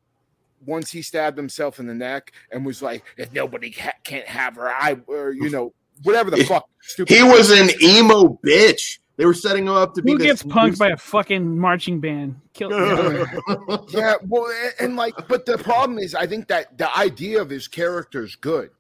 once 0.66 0.92
he 0.92 1.02
stabbed 1.02 1.38
himself 1.38 1.80
in 1.80 1.88
the 1.88 1.94
neck 1.94 2.32
and 2.52 2.66
was 2.66 2.82
like, 2.82 3.04
if 3.18 3.32
nobody 3.34 3.72
ha- 3.72 3.94
can't 4.04 4.28
have 4.28 4.56
her, 4.56 4.68
I, 4.68 4.98
or, 5.08 5.32
you 5.32 5.50
know, 5.50 5.74
whatever 6.04 6.32
the 6.32 6.44
fuck. 6.46 6.68
Stupid 6.82 7.16
He 7.16 7.24
was 7.24 7.52
an 7.52 7.70
emo 7.82 8.40
bitch. 8.46 9.00
They 9.16 9.26
were 9.26 9.34
setting 9.34 9.68
him 9.68 9.74
up 9.74 9.94
to 9.94 10.02
be 10.02 10.14
who 10.14 10.18
this 10.18 10.42
gets 10.42 10.44
punked 10.44 10.80
by 10.80 10.90
a 10.90 10.98
fucking 10.98 11.58
marching 11.58 12.00
band? 12.00 12.40
Kill. 12.54 12.72
yeah, 13.90 14.16
well, 14.28 14.48
and, 14.48 14.74
and 14.80 14.96
like, 14.96 15.14
but 15.28 15.46
the 15.46 15.58
problem 15.60 16.00
is, 16.00 16.16
I 16.16 16.26
think 16.26 16.48
that 16.48 16.78
the 16.78 16.96
idea 16.98 17.40
of 17.40 17.50
his 17.50 17.68
character 17.68 18.24
is 18.24 18.36
good, 18.36 18.72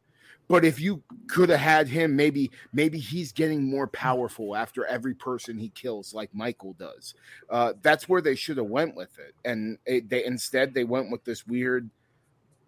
but 0.47 0.65
if 0.65 0.79
you 0.79 1.01
could 1.27 1.49
have 1.49 1.59
had 1.59 1.87
him, 1.87 2.15
maybe, 2.15 2.51
maybe 2.73 2.99
he's 2.99 3.31
getting 3.31 3.63
more 3.63 3.87
powerful 3.87 4.55
after 4.55 4.85
every 4.85 5.13
person 5.13 5.57
he 5.57 5.69
kills, 5.69 6.13
like 6.13 6.29
Michael 6.33 6.73
does. 6.73 7.15
Uh, 7.49 7.73
that's 7.81 8.09
where 8.09 8.21
they 8.21 8.35
should 8.35 8.57
have 8.57 8.67
went 8.67 8.95
with 8.95 9.17
it, 9.19 9.33
and 9.45 9.77
it, 9.85 10.09
they 10.09 10.25
instead 10.25 10.73
they 10.73 10.83
went 10.83 11.11
with 11.11 11.23
this 11.23 11.47
weird 11.47 11.89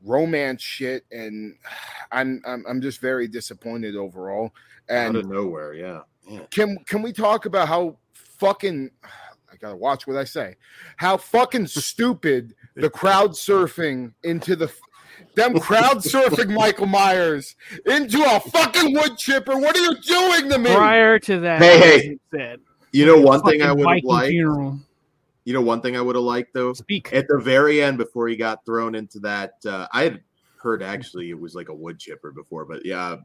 romance 0.04 0.62
shit, 0.62 1.06
and 1.12 1.56
I'm 2.12 2.42
I'm, 2.46 2.64
I'm 2.68 2.82
just 2.82 3.02
very 3.02 3.28
disappointed 3.28 3.96
overall. 3.96 4.54
And 4.88 5.18
out 5.18 5.24
of 5.24 5.30
nowhere. 5.30 5.74
Yeah. 5.74 6.02
yeah. 6.30 6.42
can 6.52 6.78
can 6.86 7.02
we 7.02 7.12
talk 7.12 7.46
about 7.46 7.68
how 7.68 7.98
fucking 8.14 8.92
I 9.52 9.58
gotta 9.58 9.78
watch 9.78 10.06
what 10.08 10.18
I 10.18 10.24
say. 10.26 10.56
How 10.98 11.18
fucking 11.18 11.68
stupid 11.68 12.56
the 12.76 12.90
crowd 12.90 13.32
surfing 13.32 14.14
into 14.24 14.56
the 14.56 14.72
them 15.36 15.60
crowd 15.60 15.98
surfing 15.98 16.54
Michael 16.56 16.86
Myers 16.88 17.56
into 17.86 18.22
a 18.24 18.40
fucking 18.40 18.94
wood 18.94 19.18
chipper. 19.18 19.58
What 19.58 19.76
are 19.76 19.82
you 19.82 19.96
doing 20.02 20.50
to 20.50 20.58
me? 20.60 20.74
Prior 20.74 21.20
to 21.20 21.40
that, 21.42 21.62
Hey, 21.62 21.80
hey. 21.80 22.08
he 22.10 22.20
said, 22.32 22.60
You 22.92 23.06
know, 23.06 23.20
one 23.20 23.42
thing 23.44 23.62
I 23.62 23.72
would 23.72 23.80
have 23.80 23.86
Viking 23.86 24.10
liked. 24.10 24.30
funeral. 24.32 24.80
You 25.44 25.54
know, 25.54 25.62
one 25.62 25.82
thing 25.82 25.96
I 25.96 26.02
would 26.02 26.16
have 26.16 26.24
liked 26.26 26.54
though. 26.54 26.74
Speak. 26.74 27.14
At 27.14 27.28
the 27.28 27.38
very 27.38 27.82
end, 27.84 27.98
before 27.98 28.28
he 28.28 28.36
got 28.36 28.66
thrown 28.66 28.96
into 28.96 29.20
that, 29.20 29.54
uh, 29.68 29.88
I 29.94 30.04
had 30.04 30.22
heard 30.58 30.82
actually 30.82 31.30
it 31.30 31.40
was 31.40 31.54
like 31.54 31.70
a 31.70 31.74
wood 31.74 32.00
chipper 32.00 32.32
before, 32.32 32.66
but 32.66 32.84
yeah, 32.86 33.18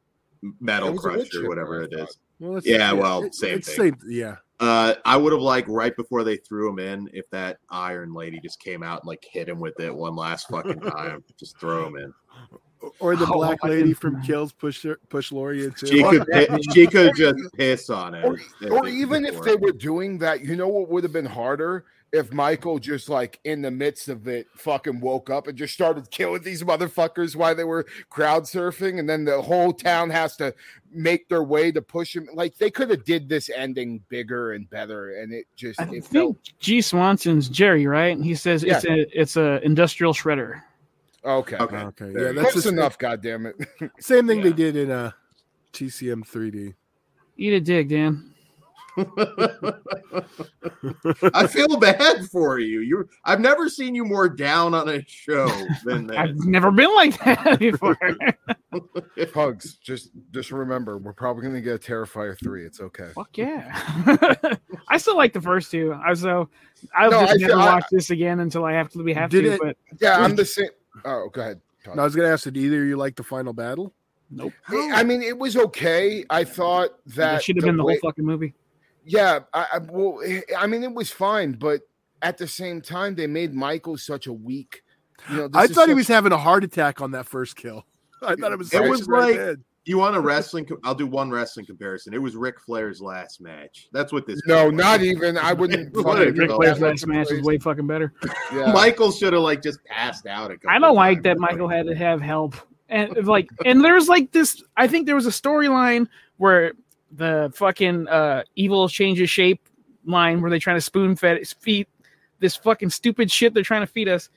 metal 0.60 0.88
It 0.88 0.92
was 0.92 1.04
a 1.04 1.08
wood 1.08 1.14
crusher, 1.18 1.30
chipper, 1.30 1.48
whatever 1.48 1.80
I 1.80 1.84
it 1.84 1.90
thought. 1.92 2.08
is. 2.10 2.18
Well, 2.38 2.56
it's, 2.58 2.66
Yeah, 2.66 2.92
well, 2.92 3.30
same 3.32 3.58
it's 3.58 3.74
thing. 3.74 3.94
Same, 3.98 3.98
yeah. 4.08 4.36
Uh, 4.60 4.94
I 5.06 5.16
would 5.16 5.32
have 5.32 5.40
liked 5.40 5.68
right 5.68 5.96
before 5.96 6.22
they 6.22 6.36
threw 6.36 6.68
him 6.68 6.78
in, 6.78 7.08
if 7.14 7.28
that 7.30 7.58
Iron 7.70 8.12
Lady 8.12 8.38
just 8.40 8.60
came 8.60 8.82
out 8.82 9.00
and 9.00 9.08
like 9.08 9.24
hit 9.24 9.48
him 9.48 9.58
with 9.58 9.80
it 9.80 9.94
one 9.94 10.14
last 10.14 10.48
fucking 10.48 10.80
time, 10.80 11.24
just 11.38 11.58
throw 11.58 11.86
him 11.86 11.96
in. 11.96 12.12
Or 12.98 13.16
the 13.16 13.26
Oh, 13.26 13.32
black 13.32 13.62
lady 13.64 13.92
from 13.92 14.22
Kills 14.22 14.52
push 14.52 14.82
her, 14.84 14.98
push 15.08 15.32
Laurie 15.32 15.64
into. 15.64 15.86
She 15.86 16.02
could 16.02 16.26
she 16.74 16.86
could 16.86 17.14
just 17.14 17.38
piss 17.54 17.90
on 17.90 18.14
it. 18.14 18.24
Or, 18.24 18.38
or 18.70 18.86
it- 18.86 18.94
even 18.94 19.24
if 19.24 19.40
they 19.42 19.56
were 19.56 19.72
doing 19.72 20.18
that, 20.18 20.42
you 20.44 20.56
know 20.56 20.68
what 20.68 20.88
would 20.90 21.04
have 21.04 21.12
been 21.12 21.26
harder? 21.26 21.84
If 22.12 22.32
Michael 22.32 22.78
just 22.80 23.08
like 23.08 23.38
in 23.44 23.62
the 23.62 23.70
midst 23.70 24.08
of 24.08 24.26
it 24.26 24.48
fucking 24.56 25.00
woke 25.00 25.30
up 25.30 25.46
and 25.46 25.56
just 25.56 25.74
started 25.74 26.10
killing 26.10 26.42
these 26.42 26.62
motherfuckers 26.64 27.36
while 27.36 27.54
they 27.54 27.64
were 27.64 27.86
crowd 28.08 28.44
surfing, 28.44 28.98
and 28.98 29.08
then 29.08 29.24
the 29.24 29.40
whole 29.40 29.72
town 29.72 30.10
has 30.10 30.36
to 30.38 30.52
make 30.92 31.28
their 31.28 31.44
way 31.44 31.70
to 31.70 31.80
push 31.80 32.16
him. 32.16 32.28
Like 32.34 32.56
they 32.58 32.70
could 32.70 32.90
have 32.90 33.04
did 33.04 33.28
this 33.28 33.48
ending 33.54 34.02
bigger 34.08 34.52
and 34.52 34.68
better, 34.70 35.20
and 35.20 35.32
it 35.32 35.46
just 35.54 35.80
I 35.80 35.84
it 35.84 35.88
think 35.90 36.04
felt 36.06 36.36
G. 36.58 36.80
Swanson's 36.80 37.48
Jerry, 37.48 37.86
right? 37.86 38.18
He 38.20 38.34
says 38.34 38.64
it's 38.64 38.84
a 38.84 39.06
it's 39.18 39.36
a 39.36 39.64
industrial 39.64 40.12
shredder. 40.12 40.62
okay. 41.24 41.56
Okay. 41.56 41.76
Okay, 41.76 42.06
yeah, 42.12 42.32
that's 42.32 42.52
Close 42.52 42.64
the 42.64 42.70
enough, 42.70 42.98
goddamn 42.98 43.46
it. 43.46 43.54
same 44.00 44.26
thing 44.26 44.42
they 44.42 44.52
did 44.52 44.74
in 44.76 44.90
uh, 44.90 45.12
TCM 45.72 46.26
3D. 46.28 46.74
Eat 47.36 47.52
a 47.52 47.60
dig, 47.60 47.88
Dan. 47.88 48.34
I 51.34 51.46
feel 51.46 51.78
bad 51.78 52.26
for 52.30 52.58
you. 52.58 52.80
You, 52.80 53.08
I've 53.24 53.40
never 53.40 53.68
seen 53.68 53.94
you 53.94 54.04
more 54.04 54.28
down 54.28 54.74
on 54.74 54.88
a 54.88 55.04
show 55.06 55.48
than 55.84 56.06
that. 56.08 56.18
I've 56.18 56.36
never 56.44 56.70
been 56.70 56.94
like 56.94 57.22
that 57.24 57.58
before. 57.58 57.96
Pugs, 59.32 59.74
just 59.74 60.10
just 60.30 60.50
remember, 60.50 60.98
we're 60.98 61.12
probably 61.12 61.42
gonna 61.42 61.60
get 61.60 61.74
a 61.74 61.78
Terrifier 61.78 62.38
three. 62.38 62.64
It's 62.64 62.80
okay. 62.80 63.10
Fuck 63.14 63.36
yeah! 63.36 63.70
I 64.88 64.96
still 64.96 65.16
like 65.16 65.32
the 65.32 65.40
first 65.40 65.70
two. 65.70 65.92
I 65.94 66.14
so 66.14 66.48
I'll 66.94 67.10
No, 67.10 67.20
just 67.20 67.32
I 67.32 67.36
never 67.36 67.52
feel- 67.52 67.60
I- 67.60 67.74
watch 67.74 67.84
this 67.90 68.10
again 68.10 68.40
until 68.40 68.64
I 68.64 68.72
have 68.72 68.88
to. 68.90 69.02
We 69.02 69.12
have 69.14 69.30
to. 69.30 69.44
it- 69.52 69.60
But 69.62 69.76
Yeah, 70.00 70.18
I'm 70.18 70.34
the 70.36 70.44
same. 70.44 70.68
Oh, 71.04 71.28
go 71.32 71.40
ahead. 71.40 71.60
Todd. 71.84 71.92
And 71.92 72.00
I 72.00 72.04
was 72.04 72.14
gonna 72.16 72.28
ask, 72.28 72.44
did 72.44 72.56
either 72.56 72.84
you 72.84 72.96
like 72.96 73.16
the 73.16 73.22
final 73.24 73.52
battle? 73.52 73.92
nope. 74.32 74.52
I 74.68 75.02
mean, 75.02 75.22
it 75.22 75.36
was 75.36 75.56
okay. 75.56 76.24
I 76.30 76.44
thought 76.44 76.90
that 77.06 77.16
That 77.16 77.42
should 77.42 77.56
have 77.56 77.62
the 77.62 77.68
been 77.68 77.76
the 77.78 77.84
way- 77.84 77.98
whole 78.00 78.10
fucking 78.10 78.24
movie. 78.24 78.54
Yeah, 79.04 79.40
I, 79.54 79.66
I 79.74 79.78
well, 79.90 80.20
eh, 80.24 80.40
I 80.58 80.66
mean, 80.66 80.82
it 80.82 80.92
was 80.92 81.10
fine, 81.10 81.52
but 81.52 81.80
at 82.22 82.36
the 82.38 82.46
same 82.46 82.80
time, 82.80 83.14
they 83.14 83.26
made 83.26 83.54
Michael 83.54 83.96
such 83.96 84.26
a 84.26 84.32
weak. 84.32 84.82
You 85.30 85.36
know, 85.36 85.48
I 85.54 85.62
this 85.62 85.70
is 85.70 85.76
thought 85.76 85.88
he 85.88 85.94
was 85.94 86.08
having 86.08 86.32
a 86.32 86.38
heart 86.38 86.64
attack 86.64 87.00
on 87.00 87.10
that 87.12 87.26
first 87.26 87.56
kill. 87.56 87.84
I 88.22 88.34
thought 88.36 88.52
it 88.52 88.58
was. 88.58 88.72
It 88.72 88.88
was 88.88 89.08
like- 89.08 89.36
in. 89.36 89.64
You 89.86 89.96
want 89.96 90.14
a 90.14 90.20
wrestling? 90.20 90.66
co- 90.66 90.78
I'll 90.84 90.94
do 90.94 91.06
one 91.06 91.30
wrestling 91.30 91.64
comparison. 91.64 92.12
It 92.12 92.18
was 92.18 92.36
Ric 92.36 92.60
Flair's 92.60 93.00
last 93.00 93.40
match. 93.40 93.88
That's 93.92 94.12
what 94.12 94.26
this. 94.26 94.38
no, 94.46 94.66
was. 94.66 94.74
not 94.74 95.00
even. 95.02 95.38
I 95.38 95.54
wouldn't. 95.54 95.96
What 95.96 96.04
fucking 96.18 96.22
a 96.22 96.26
Ric 96.26 96.36
Ric 96.36 96.50
Flair's 96.50 96.80
last 96.80 97.06
match 97.06 97.30
is 97.32 97.42
way 97.42 97.58
fucking 97.58 97.86
better. 97.86 98.12
Yeah. 98.52 98.72
Michael 98.72 99.10
should 99.10 99.32
have 99.32 99.42
like 99.42 99.62
just 99.62 99.82
passed 99.86 100.26
out. 100.26 100.50
a 100.50 100.54
couple 100.56 100.70
I 100.70 100.78
don't 100.78 100.90
of 100.90 100.96
like 100.96 101.16
times. 101.18 101.24
that 101.24 101.38
Michael 101.38 101.66
had 101.68 101.86
to 101.86 101.94
have 101.94 102.20
help, 102.20 102.56
and 102.90 103.26
like, 103.26 103.48
and 103.64 103.82
there's 103.82 104.06
like 104.08 104.32
this. 104.32 104.62
I 104.76 104.86
think 104.86 105.06
there 105.06 105.14
was 105.14 105.26
a 105.26 105.30
storyline 105.30 106.06
where 106.36 106.72
the 107.12 107.50
fucking 107.54 108.08
uh, 108.08 108.42
evil 108.56 108.88
changes 108.88 109.28
shape 109.30 109.60
line 110.04 110.40
where 110.40 110.50
they're 110.50 110.58
trying 110.60 110.76
to 110.76 110.80
spoon 110.80 111.14
fed 111.16 111.46
feed 111.60 111.86
this 112.38 112.56
fucking 112.56 112.88
stupid 112.90 113.30
shit 113.30 113.52
they're 113.52 113.62
trying 113.62 113.82
to 113.82 113.86
feed 113.86 114.08
us. 114.08 114.30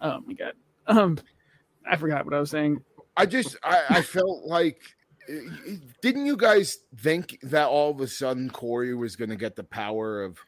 Oh 0.00 0.20
my 0.26 0.32
god. 0.34 0.52
Um, 0.86 1.18
I 1.90 1.96
forgot 1.96 2.24
what 2.24 2.34
I 2.34 2.40
was 2.40 2.50
saying. 2.50 2.82
I 3.16 3.26
just, 3.26 3.56
I, 3.62 3.82
I 3.90 4.02
felt 4.02 4.44
like. 4.44 4.80
Didn't 6.02 6.26
you 6.26 6.36
guys 6.36 6.78
think 6.98 7.38
that 7.44 7.66
all 7.68 7.90
of 7.90 8.00
a 8.00 8.06
sudden 8.06 8.50
Corey 8.50 8.94
was 8.94 9.16
going 9.16 9.30
to 9.30 9.36
get 9.36 9.56
the 9.56 9.64
power 9.64 10.22
of 10.22 10.38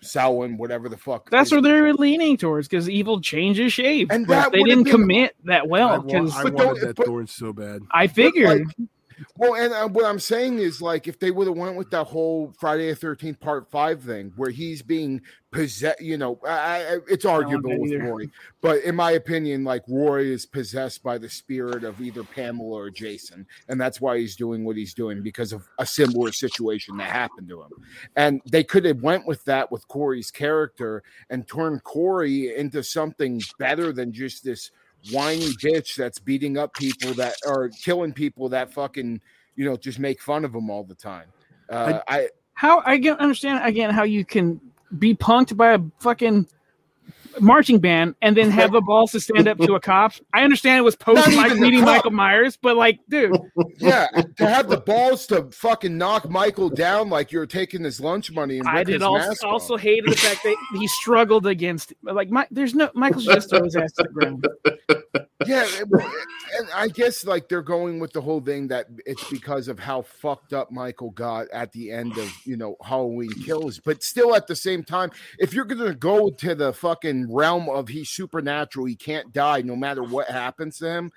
Samhain, 0.00 0.56
whatever 0.56 0.88
the 0.88 0.96
fuck? 0.96 1.30
That's 1.30 1.48
is- 1.48 1.52
where 1.52 1.62
they're 1.62 1.92
leaning 1.94 2.36
towards 2.36 2.66
because 2.68 2.88
evil 2.90 3.20
changes 3.20 3.72
shape, 3.72 4.10
And 4.10 4.26
that 4.26 4.50
they 4.52 4.62
didn't 4.64 4.84
been- 4.84 4.92
commit 4.92 5.36
that 5.44 5.62
I, 5.62 5.66
well 5.66 5.88
wa- 5.90 5.98
because 5.98 6.34
I 6.36 6.42
But 6.44 6.52
wanted 6.54 6.66
don't- 6.66 6.80
that 6.80 6.96
but- 6.96 7.06
thorn 7.06 7.26
so 7.28 7.52
bad. 7.52 7.82
I 7.90 8.06
figured. 8.08 8.66
Well, 9.36 9.54
and 9.54 9.72
uh, 9.72 9.88
what 9.88 10.04
I'm 10.04 10.18
saying 10.18 10.58
is, 10.58 10.80
like, 10.80 11.06
if 11.06 11.18
they 11.18 11.30
would 11.30 11.46
have 11.46 11.56
went 11.56 11.76
with 11.76 11.90
that 11.90 12.04
whole 12.04 12.52
Friday 12.58 12.88
the 12.88 12.96
Thirteenth 12.96 13.40
Part 13.40 13.70
Five 13.70 14.02
thing, 14.02 14.32
where 14.36 14.50
he's 14.50 14.82
being 14.82 15.20
possessed, 15.50 16.00
you 16.00 16.16
know, 16.16 16.38
I, 16.46 16.50
I, 16.50 16.98
it's 17.08 17.24
arguable 17.24 17.78
with 17.78 17.92
either. 17.92 18.04
Roy, 18.04 18.26
but 18.60 18.82
in 18.82 18.94
my 18.94 19.12
opinion, 19.12 19.64
like, 19.64 19.82
Roy 19.88 20.22
is 20.22 20.46
possessed 20.46 21.02
by 21.02 21.18
the 21.18 21.28
spirit 21.28 21.84
of 21.84 22.00
either 22.00 22.24
Pamela 22.24 22.76
or 22.76 22.90
Jason, 22.90 23.46
and 23.68 23.80
that's 23.80 24.00
why 24.00 24.18
he's 24.18 24.36
doing 24.36 24.64
what 24.64 24.76
he's 24.76 24.94
doing 24.94 25.22
because 25.22 25.52
of 25.52 25.68
a 25.78 25.86
similar 25.86 26.32
situation 26.32 26.96
that 26.96 27.10
happened 27.10 27.48
to 27.48 27.62
him. 27.62 27.70
And 28.16 28.40
they 28.46 28.64
could 28.64 28.84
have 28.84 29.02
went 29.02 29.26
with 29.26 29.44
that 29.44 29.70
with 29.70 29.88
Corey's 29.88 30.30
character 30.30 31.02
and 31.28 31.46
turned 31.46 31.84
Corey 31.84 32.56
into 32.56 32.82
something 32.82 33.42
better 33.58 33.92
than 33.92 34.12
just 34.12 34.44
this 34.44 34.70
whiny 35.12 35.48
bitch 35.62 35.94
that's 35.96 36.18
beating 36.18 36.58
up 36.58 36.74
people 36.74 37.14
that 37.14 37.34
are 37.46 37.68
killing 37.68 38.12
people 38.12 38.48
that 38.48 38.72
fucking 38.72 39.20
you 39.56 39.64
know 39.64 39.76
just 39.76 39.98
make 39.98 40.20
fun 40.20 40.44
of 40.44 40.52
them 40.52 40.70
all 40.70 40.84
the 40.84 40.94
time. 40.94 41.26
Uh, 41.68 42.00
I, 42.08 42.28
how 42.54 42.82
I 42.84 42.98
can 42.98 43.16
understand 43.16 43.64
again 43.64 43.90
how 43.90 44.02
you 44.02 44.24
can 44.24 44.60
be 44.98 45.14
punked 45.14 45.56
by 45.56 45.74
a 45.74 45.80
fucking 46.00 46.48
marching 47.40 47.78
band 47.78 48.14
and 48.22 48.36
then 48.36 48.50
have 48.50 48.72
the 48.72 48.80
balls 48.80 49.12
to 49.12 49.20
stand 49.20 49.48
up 49.48 49.58
to 49.58 49.74
a 49.74 49.80
cop. 49.80 50.12
I 50.32 50.42
understand 50.42 50.78
it 50.78 50.82
was 50.82 50.96
post 50.96 51.28
Mike 51.36 51.56
meeting. 51.56 51.84
Michael 51.84 52.10
Myers, 52.10 52.56
but 52.56 52.76
like, 52.76 52.98
dude, 53.08 53.36
yeah, 53.78 54.06
to 54.36 54.46
have 54.46 54.68
the 54.68 54.78
balls 54.78 55.26
to 55.28 55.50
fucking 55.52 55.96
knock 55.96 56.28
Michael 56.28 56.68
down 56.68 57.08
like 57.08 57.32
you're 57.32 57.46
taking 57.46 57.84
his 57.84 58.00
lunch 58.00 58.30
money 58.30 58.58
and 58.58 58.68
I 58.68 58.84
did 58.84 59.02
also 59.02 59.48
also 59.48 59.76
hated 59.76 60.10
the 60.10 60.16
fact 60.16 60.42
that 60.42 60.56
he 60.74 60.86
struggled 60.86 61.46
against 61.46 61.92
like 62.02 62.30
my 62.30 62.46
there's 62.50 62.74
no 62.74 62.90
Michael 62.94 63.20
should 63.20 63.34
just 63.34 63.50
throw 63.50 63.62
his 63.62 63.76
ass 63.76 63.92
to 63.92 64.04
the 64.04 64.08
ground. 64.08 64.46
Yeah, 65.46 65.66
and 66.58 66.68
I 66.74 66.88
guess 66.88 67.24
like 67.24 67.48
they're 67.48 67.62
going 67.62 67.98
with 67.98 68.12
the 68.12 68.20
whole 68.20 68.40
thing 68.40 68.68
that 68.68 68.86
it's 69.06 69.28
because 69.30 69.68
of 69.68 69.78
how 69.78 70.02
fucked 70.02 70.52
up 70.52 70.70
Michael 70.70 71.10
got 71.10 71.48
at 71.50 71.72
the 71.72 71.90
end 71.90 72.16
of 72.18 72.30
you 72.44 72.56
know 72.56 72.76
Halloween 72.82 73.32
Kills, 73.44 73.78
but 73.78 74.02
still 74.02 74.34
at 74.34 74.46
the 74.46 74.56
same 74.56 74.84
time, 74.84 75.10
if 75.38 75.54
you're 75.54 75.64
gonna 75.64 75.94
go 75.94 76.30
to 76.30 76.54
the 76.54 76.72
fucking 76.72 77.32
realm 77.32 77.68
of 77.68 77.88
he's 77.88 78.10
supernatural, 78.10 78.86
he 78.86 78.96
can't 78.96 79.32
die 79.32 79.62
no 79.62 79.76
matter 79.76 80.02
what 80.02 80.28
happens 80.28 80.78
to 80.78 80.90
him. 80.90 81.12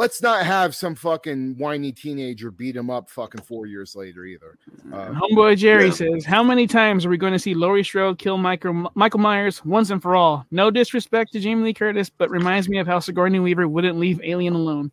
Let's 0.00 0.22
not 0.22 0.46
have 0.46 0.74
some 0.74 0.94
fucking 0.94 1.58
whiny 1.58 1.92
teenager 1.92 2.50
beat 2.50 2.74
him 2.74 2.88
up 2.88 3.10
fucking 3.10 3.42
four 3.42 3.66
years 3.66 3.94
later 3.94 4.24
either. 4.24 4.56
Uh, 4.90 5.10
Homeboy 5.10 5.58
Jerry 5.58 5.88
Yeah. 5.88 5.92
says, 5.92 6.24
"How 6.24 6.42
many 6.42 6.66
times 6.66 7.04
are 7.04 7.10
we 7.10 7.18
going 7.18 7.34
to 7.34 7.38
see 7.38 7.52
Laurie 7.52 7.84
Strode 7.84 8.18
kill 8.18 8.38
Michael 8.38 8.90
Michael 8.94 9.20
Myers 9.20 9.62
once 9.62 9.90
and 9.90 10.00
for 10.00 10.16
all? 10.16 10.46
No 10.50 10.70
disrespect 10.70 11.34
to 11.34 11.40
Jamie 11.40 11.64
Lee 11.64 11.74
Curtis, 11.74 12.08
but 12.08 12.30
reminds 12.30 12.66
me 12.66 12.78
of 12.78 12.86
how 12.86 12.98
Sigourney 12.98 13.40
Weaver 13.40 13.68
wouldn't 13.68 13.98
leave 13.98 14.22
Alien 14.24 14.54
alone." 14.54 14.90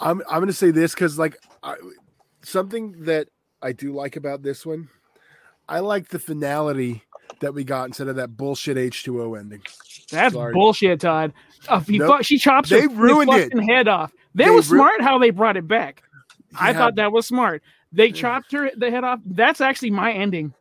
I'm 0.00 0.20
I'm 0.28 0.40
gonna 0.40 0.52
say 0.52 0.72
this 0.72 0.92
because 0.92 1.16
like 1.16 1.36
I, 1.62 1.76
something 2.42 3.04
that 3.04 3.28
I 3.62 3.70
do 3.70 3.92
like 3.94 4.16
about 4.16 4.42
this 4.42 4.66
one, 4.66 4.88
I 5.70 5.78
like 5.80 6.08
the 6.08 6.18
finality 6.18 7.04
that 7.40 7.54
we 7.54 7.64
got 7.64 7.84
instead 7.86 8.08
of 8.08 8.16
that 8.16 8.36
bullshit 8.36 8.76
H2O 8.76 9.38
ending. 9.38 9.62
That's 10.10 10.34
Sorry. 10.34 10.52
bullshit, 10.52 11.00
Todd. 11.00 11.32
Uh, 11.68 11.80
he 11.80 11.98
Nope. 11.98 12.18
fu- 12.18 12.22
she 12.24 12.38
chops 12.38 12.68
They 12.68 12.82
her 12.82 12.88
ruined 12.88 13.32
it. 13.32 13.52
fucking 13.52 13.68
head 13.68 13.88
off. 13.88 14.12
That 14.34 14.44
They 14.46 14.50
was 14.50 14.68
ru- 14.70 14.78
smart 14.78 15.00
how 15.00 15.18
they 15.18 15.30
brought 15.30 15.56
it 15.56 15.66
back. 15.68 16.02
I 16.58 16.72
thought 16.72 16.96
that 16.96 17.12
was 17.12 17.26
smart. 17.26 17.62
They 17.92 18.10
chopped 18.12 18.52
her 18.52 18.70
the 18.76 18.90
head 18.90 19.04
off. 19.04 19.20
That's 19.24 19.60
actually 19.60 19.90
my 19.92 20.12
ending. 20.12 20.52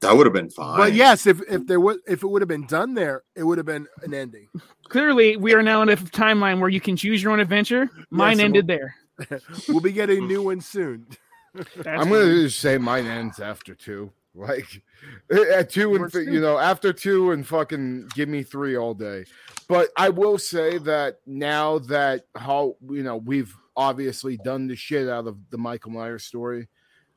That 0.00 0.16
would 0.16 0.24
have 0.26 0.32
been 0.32 0.48
fine. 0.48 0.78
But 0.78 0.94
yes, 0.94 1.26
if 1.26 1.42
if 1.48 1.66
there 1.66 1.78
was 1.80 1.98
if 2.08 2.22
it 2.22 2.26
would 2.26 2.40
have 2.40 2.48
been 2.48 2.66
done 2.66 2.94
there, 2.94 3.22
it 3.36 3.42
would 3.42 3.58
have 3.58 3.66
been 3.66 3.86
an 4.02 4.14
ending. 4.14 4.48
Clearly, 4.88 5.36
we 5.36 5.52
are 5.54 5.62
now 5.62 5.82
in 5.82 5.90
a 5.90 5.96
timeline 5.96 6.58
where 6.58 6.70
you 6.70 6.80
can 6.80 6.96
choose 6.96 7.22
your 7.22 7.32
own 7.32 7.40
adventure. 7.40 7.88
Mine 8.10 8.38
Yes, 8.38 8.44
ended 8.46 8.66
there. 8.66 8.94
We'll 9.68 9.80
be 9.80 9.92
getting 9.92 10.26
new 10.26 10.42
ones 10.50 10.64
soon. 10.66 11.06
That's 11.54 11.86
I'm 11.86 12.08
gonna 12.08 12.48
say 12.48 12.78
mine 12.78 13.06
ends 13.06 13.40
after 13.40 13.74
two. 13.74 14.10
Like 14.34 14.82
at 15.30 15.70
two 15.70 15.94
and 15.96 16.14
you 16.32 16.40
know 16.40 16.58
after 16.58 16.92
two 16.92 17.32
and 17.32 17.46
fucking 17.46 18.08
give 18.14 18.28
me 18.28 18.42
three 18.42 18.76
all 18.76 18.94
day. 18.94 19.24
But 19.68 19.90
I 19.96 20.10
will 20.10 20.38
say 20.38 20.78
that 20.78 21.18
now 21.26 21.78
that 21.80 22.26
how 22.36 22.76
you 22.88 23.02
know 23.02 23.16
we've 23.16 23.54
obviously 23.76 24.36
done 24.36 24.66
the 24.66 24.76
shit 24.76 25.08
out 25.08 25.26
of 25.26 25.38
the 25.50 25.58
Michael 25.58 25.92
Myers 25.92 26.24
story, 26.24 26.68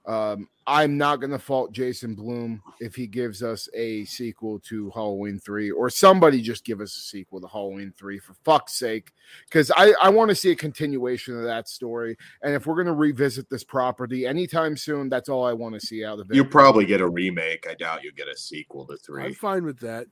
um, 0.05 0.47
I'm 0.67 0.97
not 0.97 1.17
gonna 1.21 1.39
fault 1.39 1.71
Jason 1.73 2.13
Blum 2.15 2.61
if 2.79 2.95
he 2.95 3.07
gives 3.07 3.43
us 3.43 3.67
a 3.73 4.05
sequel 4.05 4.59
to 4.61 4.89
Halloween 4.91 5.39
three 5.39 5.71
or 5.71 5.89
somebody 5.89 6.41
just 6.41 6.63
give 6.65 6.79
us 6.81 6.95
a 6.95 6.99
sequel 6.99 7.39
to 7.41 7.47
Halloween 7.47 7.93
three 7.97 8.19
for 8.19 8.33
fuck's 8.45 8.73
sake, 8.73 9.11
because 9.45 9.71
I 9.75 9.93
I 10.01 10.09
want 10.09 10.29
to 10.29 10.35
see 10.35 10.51
a 10.51 10.55
continuation 10.55 11.37
of 11.37 11.43
that 11.43 11.67
story. 11.69 12.17
And 12.41 12.53
if 12.53 12.65
we're 12.65 12.75
going 12.75 12.87
to 12.87 12.93
revisit 12.93 13.49
this 13.49 13.63
property 13.63 14.25
anytime 14.25 14.75
soon, 14.77 15.09
that's 15.09 15.29
all 15.29 15.45
I 15.45 15.53
want 15.53 15.75
to 15.75 15.85
see 15.85 16.03
out 16.05 16.19
of 16.19 16.29
it. 16.31 16.35
you 16.35 16.45
probably 16.45 16.85
get 16.85 17.01
a 17.01 17.07
remake. 17.07 17.65
I 17.69 17.73
doubt 17.73 18.03
you'll 18.03 18.13
get 18.15 18.27
a 18.29 18.37
sequel 18.37 18.85
to 18.87 18.97
3. 18.97 19.23
I'm 19.23 19.33
fine 19.33 19.65
with 19.65 19.79
that. 19.79 20.07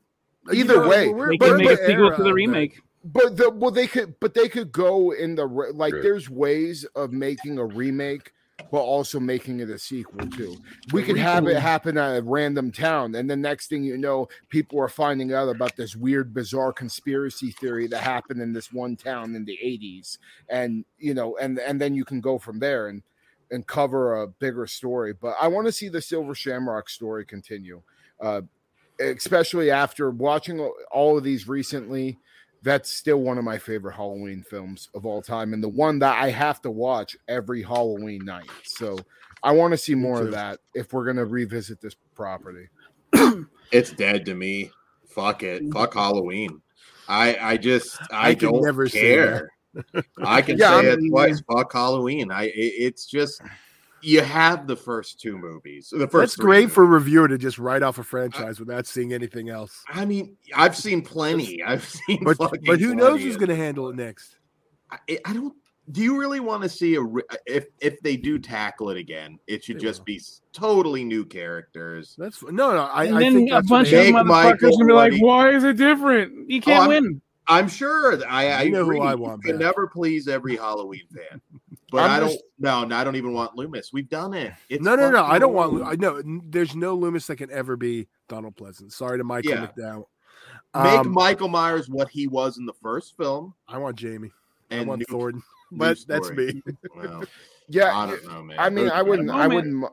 Either 0.54 0.88
way, 0.88 1.10
we're- 1.10 1.32
They 1.32 1.38
but- 1.38 1.48
can 1.50 1.58
make 1.58 1.68
a 1.68 1.76
the 1.76 1.88
sequel 1.88 2.10
to 2.12 2.16
the 2.16 2.22
of 2.22 2.26
that. 2.26 2.34
remake. 2.34 2.82
but 3.04 3.38
the 3.38 3.50
well, 3.52 3.72
they 3.72 3.88
could, 3.88 4.16
but 4.20 4.34
they 4.34 4.48
could 4.50 4.72
go 4.72 5.12
in 5.12 5.36
the 5.36 5.46
like. 5.46 5.92
True. 5.94 6.02
There's 6.02 6.30
ways 6.30 6.84
of 6.96 7.12
making 7.12 7.58
a 7.58 7.66
remake 7.66 8.32
but 8.72 8.80
also 8.80 9.20
making 9.20 9.60
it 9.60 9.70
a 9.70 9.78
sequel 9.78 10.26
too. 10.30 10.56
We 10.94 11.04
could 11.04 11.18
have 11.18 11.46
it 11.48 11.58
happen 11.58 11.98
at 11.98 12.18
a 12.18 12.22
random 12.22 12.72
town, 12.72 13.16
and 13.16 13.30
the 13.30 13.36
next 13.36 13.68
thing 13.68 13.84
you 13.84 13.98
know, 13.98 14.30
people 14.50 14.80
are 14.80 14.88
finding 14.88 15.34
out 15.34 15.50
about 15.50 15.76
this 15.76 15.96
weird, 15.96 16.34
bizarre 16.34 16.72
conspiracy 16.72 17.52
theory 17.52 17.88
that 17.88 18.02
happened 18.02 18.42
in 18.42 18.54
this 18.54 18.72
one 18.72 18.96
town 18.96 19.36
in 19.36 19.44
the 19.44 19.60
'80s, 19.62 20.18
and 20.50 20.86
you 20.98 21.14
know, 21.14 21.36
and 21.38 21.60
and 21.60 21.82
then 21.82 21.94
you 21.94 22.06
can 22.06 22.22
go 22.22 22.40
from 22.40 22.60
there 22.60 22.88
and 22.88 23.04
and 23.52 23.68
cover 23.68 24.22
a 24.22 24.28
bigger 24.28 24.66
story. 24.66 25.14
But 25.14 25.36
I 25.40 25.50
want 25.50 25.68
to 25.68 25.74
see 25.74 25.90
the 25.90 26.02
Silver 26.02 26.34
Shamrock 26.34 26.90
story 26.90 27.26
continue, 27.26 27.82
uh, 28.22 28.42
especially 29.00 29.70
after 29.70 30.10
watching 30.10 30.62
all 30.92 31.18
of 31.18 31.26
these 31.26 31.48
recently. 31.48 32.18
That's 32.64 32.92
still 32.92 33.18
one 33.22 33.38
of 33.38 33.44
my 33.44 33.58
favorite 33.58 33.96
Halloween 33.96 34.44
films 34.44 34.90
of 34.94 35.06
all 35.06 35.22
time, 35.22 35.54
and 35.54 35.64
the 35.64 35.70
one 35.70 35.98
that 36.00 36.22
I 36.22 36.30
have 36.30 36.62
to 36.62 36.72
watch 36.72 37.18
every 37.28 37.64
Halloween 37.64 38.24
night. 38.24 38.50
So 38.66 38.98
I 39.42 39.52
want 39.52 39.72
to 39.72 39.78
see 39.78 39.96
more 39.96 40.22
of 40.22 40.32
that 40.32 40.60
if 40.76 40.94
we're 40.94 41.06
gonna 41.06 41.26
revisit 41.26 41.82
this 41.82 41.96
property. 42.16 42.68
It's 43.72 43.92
dead 43.92 44.26
to 44.26 44.36
me. 44.36 44.70
Fuck 45.08 45.44
it. 45.44 45.64
Mm. 45.64 45.72
Fuck 45.74 45.94
Halloween. 45.94 46.62
I 47.08 47.38
I 47.42 47.58
just 47.58 47.98
I, 48.12 48.32
I 48.32 48.36
can 48.36 48.52
don't 48.52 48.64
never 48.64 48.88
say 48.90 49.00
care. 49.00 49.50
I 50.22 50.42
can 50.42 50.58
Yeah, 50.58 50.82
say 50.82 50.90
I'm- 50.92 51.00
it 51.06 51.10
twice. 51.10 51.42
Fuck 51.50 51.72
Halloween. 51.72 52.32
I 52.32 52.48
it, 52.48 52.52
it's 52.56 53.06
just 53.06 53.42
you 54.04 54.22
have 54.22 54.68
the 54.68 54.76
first 54.76 55.20
two 55.20 55.38
movies. 55.38 55.90
The 55.92 56.08
first 56.08 56.34
That's 56.34 56.36
great 56.36 56.62
movies. 56.64 56.74
for 56.74 56.84
a 56.84 56.88
reviewer 56.88 57.28
to 57.28 57.38
just 57.38 57.58
write 57.58 57.84
off 57.84 57.98
a 57.98 58.04
franchise 58.04 58.60
without 58.60 58.88
seeing 58.88 59.14
anything 59.14 59.50
else. 59.50 59.84
I 59.90 60.06
mean, 60.06 60.38
I've 60.56 60.76
seen 60.76 61.02
plenty. 61.02 61.64
I've 61.64 61.86
seen, 61.86 62.24
But 62.24 62.38
but 62.38 62.80
who 62.80 62.96
knows 62.96 63.22
who's 63.22 63.38
going 63.38 63.50
to 63.50 63.56
handle 63.56 63.90
it 63.90 63.96
next? 63.96 64.38
I, 64.92 65.20
I 65.26 65.34
don't. 65.34 65.54
Do 65.92 66.02
you 66.02 66.18
really 66.20 66.40
want 66.40 66.64
to 66.64 66.70
see 66.70 66.96
a 66.96 67.02
if 67.46 67.66
if 67.80 68.00
they 68.02 68.16
do 68.16 68.40
tackle 68.40 68.92
it 68.92 68.98
again? 68.98 69.40
It 69.48 69.64
should 69.64 69.78
They 69.78 69.82
just 69.82 70.02
will. 70.02 70.06
be 70.06 70.22
totally 70.54 71.04
new 71.04 71.26
characters. 71.26 72.16
That's 72.18 72.42
no, 72.44 72.72
no. 72.72 72.84
I, 72.84 73.06
and 73.06 73.18
I 73.18 73.20
then 73.20 73.34
think 73.34 73.52
a 73.52 73.62
bunch 73.64 73.92
of 73.92 74.06
motherfuckers 74.06 74.26
Michael 74.26 74.72
gonna 74.78 74.86
be 74.86 74.94
like, 74.94 75.14
"Why 75.22 75.50
is 75.50 75.64
it 75.64 75.78
different? 75.78 76.50
You 76.50 76.60
oh, 76.60 76.62
can't 76.62 76.80
I'm- 76.82 76.88
win." 76.90 77.22
I'm 77.48 77.68
sure. 77.68 78.24
I, 78.28 78.48
I 78.50 78.62
You 78.64 78.72
know 78.72 78.86
who 78.86 78.92
agree. 78.92 79.00
I 79.02 79.12
You 79.14 79.18
want 79.18 79.44
can 79.44 79.58
never 79.58 79.88
please 79.88 80.28
every 80.28 80.56
Halloween 80.56 81.02
fan, 81.14 81.42
but 81.92 82.04
I'm 82.04 82.12
I 82.12 82.20
don't. 82.20 82.30
just- 82.30 82.44
No, 82.60 82.84
no, 82.86 82.96
I 82.96 83.04
don't 83.04 83.16
even 83.16 83.34
want 83.34 83.56
Loomis. 83.56 83.92
We've 83.92 84.08
done 84.10 84.34
it. 84.34 84.54
It's 84.70 84.84
no, 84.84 84.96
no, 84.96 85.10
no. 85.10 85.24
I 85.26 85.40
don't 85.40 85.54
want. 85.54 85.74
old. 85.74 85.82
I 85.84 85.96
know 85.96 86.22
there's 86.46 86.76
no 86.76 86.96
Loomis 86.96 87.28
that 87.28 87.38
can 87.38 87.52
ever 87.52 87.76
be 87.76 88.08
Donald 88.30 88.56
Pleasence. 88.56 88.94
Sorry 88.94 89.18
to 89.18 89.24
Michael 89.24 89.52
Yeah. 89.52 89.68
McDowell. 89.68 90.06
Make 90.74 91.00
Um, 91.00 91.12
Michael 91.12 91.48
Myers 91.50 91.90
what 91.90 92.10
he 92.10 92.28
was 92.28 92.58
in 92.58 92.66
the 92.66 92.74
first 92.82 93.18
film, 93.18 93.54
I 93.68 93.78
want 93.78 93.96
Jamie. 93.98 94.32
I 94.70 94.82
want 94.84 95.00
new, 95.00 95.06
Thornton. 95.10 95.44
new 95.72 95.78
But 95.78 95.98
that's 96.08 96.30
me. 96.32 96.62
Well, 96.96 97.24
Yeah, 97.68 97.96
I 97.98 98.06
don't 98.06 98.26
know, 98.28 98.44
man. 98.44 98.60
I 98.60 98.70
mean, 98.70 98.86
Those- 98.86 98.94
I 98.94 99.02
wouldn't. 99.02 99.30
I 99.30 99.48
wouldn't. 99.48 99.86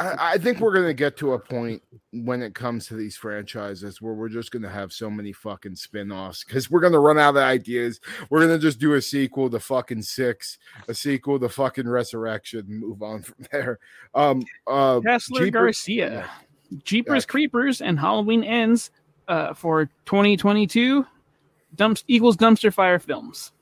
I, 0.00 0.32
I 0.32 0.38
think 0.38 0.60
we're 0.60 0.74
gonna 0.74 0.94
get 0.94 1.16
to 1.18 1.34
a 1.34 1.38
point 1.38 1.82
when 2.12 2.42
it 2.42 2.54
comes 2.54 2.86
to 2.88 2.94
these 2.94 3.16
franchises 3.16 4.00
where 4.00 4.14
we're 4.14 4.28
just 4.28 4.50
gonna 4.50 4.68
have 4.70 4.92
so 4.92 5.10
many 5.10 5.32
fucking 5.32 5.76
spin-offs 5.76 6.44
because 6.44 6.70
we're 6.70 6.80
gonna 6.80 6.98
run 6.98 7.18
out 7.18 7.36
of 7.36 7.42
ideas. 7.42 8.00
We're 8.30 8.40
gonna 8.40 8.58
just 8.58 8.78
do 8.78 8.94
a 8.94 9.02
sequel 9.02 9.50
to 9.50 9.60
fucking 9.60 10.02
six, 10.02 10.58
a 10.88 10.94
sequel 10.94 11.38
to 11.40 11.48
fucking 11.48 11.88
Resurrection, 11.88 12.64
move 12.68 13.02
on 13.02 13.22
from 13.24 13.46
there. 13.52 13.78
Um, 14.14 14.42
uh, 14.66 15.00
Kessler 15.00 15.44
Jeepers- 15.46 15.52
Garcia, 15.52 16.30
Jeepers 16.84 17.26
Creepers, 17.26 17.80
and 17.80 17.98
Halloween 17.98 18.44
ends 18.44 18.90
uh, 19.28 19.54
for 19.54 19.86
2022. 20.06 21.06
Dumps 21.76 22.02
equals 22.08 22.36
dumpster 22.36 22.72
fire 22.72 22.98
films. 22.98 23.52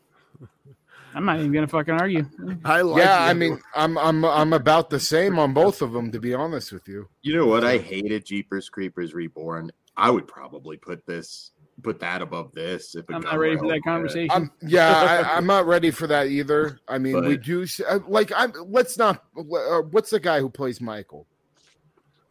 I'm 1.15 1.25
not 1.25 1.39
even 1.39 1.53
gonna 1.53 1.69
fucking 1.69 1.95
argue. 1.95 2.27
I 2.65 2.83
like. 2.83 3.03
yeah, 3.03 3.25
the 3.25 3.31
I 3.31 3.35
mean. 3.35 3.61
I'm 3.75 3.97
I'm 3.99 4.25
I'm 4.25 4.53
about 4.53 4.91
the 4.91 5.01
same 5.01 5.39
on 5.39 5.53
both 5.55 5.83
of 5.83 5.93
them, 5.93 6.13
to 6.13 6.21
be 6.21 6.35
honest 6.35 6.73
with 6.73 6.87
you. 6.87 7.09
You 7.23 7.37
know 7.37 7.47
what? 7.47 7.65
I 7.65 7.79
hated 7.79 8.27
Jeepers 8.27 8.69
Creepers 8.69 9.15
Reborn. 9.15 9.71
I 9.97 10.11
would 10.11 10.29
probably 10.29 10.77
put 10.77 11.05
this, 11.07 11.51
put 11.83 11.99
that 12.01 12.23
above 12.23 12.53
this. 12.53 12.95
If 12.95 13.07
I'm 13.13 13.23
not 13.23 13.39
ready 13.39 13.57
for 13.57 13.69
that 13.69 13.81
conversation. 13.83 14.31
I'm 14.31 14.53
yeah, 14.63 15.25
I, 15.27 15.37
I'm 15.37 15.47
not 15.47 15.67
ready 15.67 15.91
for 15.91 16.07
that 16.07 16.29
either. 16.29 16.79
I 16.87 16.99
mean, 16.99 17.25
we 17.25 17.37
do 17.37 17.67
uh, 17.89 17.99
like 18.07 18.31
I'm. 18.37 18.53
Let's 18.67 18.97
not. 18.97 19.25
Uh, 19.37 19.83
what's 19.91 20.11
the 20.11 20.21
guy 20.21 20.41
who 20.41 20.51
plays 20.51 20.81
Michael? 20.81 21.27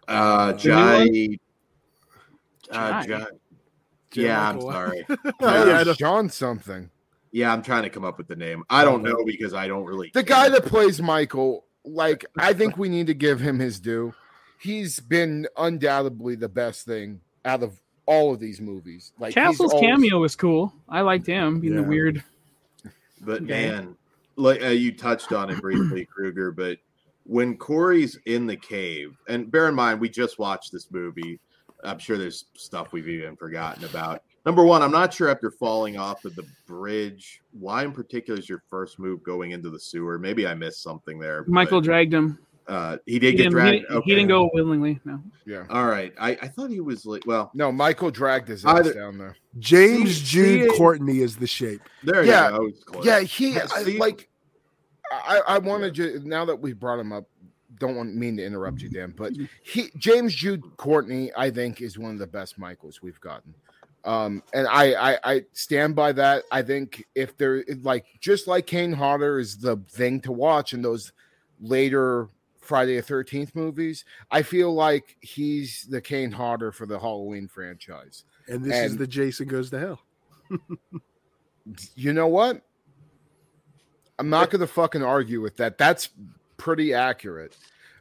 Uh, 0.07 0.53
The 0.53 0.57
Jai. 0.57 1.37
Uh, 2.71 3.03
Jai. 3.03 3.25
Jai. 4.11 4.21
Yeah, 4.21 4.49
I'm 4.49 4.61
sorry. 4.61 5.05
Yeah, 5.41 5.83
John 5.97 6.29
something. 6.29 6.89
Yeah, 7.37 7.53
I'm 7.53 7.61
trying 7.61 7.83
to 7.83 7.91
come 7.91 8.03
up 8.03 8.17
with 8.17 8.27
the 8.27 8.35
name. 8.35 8.63
I 8.67 8.83
don't 8.83 9.03
know 9.03 9.23
because 9.23 9.53
I 9.53 9.67
don't 9.67 9.85
really. 9.85 10.09
The 10.11 10.23
guy 10.23 10.49
that 10.49 10.65
plays 10.65 10.99
Michael, 10.99 11.65
like 11.85 12.25
I 12.39 12.51
think 12.53 12.77
we 12.77 12.89
need 12.89 13.05
to 13.07 13.13
give 13.13 13.39
him 13.39 13.59
his 13.59 13.79
due. 13.79 14.15
He's 14.59 14.99
been 14.99 15.47
undoubtedly 15.55 16.33
the 16.33 16.49
best 16.49 16.87
thing 16.87 17.21
out 17.45 17.61
of 17.61 17.79
all 18.07 18.33
of 18.33 18.39
these 18.39 18.59
movies. 18.59 19.11
Like 19.19 19.35
Castle's 19.35 19.71
always- 19.71 19.85
cameo 19.87 20.17
was 20.17 20.35
cool. 20.35 20.73
I 20.89 21.01
liked 21.01 21.27
him 21.27 21.59
being 21.59 21.75
the 21.75 21.83
weird. 21.83 22.23
But 23.21 23.43
Okay. 23.43 23.69
man, 23.69 23.95
like 24.35 24.63
uh, 24.63 24.69
you 24.69 24.91
touched 24.91 25.31
on 25.31 25.51
it 25.51 25.61
briefly, 25.61 26.05
Kruger. 26.11 26.51
But 26.51 26.79
when 27.23 27.55
Corey's 27.55 28.17
in 28.25 28.47
the 28.47 28.57
cave, 28.57 29.15
and 29.27 29.51
bear 29.51 29.69
in 29.69 29.75
mind, 29.75 30.01
we 30.01 30.09
just 30.09 30.39
watched 30.39 30.71
this 30.71 30.89
movie. 30.89 31.39
I'm 31.83 31.99
sure 31.99 32.17
there's 32.17 32.45
stuff 32.55 32.93
we've 32.93 33.07
even 33.07 33.35
forgotten 33.35 33.83
about. 33.83 34.23
Number 34.47 34.63
one, 34.63 34.81
I'm 34.81 34.91
not 34.91 35.13
sure 35.13 35.27
after 35.27 35.51
falling 35.51 35.97
off 35.97 36.23
of 36.23 36.33
the 36.35 36.45
bridge, 36.65 37.41
why 37.51 37.83
in 37.83 37.91
particular 37.91 38.39
is 38.39 38.47
your 38.47 38.63
first 38.69 38.97
move 38.97 39.21
going 39.21 39.51
into 39.51 39.69
the 39.69 39.77
sewer? 39.79 40.17
Maybe 40.17 40.47
I 40.47 40.53
missed 40.53 40.81
something 40.81 41.19
there. 41.19 41.43
but, 41.43 41.51
Michael 41.51 41.81
dragged 41.81 42.13
him. 42.13 42.39
uh, 42.65 42.95
he 43.05 43.19
did 43.19 43.31
He 43.31 43.37
get 43.37 43.43
didn't, 43.51 43.73
he, 43.73 43.79
dragged. 43.81 44.05
he 44.05 44.15
didn't 44.15 44.29
go 44.29 44.49
willingly. 44.53 45.01
No. 45.03 45.21
Yeah. 45.45 45.65
All 45.69 45.85
right, 45.87 46.13
I, 46.17 46.31
I 46.41 46.47
thought 46.47 46.69
he 46.69 46.79
was 46.79 47.05
like, 47.05 47.23
well, 47.27 47.51
No, 47.55 47.73
Michael 47.73 48.09
dragged 48.09 48.47
his 48.47 48.63
ass 48.65 48.79
Either- 48.79 48.93
down 48.93 49.17
there. 49.17 49.35
James 49.59 50.15
See- 50.15 50.23
Jude 50.23 50.71
see- 50.71 50.77
Courtney 50.77 51.19
is 51.19 51.35
the 51.35 51.45
shape. 51.47 51.81
there 52.05 52.23
Yeah, 52.23 52.49
you 52.51 52.57
go. 52.57 52.65
It's. 52.99 53.05
Yeah, 53.05 53.19
he 53.19 53.49
Yeah, 53.55 53.67
I, 53.75 53.83
see- 53.83 53.97
like. 53.99 54.29
I 55.11 55.41
I 55.45 55.57
wanted 55.57 55.93
to 55.95 56.21
now 56.25 56.45
that 56.45 56.55
we 56.55 56.71
brought 56.71 56.99
him 56.99 57.11
up. 57.11 57.25
Don't 57.79 57.95
want 57.97 58.15
mean 58.15 58.37
to 58.37 58.45
interrupt 58.45 58.81
you, 58.81 58.89
Dan, 58.89 59.13
but 59.15 59.33
he 59.63 59.89
James 59.97 60.33
Jude 60.33 60.63
Courtney, 60.77 61.31
I 61.37 61.49
think, 61.51 61.81
is 61.81 61.97
one 61.99 62.11
of 62.11 62.19
the 62.19 62.27
best 62.27 62.57
Michaels 62.57 63.01
we've 63.01 63.19
gotten. 63.21 63.53
Um, 64.07 64.41
and 64.53 64.67
I, 64.67 65.11
I 65.11 65.19
I 65.23 65.45
stand 65.51 65.93
by 65.93 66.13
that. 66.13 66.45
I 66.49 66.61
think 66.61 67.03
if 67.13 67.37
there 67.37 67.65
like 67.81 68.05
just 68.21 68.47
like 68.47 68.65
Kane 68.65 68.93
Hodder 68.93 69.37
is 69.37 69.57
the 69.57 69.75
thing 69.89 70.21
to 70.21 70.31
watch 70.31 70.71
in 70.71 70.81
those 70.81 71.11
later 71.59 72.29
Friday 72.61 72.95
the 72.95 73.01
Thirteenth 73.01 73.53
movies, 73.53 74.05
I 74.31 74.43
feel 74.43 74.73
like 74.73 75.17
he's 75.19 75.85
the 75.89 75.99
Kane 75.99 76.31
Hodder 76.31 76.71
for 76.71 76.85
the 76.85 76.97
Halloween 76.97 77.49
franchise. 77.49 78.23
And 78.47 78.63
this 78.63 78.77
is 78.77 78.95
the 78.95 79.07
Jason 79.07 79.49
Goes 79.49 79.69
to 79.71 79.79
Hell. 79.79 79.99
You 81.95 82.13
know 82.13 82.27
what? 82.27 82.61
I'm 84.17 84.29
not 84.29 84.49
going 84.49 84.61
to 84.61 84.67
fucking 84.67 85.03
argue 85.03 85.41
with 85.41 85.57
that. 85.57 85.77
That's 85.77 86.07
pretty 86.55 86.93
accurate. 86.93 87.57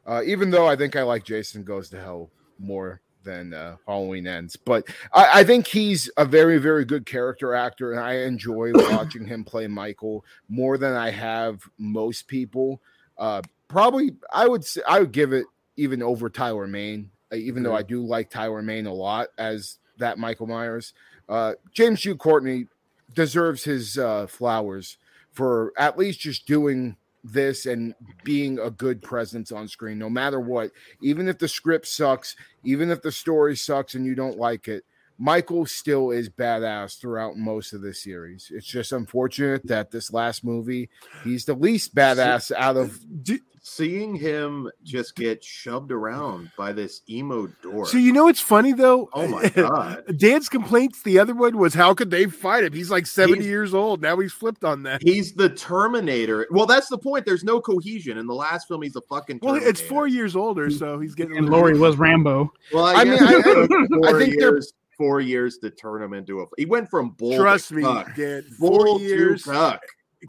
Uh, 0.07 0.23
even 0.25 0.51
though 0.51 0.69
I 0.69 0.77
think 0.77 0.95
I 0.95 1.03
like 1.03 1.25
Jason 1.25 1.65
Goes 1.65 1.91
to 1.91 2.01
Hell 2.01 2.31
more 2.61 3.01
than 3.27 3.53
uh, 3.53 3.77
Halloween 3.87 4.27
Ends, 4.27 4.57
but 4.57 4.89
I, 5.13 5.41
I 5.41 5.45
think 5.45 5.67
he's 5.67 6.09
a 6.17 6.25
very, 6.25 6.57
very 6.57 6.87
good 6.87 7.05
character 7.05 7.53
actor, 7.55 7.93
and 7.93 8.01
I 8.01 8.21
enjoy 8.21 8.73
watching 8.75 9.27
him 9.27 9.45
play 9.45 9.67
Michael 9.67 10.25
more 10.49 10.79
than 10.79 10.95
I 10.95 11.11
have 11.11 11.61
most 11.77 12.27
people. 12.27 12.81
Uh, 13.19 13.43
probably, 13.69 14.17
I 14.33 14.47
would 14.49 14.65
say 14.65 14.81
I 14.89 15.01
would 15.01 15.13
give 15.13 15.35
it 15.35 15.45
even 15.77 16.03
over 16.03 16.31
Tyler 16.31 16.67
Mane, 16.67 17.11
uh, 17.31 17.37
even 17.37 17.63
though 17.63 17.77
I 17.77 17.83
do 17.83 18.01
like 18.03 18.31
Tyler 18.31 18.63
Mane 18.63 18.87
a 18.87 18.95
lot 18.95 19.29
as 19.37 19.79
that 19.99 20.19
Michael 20.19 20.47
Myers. 20.47 20.95
Uh, 21.29 21.55
James 21.73 22.01
Jude 22.01 22.19
Courtney 22.19 22.67
deserves 23.15 23.65
his 23.65 23.99
uh, 23.99 24.27
flowers 24.27 24.99
for 25.33 25.73
at 25.77 25.99
least 25.99 26.21
just 26.21 26.47
doing 26.47 26.97
this 27.33 27.67
and 27.67 27.95
being 28.25 28.59
a 28.59 28.71
good 28.71 29.03
presence 29.03 29.53
on 29.53 29.69
screen, 29.69 29.99
no 29.99 30.11
matter 30.11 30.41
what. 30.41 30.71
Even 31.03 31.29
if 31.29 31.39
the 31.39 31.49
script 31.49 31.87
sucks, 31.87 32.37
even 32.65 32.91
if 32.91 33.03
the 33.03 33.13
story 33.13 33.57
sucks 33.57 33.95
and 33.95 34.07
you 34.07 34.15
don't 34.15 34.39
like 34.39 34.69
it, 34.69 34.85
Michael 35.19 35.65
still 35.67 36.11
is 36.11 36.29
badass 36.29 36.99
throughout 37.01 37.37
most 37.37 37.73
of 37.73 37.81
the 37.83 37.95
series. 37.95 38.51
It's 38.55 38.67
just 38.67 38.93
unfortunate 38.93 39.67
that 39.67 39.91
this 39.91 40.13
last 40.13 40.45
movie, 40.45 40.91
he's 41.25 41.45
the 41.45 41.55
least 41.55 41.95
badass 41.95 42.53
out 42.53 42.77
of. 42.77 42.99
Do, 43.23 43.39
Seeing 43.69 44.15
him 44.15 44.71
just 44.85 45.17
get 45.17 45.43
shoved 45.43 45.91
around 45.91 46.53
by 46.57 46.73
this 46.73 47.01
emo 47.11 47.49
door. 47.65 47.85
so 47.85 47.99
you 47.99 48.13
know 48.13 48.29
it's 48.29 48.39
funny 48.39 48.73
though? 48.73 49.09
oh 49.13 49.27
my 49.27 49.49
god. 49.57 50.05
Dan's 50.19 50.49
complaints 50.49 51.03
the 51.03 51.19
other 51.19 51.35
one 51.35 51.59
was 51.59 51.75
how 51.75 51.93
could 51.93 52.13
they 52.13 52.27
fight 52.27 52.63
him? 52.63 52.73
He's 52.73 52.93
like 52.93 53.07
70 53.09 53.39
He's- 53.41 53.47
years 53.49 53.75
old. 53.75 54.01
Now 54.03 54.21
he's 54.21 54.33
flipped 54.33 54.63
on 54.63 54.85
that. 54.85 55.03
He's 55.03 55.33
the 55.33 55.49
Terminator. 55.49 56.47
Well, 56.53 56.67
that's 56.67 56.87
the 56.89 56.97
point. 56.99 57.27
There's 57.27 57.43
no 57.43 57.61
cohesion. 57.61 58.19
In 58.19 58.29
the 58.29 58.35
last 58.37 58.69
film, 58.69 58.83
he's 58.83 58.95
a 58.95 59.01
fucking 59.01 59.41
Well, 59.43 59.57
it's 59.57 59.81
four 59.81 60.07
years 60.07 60.37
older, 60.37 60.71
so 60.71 61.01
he's 61.01 61.17
getting 61.17 61.37
And 61.37 61.49
Laurie 61.49 61.77
was 61.77 61.97
Rambo. 61.97 62.53
Well, 62.73 62.85
I, 62.85 62.93
I 62.95 63.05
mean, 63.05 63.19
I- 63.21 63.33
it 63.35 63.43
took 63.43 63.71
I 63.73 64.11
four 64.11 64.19
think 64.21 64.39
they're- 64.39 64.53
years, 64.53 64.73
four 64.97 65.21
years 65.21 65.59
to 65.59 65.71
turn 65.71 66.03
him 66.03 66.13
into 66.15 66.41
a. 66.41 66.47
He 66.57 66.65
went 66.67 66.89
from 66.91 67.11
bull. 67.11 67.37
Trust 67.37 67.69
to 67.69 67.75
me, 67.75 67.83
cuck. 67.83 68.15
Dan. 68.17 68.45
bull 68.59 68.99
Four 68.99 69.01
years. 69.01 69.45
to 69.45 69.51
cuck. 69.51 69.83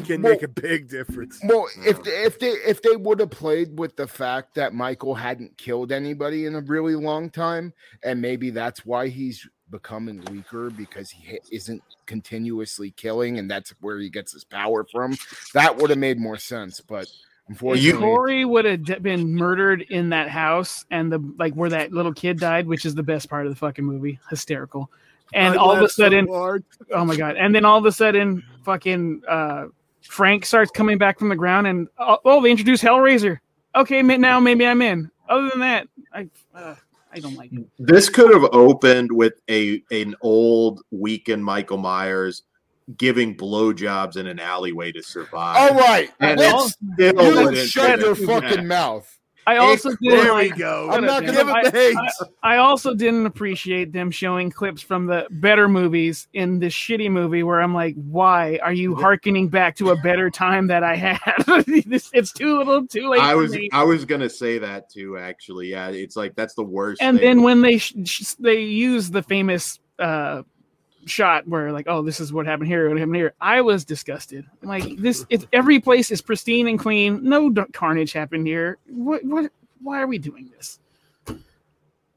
Can 0.05 0.21
Well- 0.21 0.33
make 0.33 0.43
a 0.43 0.47
big 0.47 0.89
difference. 0.89 1.39
Well, 1.43 1.67
if 1.85 2.03
they, 2.03 2.23
if 2.23 2.37
they 2.39 2.49
if 2.49 2.81
they 2.81 2.95
would 2.97 3.19
have 3.19 3.31
played 3.31 3.79
with 3.79 3.95
the 3.95 4.05
fact 4.07 4.53
that 4.55 4.73
Michael 4.73 5.15
hadn't 5.15 5.57
killed 5.57 5.91
anybody 5.91 6.45
in 6.45 6.55
a 6.55 6.61
really 6.61 6.93
long 6.95 7.29
time, 7.29 7.73
and 8.03 8.21
maybe 8.21 8.49
that's 8.49 8.85
why 8.85 9.07
he's 9.07 9.47
becoming 9.71 10.23
weaker 10.29 10.69
because 10.69 11.09
he 11.09 11.39
isn't 11.51 11.81
continuously 12.05 12.91
killing, 12.91 13.39
and 13.39 13.49
that's 13.49 13.71
where 13.81 13.97
he 13.97 14.09
gets 14.09 14.33
his 14.33 14.43
power 14.43 14.85
from. 14.91 15.17
That 15.53 15.77
would 15.77 15.89
have 15.89 15.99
made 15.99 16.19
more 16.19 16.37
sense. 16.37 16.79
But 16.81 17.07
unfortunately, 17.49 17.99
Corey 17.99 18.45
would 18.45 18.65
have 18.65 18.83
d- 18.83 18.95
been 18.95 19.35
murdered 19.35 19.81
in 19.89 20.09
that 20.09 20.29
house, 20.29 20.85
and 20.91 21.11
the 21.11 21.19
like 21.37 21.53
where 21.53 21.69
that 21.69 21.91
little 21.91 22.13
kid 22.13 22.39
died, 22.39 22.67
which 22.67 22.85
is 22.85 22.95
the 22.95 23.03
best 23.03 23.29
part 23.29 23.45
of 23.45 23.51
the 23.51 23.55
fucking 23.55 23.85
movie. 23.85 24.19
Hysterical. 24.29 24.89
And 25.33 25.55
I 25.55 25.57
all 25.57 25.71
of 25.71 25.79
a 25.79 25.81
laughed 25.81 25.93
so 25.93 26.03
sudden, 26.03 26.27
oh 26.29 27.05
my 27.05 27.15
god! 27.15 27.35
And 27.37 27.53
then 27.53 27.65
all 27.65 27.77
of 27.77 27.85
a 27.85 27.91
sudden, 27.91 28.43
fucking 28.63 29.23
uh, 29.27 29.67
Frank 30.01 30.45
starts 30.45 30.71
coming 30.71 30.97
back 30.97 31.19
from 31.19 31.29
the 31.29 31.35
ground, 31.35 31.67
and 31.67 31.87
oh, 31.99 32.17
oh, 32.25 32.41
they 32.41 32.51
introduce 32.51 32.81
Hellraiser. 32.81 33.39
Okay, 33.75 34.01
now 34.01 34.39
maybe 34.39 34.65
I'm 34.65 34.81
in. 34.81 35.11
Other 35.29 35.49
than 35.49 35.59
that, 35.59 35.87
I 36.13 36.29
uh, 36.55 36.75
I 37.11 37.19
don't 37.19 37.35
like 37.35 37.51
it. 37.51 37.67
This 37.79 38.09
could 38.09 38.33
have 38.33 38.49
opened 38.53 39.11
with 39.11 39.33
a 39.49 39.81
an 39.91 40.15
old 40.21 40.81
weakened 40.91 41.43
Michael 41.43 41.77
Myers 41.77 42.43
giving 42.95 43.35
blowjobs 43.35 44.15
in 44.15 44.27
an 44.27 44.39
alleyway 44.39 44.91
to 44.93 45.03
survive. 45.03 45.57
all 45.71 45.77
right, 45.77 46.09
And 46.21 46.39
let's 46.39 46.77
still 46.95 47.51
you 47.53 47.55
shut 47.65 47.99
your 47.99 48.11
it. 48.11 48.15
fucking 48.15 48.65
mouth. 48.67 49.13
I 49.45 49.57
also 49.57 49.91
didn't 50.01 50.25
There 50.25 50.35
we 50.35 50.49
go. 50.49 50.89
I'm 50.91 51.05
not 51.05 51.23
Give 51.23 51.33
give 51.35 51.47
gonna- 51.47 51.59
him 51.59 51.71
the 51.71 51.71
hate. 51.71 52.27
I 52.43 52.57
also 52.57 52.93
didn't 52.93 53.25
appreciate 53.25 53.93
them 53.93 54.11
showing 54.11 54.49
clips 54.51 54.81
from 54.81 55.05
the 55.05 55.25
better 55.31 55.69
movies 55.69 56.27
in 56.33 56.59
this 56.59 56.73
shitty 56.73 57.09
movie 57.09 57.43
where 57.43 57.61
I'm 57.61 57.73
like, 57.73 57.95
why 57.95 58.59
are 58.61 58.73
you 58.73 58.93
hearkening 58.93 59.47
back 59.47 59.77
to 59.77 59.91
a 59.91 59.95
better 60.01 60.29
time 60.29 60.67
that 60.67 60.83
I 60.83 60.95
had? 60.97 61.63
this, 61.85 62.09
it's 62.13 62.33
too 62.33 62.57
little, 62.57 62.85
too 62.87 63.07
late. 63.07 63.21
I 63.21 63.31
for 63.31 63.37
was 63.37 63.53
me. 63.53 63.69
I 63.71 63.83
was 63.85 64.03
gonna 64.03 64.29
say 64.29 64.57
that 64.59 64.89
too. 64.89 65.17
Actually, 65.17 65.67
yeah, 65.71 65.87
it's 65.91 66.17
like 66.17 66.35
that's 66.35 66.53
the 66.53 66.63
worst. 66.63 67.01
and 67.01 67.17
thing. 67.17 67.25
then 67.25 67.41
when 67.43 67.61
they 67.61 67.77
sh- 67.77 67.93
sh- 68.03 68.33
they 68.39 68.63
use 68.63 69.09
the 69.09 69.23
famous 69.23 69.79
uh, 69.97 70.41
shot 71.09 71.47
where 71.47 71.71
like, 71.71 71.85
oh, 71.87 72.01
this 72.01 72.19
is 72.19 72.31
what 72.33 72.45
happened 72.45 72.67
here, 72.67 72.89
what 72.89 72.97
happened 72.97 73.15
here. 73.15 73.33
I 73.41 73.61
was 73.61 73.85
disgusted. 73.85 74.45
Like 74.61 74.97
this, 74.97 75.25
it's 75.29 75.45
every 75.53 75.79
place 75.79 76.11
is 76.11 76.21
pristine 76.21 76.67
and 76.67 76.77
clean. 76.79 77.23
No 77.23 77.49
d- 77.49 77.63
carnage 77.73 78.13
happened 78.13 78.45
here. 78.47 78.77
What? 78.87 79.23
What? 79.25 79.51
Why 79.81 80.01
are 80.01 80.07
we 80.07 80.17
doing 80.17 80.49
this? 80.55 80.79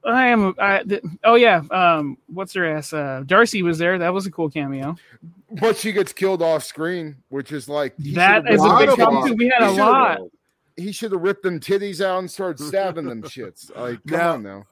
I 0.04 0.28
am. 0.28 0.54
I, 0.58 0.82
th- 0.82 1.02
oh 1.24 1.34
yeah. 1.34 1.62
Um, 1.70 2.16
what's 2.28 2.54
her 2.54 2.64
ass? 2.64 2.92
Uh, 2.92 3.22
Darcy 3.26 3.62
was 3.62 3.78
there. 3.78 3.98
That 3.98 4.14
was 4.14 4.26
a 4.26 4.30
cool 4.30 4.48
cameo. 4.48 4.96
But 5.60 5.76
she 5.76 5.92
gets 5.92 6.12
killed 6.12 6.42
off 6.42 6.64
screen, 6.64 7.16
which 7.28 7.52
is 7.52 7.68
like 7.68 7.94
he 8.00 8.14
That 8.14 8.42
should've 8.44 8.54
is 8.54 8.60
a 8.60 8.64
lot 8.64 8.86
big 8.86 8.96
problem 8.96 9.34
We 9.36 9.48
had 9.48 9.62
a 9.62 9.66
He 9.70 9.76
should've- 9.76 9.78
lot. 9.90 10.20
he 10.76 10.92
should 10.92 11.12
have 11.12 11.20
ripped 11.20 11.42
them 11.42 11.60
titties 11.60 12.00
out 12.00 12.20
and 12.20 12.30
started 12.30 12.64
stabbing 12.64 13.06
them 13.06 13.22
shits. 13.22 13.74
Like, 13.76 13.98
come 14.06 14.18
Now- 14.18 14.32
on 14.34 14.42
now. 14.42 14.66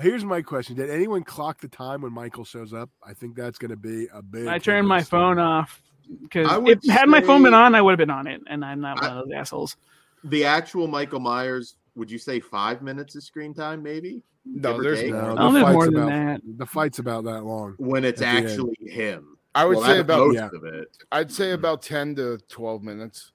Here's 0.00 0.24
my 0.24 0.42
question: 0.42 0.76
Did 0.76 0.90
anyone 0.90 1.22
clock 1.22 1.60
the 1.60 1.68
time 1.68 2.02
when 2.02 2.12
Michael 2.12 2.44
shows 2.44 2.72
up? 2.72 2.90
I 3.06 3.14
think 3.14 3.36
that's 3.36 3.58
going 3.58 3.70
to 3.70 3.76
be 3.76 4.08
a 4.12 4.22
big. 4.22 4.46
I 4.48 4.58
turned 4.58 4.88
my 4.88 5.02
phone 5.02 5.38
off 5.38 5.80
because 6.22 6.48
if 6.66 6.84
had 6.90 7.08
my 7.08 7.20
phone 7.20 7.42
been 7.44 7.54
on, 7.54 7.74
I 7.74 7.80
would 7.82 7.92
have 7.92 7.98
been 7.98 8.10
on 8.10 8.26
it, 8.26 8.42
and 8.48 8.64
I'm 8.64 8.80
not 8.80 9.02
I- 9.02 9.08
one 9.08 9.18
of 9.18 9.28
those 9.28 9.34
assholes. 9.36 9.76
the 10.24 10.44
actual 10.44 10.86
Michael 10.88 11.20
Myers, 11.20 11.76
would 11.94 12.10
you 12.10 12.18
say 12.18 12.40
five 12.40 12.82
minutes 12.82 13.14
of 13.14 13.22
screen 13.22 13.54
time? 13.54 13.82
Maybe 13.82 14.22
No, 14.44 14.82
there's 14.82 15.00
take. 15.00 15.12
No, 15.12 15.34
the 15.36 15.50
there's 15.50 15.62
fight's 15.64 15.72
more 15.74 15.84
than 15.86 15.94
about 15.96 16.08
that. 16.08 16.40
the 16.58 16.66
fight's 16.66 16.98
about 16.98 17.24
that 17.24 17.44
long. 17.44 17.74
when 17.78 18.04
it's 18.04 18.20
At 18.20 18.32
the 18.32 18.38
end. 18.38 18.48
actually 18.48 18.76
him. 18.90 19.38
I 19.54 19.64
would 19.64 19.76
Well, 19.76 19.86
say 19.86 20.00
about 20.00 20.18
most 20.26 20.34
Yeah. 20.34 20.48
of 20.52 20.64
it. 20.64 20.88
I'd 21.12 21.30
say 21.30 21.50
mm. 21.50 21.54
about 21.54 21.80
10 21.82 22.16
to 22.16 22.38
12 22.48 22.82
minutes. 22.82 23.30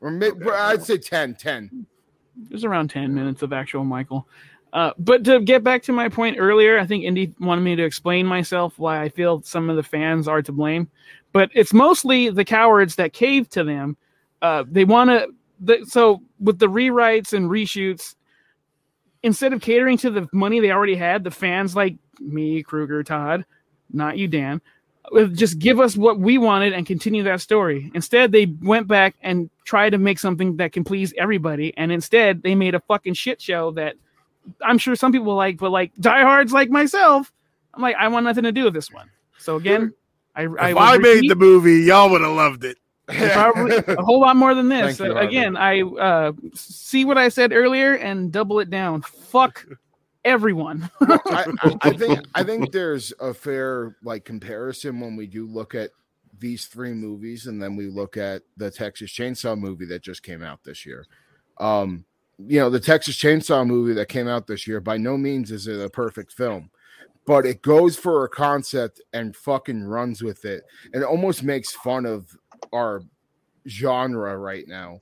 Or 0.00 0.10
may, 0.10 0.30
Okay. 0.30 0.48
I'd 0.50 0.82
say 0.82 0.96
10, 0.96 1.34
10. 1.34 1.86
There's 2.48 2.64
around 2.64 2.88
10 2.88 3.12
minutes 3.14 3.42
of 3.42 3.52
actual 3.52 3.84
Michael. 3.84 4.26
Uh, 4.72 4.92
but 4.98 5.22
to 5.24 5.40
get 5.40 5.62
back 5.62 5.82
to 5.82 5.92
my 5.92 6.08
point 6.08 6.36
earlier, 6.38 6.78
I 6.78 6.86
think 6.86 7.04
Indy 7.04 7.34
wanted 7.38 7.60
me 7.60 7.76
to 7.76 7.84
explain 7.84 8.26
myself 8.26 8.78
why 8.78 9.02
I 9.02 9.10
feel 9.10 9.42
some 9.42 9.68
of 9.68 9.76
the 9.76 9.82
fans 9.82 10.26
are 10.26 10.40
to 10.42 10.52
blame. 10.52 10.88
But 11.32 11.50
it's 11.54 11.74
mostly 11.74 12.30
the 12.30 12.44
cowards 12.44 12.96
that 12.96 13.12
cave 13.12 13.48
to 13.50 13.64
them. 13.64 13.96
Uh, 14.40 14.64
they 14.66 14.84
want 14.84 15.10
to. 15.10 15.28
The, 15.60 15.84
so 15.86 16.22
with 16.40 16.58
the 16.58 16.66
rewrites 16.66 17.32
and 17.32 17.48
reshoots, 17.48 18.16
instead 19.22 19.52
of 19.52 19.60
catering 19.60 19.98
to 19.98 20.10
the 20.10 20.28
money 20.32 20.58
they 20.58 20.72
already 20.72 20.96
had, 20.96 21.22
the 21.22 21.30
fans 21.30 21.76
like 21.76 21.96
me, 22.18 22.62
Kruger, 22.62 23.04
Todd, 23.04 23.44
not 23.92 24.18
you, 24.18 24.26
Dan, 24.26 24.60
would 25.12 25.36
just 25.36 25.58
give 25.58 25.78
us 25.78 25.96
what 25.96 26.18
we 26.18 26.38
wanted 26.38 26.72
and 26.72 26.86
continue 26.86 27.22
that 27.22 27.40
story. 27.40 27.90
Instead, 27.94 28.32
they 28.32 28.46
went 28.62 28.88
back 28.88 29.14
and 29.22 29.50
tried 29.64 29.90
to 29.90 29.98
make 29.98 30.18
something 30.18 30.56
that 30.56 30.72
can 30.72 30.82
please 30.82 31.12
everybody, 31.16 31.72
and 31.76 31.92
instead 31.92 32.42
they 32.42 32.54
made 32.54 32.74
a 32.74 32.80
fucking 32.80 33.14
shit 33.14 33.40
show 33.40 33.70
that 33.72 33.94
I'm 34.60 34.78
sure 34.78 34.94
some 34.96 35.12
people 35.12 35.34
like, 35.34 35.58
but 35.58 35.70
like 35.70 35.92
diehards 36.00 36.52
like 36.52 36.70
myself, 36.70 37.32
I'm 37.74 37.82
like, 37.82 37.96
I 37.96 38.08
want 38.08 38.24
nothing 38.24 38.44
to 38.44 38.52
do 38.52 38.64
with 38.64 38.74
this 38.74 38.90
one. 38.90 39.10
So 39.38 39.56
again, 39.56 39.92
I, 40.34 40.44
If 40.44 40.52
I, 40.58 40.70
I, 40.70 40.98
made 40.98 41.14
repeat- 41.16 41.28
the 41.28 41.36
movie, 41.36 41.80
y'all 41.82 42.10
would 42.10 42.20
have 42.20 42.32
loved 42.32 42.64
it. 42.64 42.78
probably 43.06 43.76
a 43.88 44.02
whole 44.02 44.20
lot 44.20 44.36
more 44.36 44.54
than 44.54 44.68
this. 44.68 44.98
Thank 44.98 45.12
you, 45.12 45.18
again, 45.18 45.56
I 45.56 45.82
uh, 45.82 46.32
see 46.54 47.04
what 47.04 47.18
I 47.18 47.28
said 47.28 47.52
earlier 47.52 47.94
and 47.94 48.30
double 48.32 48.60
it 48.60 48.70
down. 48.70 49.02
Fuck 49.02 49.66
everyone. 50.24 50.90
I, 51.00 51.46
I, 51.62 51.76
I 51.82 51.90
think 51.92 52.20
I 52.34 52.42
think 52.42 52.72
there's 52.72 53.12
a 53.20 53.34
fair 53.34 53.96
like 54.02 54.24
comparison 54.24 55.00
when 55.00 55.16
we 55.16 55.26
do 55.26 55.46
look 55.46 55.74
at 55.74 55.90
these 56.38 56.66
three 56.66 56.92
movies 56.92 57.46
and 57.46 57.62
then 57.62 57.76
we 57.76 57.88
look 57.88 58.16
at 58.16 58.42
the 58.56 58.70
Texas 58.70 59.10
Chainsaw 59.10 59.58
movie 59.58 59.86
that 59.86 60.02
just 60.02 60.22
came 60.22 60.42
out 60.42 60.64
this 60.64 60.86
year. 60.86 61.06
Um, 61.58 62.04
you 62.38 62.58
know, 62.58 62.70
the 62.70 62.80
Texas 62.80 63.16
Chainsaw 63.16 63.66
movie 63.66 63.94
that 63.94 64.08
came 64.08 64.28
out 64.28 64.46
this 64.46 64.66
year 64.66 64.80
by 64.80 64.96
no 64.96 65.16
means 65.16 65.50
is 65.50 65.66
it 65.66 65.80
a 65.80 65.90
perfect 65.90 66.32
film, 66.32 66.70
but 67.26 67.46
it 67.46 67.62
goes 67.62 67.96
for 67.96 68.24
a 68.24 68.28
concept 68.28 69.00
and 69.12 69.36
fucking 69.36 69.84
runs 69.84 70.22
with 70.22 70.44
it 70.44 70.64
and 70.92 71.04
almost 71.04 71.42
makes 71.42 71.72
fun 71.72 72.06
of 72.06 72.36
our 72.72 73.02
genre 73.68 74.36
right 74.36 74.66
now 74.66 74.98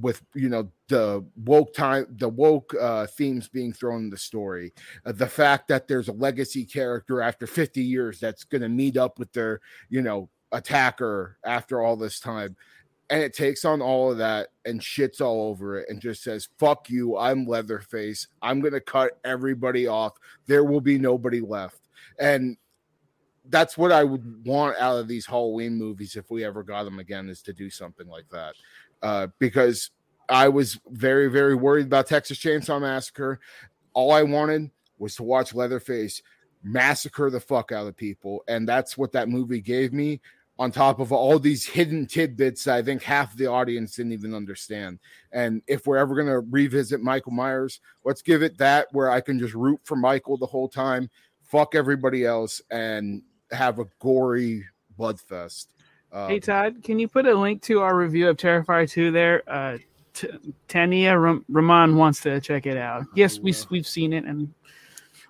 with 0.00 0.22
you 0.34 0.48
know 0.48 0.70
the 0.88 1.24
woke 1.44 1.74
time 1.74 2.06
the 2.18 2.28
woke 2.28 2.74
uh 2.80 3.06
themes 3.06 3.48
being 3.48 3.72
thrown 3.72 4.04
in 4.04 4.10
the 4.10 4.16
story 4.16 4.72
uh, 5.06 5.12
the 5.12 5.26
fact 5.26 5.66
that 5.68 5.88
there's 5.88 6.08
a 6.08 6.12
legacy 6.12 6.64
character 6.64 7.20
after 7.20 7.46
50 7.46 7.82
years 7.82 8.20
that's 8.20 8.44
going 8.44 8.62
to 8.62 8.68
meet 8.68 8.96
up 8.96 9.18
with 9.18 9.32
their 9.32 9.60
you 9.88 10.00
know 10.00 10.28
attacker 10.52 11.36
after 11.44 11.80
all 11.80 11.96
this 11.96 12.20
time 12.20 12.56
and 13.12 13.22
it 13.22 13.32
takes 13.32 13.64
on 13.64 13.80
all 13.80 14.10
of 14.10 14.18
that 14.18 14.48
and 14.64 14.80
shits 14.80 15.20
all 15.20 15.48
over 15.48 15.78
it 15.78 15.88
and 15.88 16.00
just 16.00 16.24
says 16.24 16.48
fuck 16.58 16.90
you 16.90 17.16
i'm 17.16 17.46
leatherface 17.46 18.26
i'm 18.42 18.60
going 18.60 18.72
to 18.72 18.80
cut 18.80 19.20
everybody 19.24 19.86
off 19.86 20.14
there 20.46 20.64
will 20.64 20.80
be 20.80 20.98
nobody 20.98 21.40
left 21.40 21.88
and 22.18 22.56
that's 23.50 23.78
what 23.78 23.92
i 23.92 24.02
would 24.02 24.44
want 24.44 24.76
out 24.78 24.98
of 24.98 25.06
these 25.06 25.26
halloween 25.26 25.74
movies 25.74 26.16
if 26.16 26.30
we 26.30 26.44
ever 26.44 26.62
got 26.62 26.84
them 26.84 26.98
again 26.98 27.28
is 27.28 27.42
to 27.42 27.52
do 27.52 27.70
something 27.70 28.08
like 28.08 28.28
that 28.30 28.54
uh, 29.02 29.26
because 29.38 29.90
I 30.28 30.48
was 30.48 30.80
very, 30.88 31.28
very 31.28 31.54
worried 31.54 31.86
about 31.86 32.06
Texas 32.06 32.38
Chainsaw 32.38 32.80
Massacre. 32.80 33.40
All 33.92 34.12
I 34.12 34.22
wanted 34.22 34.70
was 34.98 35.16
to 35.16 35.22
watch 35.22 35.54
Leatherface 35.54 36.22
massacre 36.62 37.28
the 37.28 37.40
fuck 37.40 37.72
out 37.72 37.86
of 37.86 37.96
people, 37.96 38.44
and 38.48 38.66
that's 38.66 38.96
what 38.96 39.12
that 39.12 39.28
movie 39.28 39.60
gave 39.60 39.92
me. 39.92 40.20
On 40.58 40.70
top 40.70 41.00
of 41.00 41.12
all 41.12 41.38
these 41.38 41.66
hidden 41.66 42.06
tidbits, 42.06 42.68
I 42.68 42.82
think 42.82 43.02
half 43.02 43.34
the 43.36 43.46
audience 43.46 43.96
didn't 43.96 44.12
even 44.12 44.34
understand. 44.34 44.98
And 45.32 45.62
if 45.66 45.86
we're 45.86 45.96
ever 45.96 46.14
gonna 46.14 46.40
revisit 46.40 47.00
Michael 47.00 47.32
Myers, 47.32 47.80
let's 48.04 48.22
give 48.22 48.42
it 48.42 48.58
that 48.58 48.88
where 48.92 49.10
I 49.10 49.20
can 49.20 49.38
just 49.38 49.54
root 49.54 49.80
for 49.84 49.96
Michael 49.96 50.36
the 50.36 50.46
whole 50.46 50.68
time, 50.68 51.10
fuck 51.42 51.74
everybody 51.74 52.24
else, 52.26 52.60
and 52.70 53.22
have 53.50 53.78
a 53.78 53.86
gory 53.98 54.64
bloodfest. 54.98 55.68
Um, 56.12 56.28
hey 56.28 56.40
Todd, 56.40 56.82
can 56.84 56.98
you 56.98 57.08
put 57.08 57.26
a 57.26 57.34
link 57.34 57.62
to 57.62 57.80
our 57.80 57.96
review 57.96 58.28
of 58.28 58.36
Terrifier 58.36 58.88
2 58.88 59.10
there? 59.10 59.42
Uh, 59.46 59.78
T- 60.12 60.28
Tania 60.68 61.18
Ram- 61.18 61.44
Rahman 61.48 61.96
wants 61.96 62.20
to 62.20 62.40
check 62.40 62.66
it 62.66 62.76
out. 62.76 63.06
Yes, 63.14 63.38
we 63.38 63.54
we've 63.70 63.86
seen 63.86 64.12
it, 64.12 64.24
and 64.24 64.52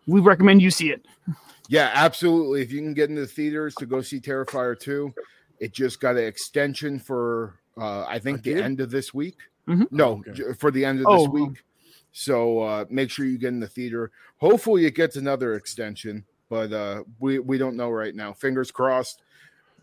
we 0.06 0.20
recommend 0.20 0.60
you 0.60 0.70
see 0.70 0.90
it. 0.90 1.06
Yeah, 1.72 1.90
absolutely. 1.94 2.60
If 2.60 2.70
you 2.70 2.80
can 2.80 2.92
get 2.92 3.08
into 3.08 3.22
the 3.22 3.26
theaters 3.26 3.74
to 3.76 3.86
go 3.86 4.02
see 4.02 4.20
Terrifier 4.20 4.78
2, 4.78 5.10
it 5.58 5.72
just 5.72 6.00
got 6.00 6.16
an 6.16 6.24
extension 6.24 6.98
for 6.98 7.54
uh 7.78 8.04
I 8.06 8.18
think 8.18 8.42
the 8.42 8.54
end 8.62 8.80
of 8.82 8.90
this 8.90 9.14
week. 9.14 9.38
Mhm. 9.66 9.86
No, 9.90 10.22
Okay. 10.28 10.52
for 10.58 10.70
the 10.70 10.84
end 10.84 11.00
of 11.00 11.06
Oh, 11.08 11.16
this 11.24 11.28
week. 11.28 11.64
So 12.12 12.60
uh 12.60 12.84
make 12.90 13.08
sure 13.08 13.24
you 13.24 13.38
get 13.38 13.48
in 13.48 13.60
the 13.60 13.66
theater. 13.66 14.10
Hopefully 14.36 14.84
it 14.84 14.94
gets 14.94 15.16
another 15.16 15.54
extension, 15.54 16.26
but 16.50 16.74
uh 16.74 17.04
we 17.20 17.38
we 17.38 17.56
don't 17.56 17.76
know 17.76 17.88
right 17.90 18.14
now. 18.14 18.34
Fingers 18.34 18.70
crossed. 18.70 19.22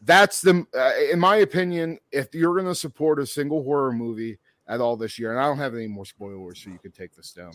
That's 0.03 0.41
the 0.41 0.67
uh, 0.77 0.91
in 1.11 1.19
my 1.19 1.37
opinion, 1.37 1.97
if 2.11 2.35
you're 2.35 2.53
going 2.53 2.67
to 2.67 2.75
support 2.75 3.19
a 3.19 3.25
single 3.25 3.63
horror 3.63 3.91
movie 3.91 4.37
at 4.67 4.79
all 4.79 4.95
this 4.95 5.17
year, 5.17 5.31
and 5.31 5.39
I 5.41 5.45
don't 5.47 5.57
have 5.57 5.73
any 5.73 5.87
more 5.87 6.05
spoilers, 6.05 6.63
so 6.63 6.69
you 6.69 6.77
can 6.77 6.91
take 6.91 7.15
this 7.15 7.33
down 7.33 7.51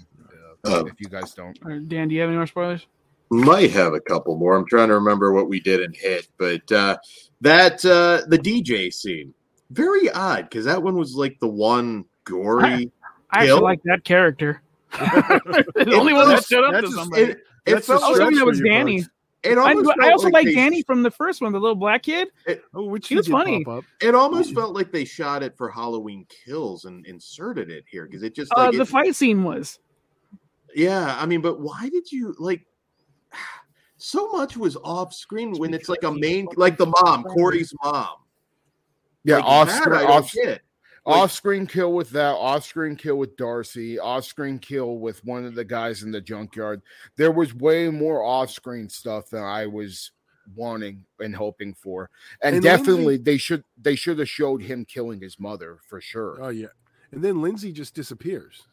uh, 0.66 0.80
Um, 0.80 0.88
if 0.88 1.00
you 1.00 1.06
guys 1.08 1.32
don't. 1.32 1.56
Or, 1.64 1.78
Dan, 1.78 2.08
do 2.08 2.14
you 2.16 2.20
have 2.20 2.28
any 2.28 2.36
more 2.36 2.46
spoilers? 2.48 2.86
Might 3.30 3.70
have 3.72 3.94
a 3.94 4.00
couple 4.00 4.36
more. 4.36 4.54
I'm 4.54 4.66
trying 4.66 4.88
to 4.88 4.94
remember 4.94 5.32
what 5.32 5.48
we 5.48 5.58
didn't 5.60 5.96
hit, 5.96 6.28
but 6.38 6.70
uh, 6.70 6.96
that 7.40 7.84
uh, 7.84 8.22
the 8.28 8.38
DJ 8.38 8.92
scene. 8.92 9.32
very 9.70 10.10
odd 10.10 10.42
because 10.48 10.64
that 10.66 10.82
one 10.82 10.96
was 10.96 11.14
like 11.16 11.38
the 11.40 11.48
one 11.48 12.04
gory. 12.24 12.64
I 13.30 13.38
actually 13.38 13.46
Kill? 13.48 13.62
like 13.62 13.82
that 13.84 14.04
character. 14.04 14.62
the 14.92 15.94
only 15.96 16.12
one 16.12 16.28
that 16.28 16.42
That's- 16.42 16.46
stood 16.46 16.64
up 16.64 16.80
to 16.82 16.86
a- 16.86 16.92
somebody. 16.92 17.22
It, 17.22 17.38
it 17.66 17.84
felt 17.84 18.02
I 18.02 18.08
was 18.10 18.16
stretch 18.18 18.34
that 18.36 18.44
was 18.46 18.60
Danny. 18.60 18.98
Pugs. 18.98 19.10
it 19.42 19.58
I, 19.58 19.70
almost 19.72 19.90
I 19.98 20.02
felt 20.02 20.12
also 20.12 20.24
like 20.26 20.32
like 20.34 20.46
they- 20.46 20.54
Danny 20.54 20.82
from 20.82 21.02
the 21.02 21.10
first 21.10 21.40
one, 21.40 21.50
the 21.52 21.58
little 21.58 21.74
black 21.74 22.02
kid. 22.04 22.28
Oh, 22.74 22.84
which 22.84 23.08
He 23.08 23.14
he 23.14 23.16
was 23.16 23.26
funny. 23.26 23.64
It 24.00 24.14
almost 24.14 24.54
felt 24.54 24.74
like 24.74 24.92
they 24.92 25.04
shot 25.06 25.42
it 25.42 25.56
for 25.56 25.70
Halloween 25.70 26.26
Kills 26.28 26.84
and 26.84 27.04
inserted 27.06 27.70
it 27.70 27.84
here 27.90 28.04
because 28.06 28.22
it 28.22 28.34
just 28.34 28.52
Uh, 28.54 28.70
the 28.70 28.82
it- 28.82 28.88
fight 28.88 29.16
scene 29.16 29.42
was. 29.42 29.80
yeah. 30.74 31.16
I 31.18 31.26
mean, 31.26 31.40
but 31.40 31.58
why 31.60 31.88
did 31.88 32.12
you 32.12 32.34
like? 32.38 32.64
So 33.96 34.30
much 34.32 34.56
was 34.56 34.76
off 34.84 35.14
screen 35.14 35.52
when 35.58 35.72
it's 35.72 35.88
like 35.88 36.02
a 36.02 36.12
main, 36.12 36.46
like 36.56 36.76
the 36.76 36.86
mom, 36.86 37.24
Corey's 37.24 37.72
mom. 37.82 38.16
Yeah, 39.24 39.36
Like, 39.36 39.44
off 39.46 39.70
screen. 39.70 39.94
I 39.96 40.04
Off, 40.04 40.34
like, 40.34 40.62
off 41.06 41.32
screen 41.32 41.66
kill 41.66 41.92
with 41.94 42.10
that, 42.10 42.34
off 42.34 42.64
screen 42.64 42.96
kill 42.96 43.16
with 43.16 43.36
Darcy, 43.36 43.98
off 43.98 44.24
screen 44.24 44.58
kill 44.58 44.98
with 44.98 45.24
one 45.24 45.44
of 45.46 45.54
the 45.54 45.64
guys 45.64 46.02
in 46.02 46.10
the 46.10 46.20
junkyard. 46.20 46.82
There 47.16 47.30
was 47.32 47.54
way 47.54 47.88
more 47.88 48.22
off 48.22 48.50
screen 48.50 48.88
stuff 48.88 49.30
than 49.30 49.42
I 49.42 49.66
was 49.66 50.10
wanting 50.54 51.04
and 51.20 51.34
hoping 51.34 51.72
for. 51.72 52.10
And, 52.42 52.56
And 52.56 52.62
definitely 52.64 53.04
Lindsay- 53.16 53.22
they 53.22 53.36
should 53.38 53.64
they 53.80 53.96
should 53.96 54.18
have 54.18 54.28
showed 54.28 54.60
him 54.62 54.84
killing 54.84 55.20
his 55.20 55.38
mother 55.40 55.78
for 55.88 56.00
sure. 56.00 56.38
Oh 56.42 56.48
yeah, 56.50 56.66
and 57.12 57.22
then 57.24 57.40
Lindsay 57.40 57.72
just 57.72 57.94
disappears. 57.94 58.66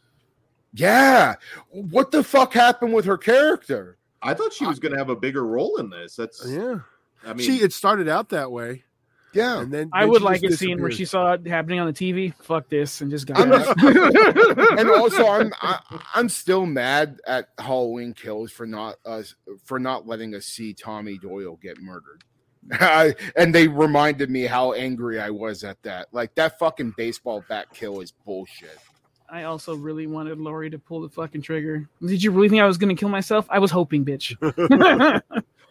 Yeah. 0.74 1.36
What 1.70 2.12
the 2.12 2.24
fuck 2.24 2.54
happened 2.54 2.94
with 2.94 3.04
her 3.06 3.18
character? 3.18 3.98
I 4.22 4.34
thought 4.34 4.54
she 4.54 4.66
was 4.66 4.80
going 4.80 4.92
to 4.94 4.98
have 4.98 5.10
a 5.10 5.16
bigger 5.16 5.46
role 5.46 5.78
in 5.78 5.90
this. 5.90 6.16
That's, 6.16 6.46
Yeah, 6.48 6.80
I 7.26 7.34
mean, 7.34 7.46
she 7.46 7.58
it 7.64 7.74
started 7.74 8.08
out 8.08 8.30
that 8.30 8.52
way, 8.52 8.84
Yeah. 9.34 9.62
and 9.62 9.72
then 9.74 9.90
I 9.94 10.02
then 10.02 10.10
would 10.12 10.22
like 10.22 10.42
just 10.42 10.56
a 10.56 10.58
scene 10.58 10.82
where 10.82 10.92
she 10.92 11.06
saw 11.06 11.34
it 11.34 11.48
happening 11.48 11.80
on 11.80 11.88
the 11.88 11.94
TV. 11.94 12.34
Fuck 12.44 12.70
this, 12.70 13.02
and 13.02 13.10
just 13.10 13.26
got 13.28 13.40
I'm 13.40 13.52
out. 13.54 13.78
and 14.80 14.90
also 14.90 15.28
I'm 15.28 15.52
I, 15.62 15.80
I'm 16.14 16.30
still 16.30 16.66
mad 16.66 17.20
at 17.26 17.50
Halloween 17.58 18.14
Kills 18.14 18.52
for 18.52 18.66
not 18.68 18.98
uh, 19.06 19.18
us 19.18 19.36
for 19.66 19.80
not 19.80 20.08
letting 20.08 20.36
us 20.36 20.46
see 20.46 20.74
Tommy 20.74 21.18
Doyle 21.18 21.58
get 21.62 21.82
murdered. 21.82 22.24
And 23.36 23.56
they 23.56 23.68
reminded 23.68 24.30
me 24.30 24.44
how 24.44 24.74
angry 24.74 25.20
I 25.20 25.32
was 25.32 25.64
at 25.64 25.82
that. 25.82 26.10
Like 26.12 26.36
that 26.36 26.60
fucking 26.60 26.94
baseball 26.96 27.44
bat 27.50 27.68
kill 27.74 28.02
is 28.02 28.12
bullshit. 28.12 28.78
I 29.32 29.44
also 29.44 29.74
really 29.76 30.08
wanted 30.08 30.38
Laurie 30.40 30.70
to 30.70 30.78
pull 30.78 31.02
the 31.02 31.10
fucking 31.10 31.42
trigger. 31.42 31.88
Did 32.06 32.22
you 32.22 32.32
really 32.32 32.50
think 32.50 32.62
I 32.62 32.68
was 32.68 32.78
going 32.78 32.94
to 32.94 33.00
kill 33.00 33.08
myself? 33.08 33.48
I 33.50 33.60
was 33.60 33.72
hoping, 33.72 34.04
bitch. 34.04 34.36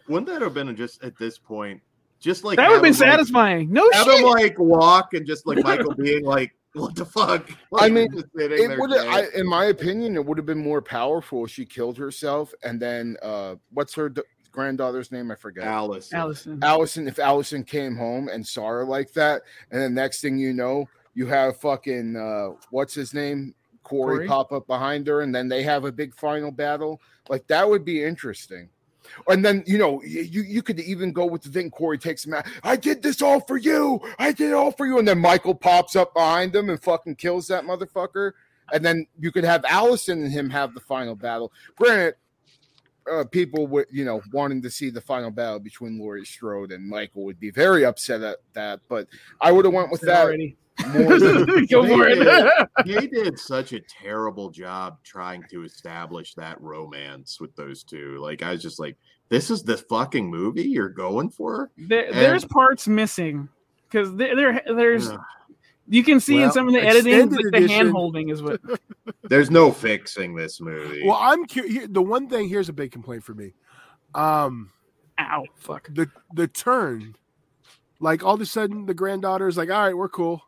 wouldn't 0.07 0.27
that 0.27 0.41
have 0.41 0.55
been 0.55 0.75
just 0.75 1.03
at 1.03 1.15
this 1.19 1.37
point, 1.37 1.79
just 2.19 2.43
like 2.43 2.57
that 2.57 2.69
would 2.69 2.75
have 2.77 2.85
have 2.85 2.93
been 2.93 2.93
him, 2.93 3.09
like- 3.09 3.17
satisfying. 3.19 3.71
No 3.71 3.87
have 3.93 4.07
him 4.07 4.23
like 4.23 4.57
walk 4.57 5.13
and 5.13 5.27
just 5.27 5.45
like 5.45 5.63
Michael 5.63 5.93
being 5.93 6.25
like, 6.25 6.55
"What 6.73 6.95
the 6.95 7.05
fuck?" 7.05 7.49
I 7.79 7.87
mean, 7.87 8.07
It 8.33 8.79
would. 8.79 8.93
I 8.93 9.27
in 9.35 9.47
my 9.47 9.65
opinion 9.65 10.15
it 10.15 10.25
would 10.25 10.39
have 10.39 10.47
been 10.47 10.57
more 10.57 10.81
powerful 10.81 11.45
if 11.45 11.51
she 11.51 11.63
killed 11.65 11.99
herself 11.99 12.53
and 12.63 12.79
then 12.79 13.15
uh 13.21 13.55
what's 13.71 13.93
her 13.93 14.09
d- 14.09 14.23
granddaughter's 14.51 15.11
name 15.11 15.29
I 15.31 15.35
forget. 15.35 15.65
Alice. 15.65 16.11
Allison. 16.13 16.59
Allison, 16.63 17.07
if 17.07 17.19
Allison 17.19 17.63
came 17.63 17.95
home 17.95 18.27
and 18.27 18.45
saw 18.45 18.67
her 18.67 18.83
like 18.85 19.13
that, 19.13 19.43
and 19.69 19.79
then 19.79 19.93
next 19.93 20.21
thing 20.21 20.37
you 20.37 20.51
know, 20.53 20.89
you 21.13 21.27
have 21.27 21.57
fucking 21.57 22.15
uh 22.15 22.49
what's 22.69 22.93
his 22.93 23.13
name? 23.13 23.53
Corey, 23.83 24.17
Corey? 24.17 24.27
pop 24.27 24.51
up 24.51 24.67
behind 24.67 25.07
her, 25.07 25.21
and 25.21 25.33
then 25.33 25.47
they 25.47 25.63
have 25.63 25.85
a 25.85 25.91
big 25.91 26.15
final 26.15 26.51
battle. 26.51 27.01
Like 27.29 27.47
that 27.47 27.67
would 27.67 27.83
be 27.83 28.03
interesting. 28.03 28.69
And 29.27 29.43
then 29.43 29.63
you 29.65 29.77
know, 29.77 30.01
you 30.03 30.43
you 30.43 30.61
could 30.61 30.79
even 30.79 31.11
go 31.11 31.25
with 31.25 31.41
the 31.41 31.49
thing 31.49 31.71
Corey 31.71 31.97
takes 31.97 32.25
him 32.25 32.33
out. 32.33 32.45
I 32.63 32.75
did 32.75 33.01
this 33.01 33.21
all 33.21 33.39
for 33.41 33.57
you. 33.57 33.99
I 34.19 34.31
did 34.31 34.51
it 34.51 34.53
all 34.53 34.71
for 34.71 34.85
you. 34.85 34.99
And 34.99 35.07
then 35.07 35.19
Michael 35.19 35.55
pops 35.55 35.95
up 35.95 36.13
behind 36.13 36.55
him 36.55 36.69
and 36.69 36.81
fucking 36.81 37.15
kills 37.15 37.47
that 37.47 37.63
motherfucker. 37.63 38.33
And 38.73 38.85
then 38.85 39.05
you 39.19 39.31
could 39.31 39.43
have 39.43 39.65
Allison 39.67 40.23
and 40.23 40.31
him 40.31 40.49
have 40.49 40.73
the 40.73 40.79
final 40.79 41.15
battle. 41.15 41.51
Granted, 41.75 42.15
uh, 43.11 43.25
people 43.25 43.67
would, 43.67 43.87
you 43.91 44.05
know, 44.05 44.21
wanting 44.31 44.61
to 44.61 44.69
see 44.69 44.89
the 44.89 45.01
final 45.01 45.31
battle 45.31 45.59
between 45.59 45.99
Laurie 45.99 46.25
Strode 46.25 46.71
and 46.71 46.87
Michael 46.87 47.25
would 47.25 47.39
be 47.39 47.51
very 47.51 47.83
upset 47.83 48.21
at 48.21 48.37
that. 48.53 48.79
But 48.87 49.07
I 49.41 49.51
would 49.51 49.65
have 49.65 49.73
went 49.73 49.91
with 49.91 50.01
that 50.01 50.25
already. 50.25 50.55
More 50.93 51.19
than 51.19 51.65
Go 51.69 51.85
for 51.87 52.07
it. 52.07 52.67
They 52.85 53.07
did 53.23 53.37
such 53.37 53.73
a 53.73 53.79
terrible 53.81 54.49
job 54.49 54.97
trying 55.03 55.43
to 55.51 55.63
establish 55.63 56.33
that 56.35 56.59
romance 56.61 57.39
with 57.39 57.55
those 57.55 57.83
two. 57.83 58.17
Like 58.19 58.41
I 58.41 58.51
was 58.51 58.61
just 58.61 58.79
like, 58.79 58.97
"This 59.29 59.49
is 59.51 59.63
the 59.63 59.77
fucking 59.77 60.29
movie 60.29 60.63
you're 60.63 60.89
going 60.89 61.29
for." 61.29 61.71
there, 61.77 62.11
there's 62.11 62.45
parts 62.45 62.87
missing 62.87 63.49
because 63.89 64.15
there, 64.15 64.35
there 64.35 64.61
there's 64.75 65.09
Ugh. 65.09 65.19
you 65.87 66.03
can 66.03 66.19
see 66.19 66.41
in 66.41 66.51
some 66.51 66.67
of 66.67 66.73
the 66.73 66.81
editing 66.81 67.13
extended 67.13 67.35
like 67.35 67.51
the 67.51 67.57
edition- 67.57 67.75
hand 67.75 67.91
holding 67.91 68.29
is 68.29 68.41
what 68.41 68.59
There's 69.23 69.51
no 69.51 69.71
fixing 69.71 70.35
this 70.35 70.59
movie. 70.59 71.03
Well, 71.05 71.17
I'm 71.19 71.45
curious. 71.45 71.87
The 71.89 72.01
one 72.01 72.27
thing 72.27 72.49
here's 72.49 72.69
a 72.69 72.73
big 72.73 72.91
complaint 72.91 73.23
for 73.23 73.33
me. 73.33 73.53
Um, 74.13 74.71
ow 75.19 75.45
fuck 75.55 75.87
the 75.89 76.09
the 76.33 76.47
turn, 76.47 77.15
like 77.99 78.23
all 78.23 78.33
of 78.35 78.41
a 78.41 78.45
sudden 78.45 78.85
the 78.87 78.93
granddaughter 78.93 79.47
is 79.47 79.57
like, 79.57 79.69
"All 79.69 79.79
right, 79.85 79.95
we're 79.95 80.09
cool." 80.09 80.41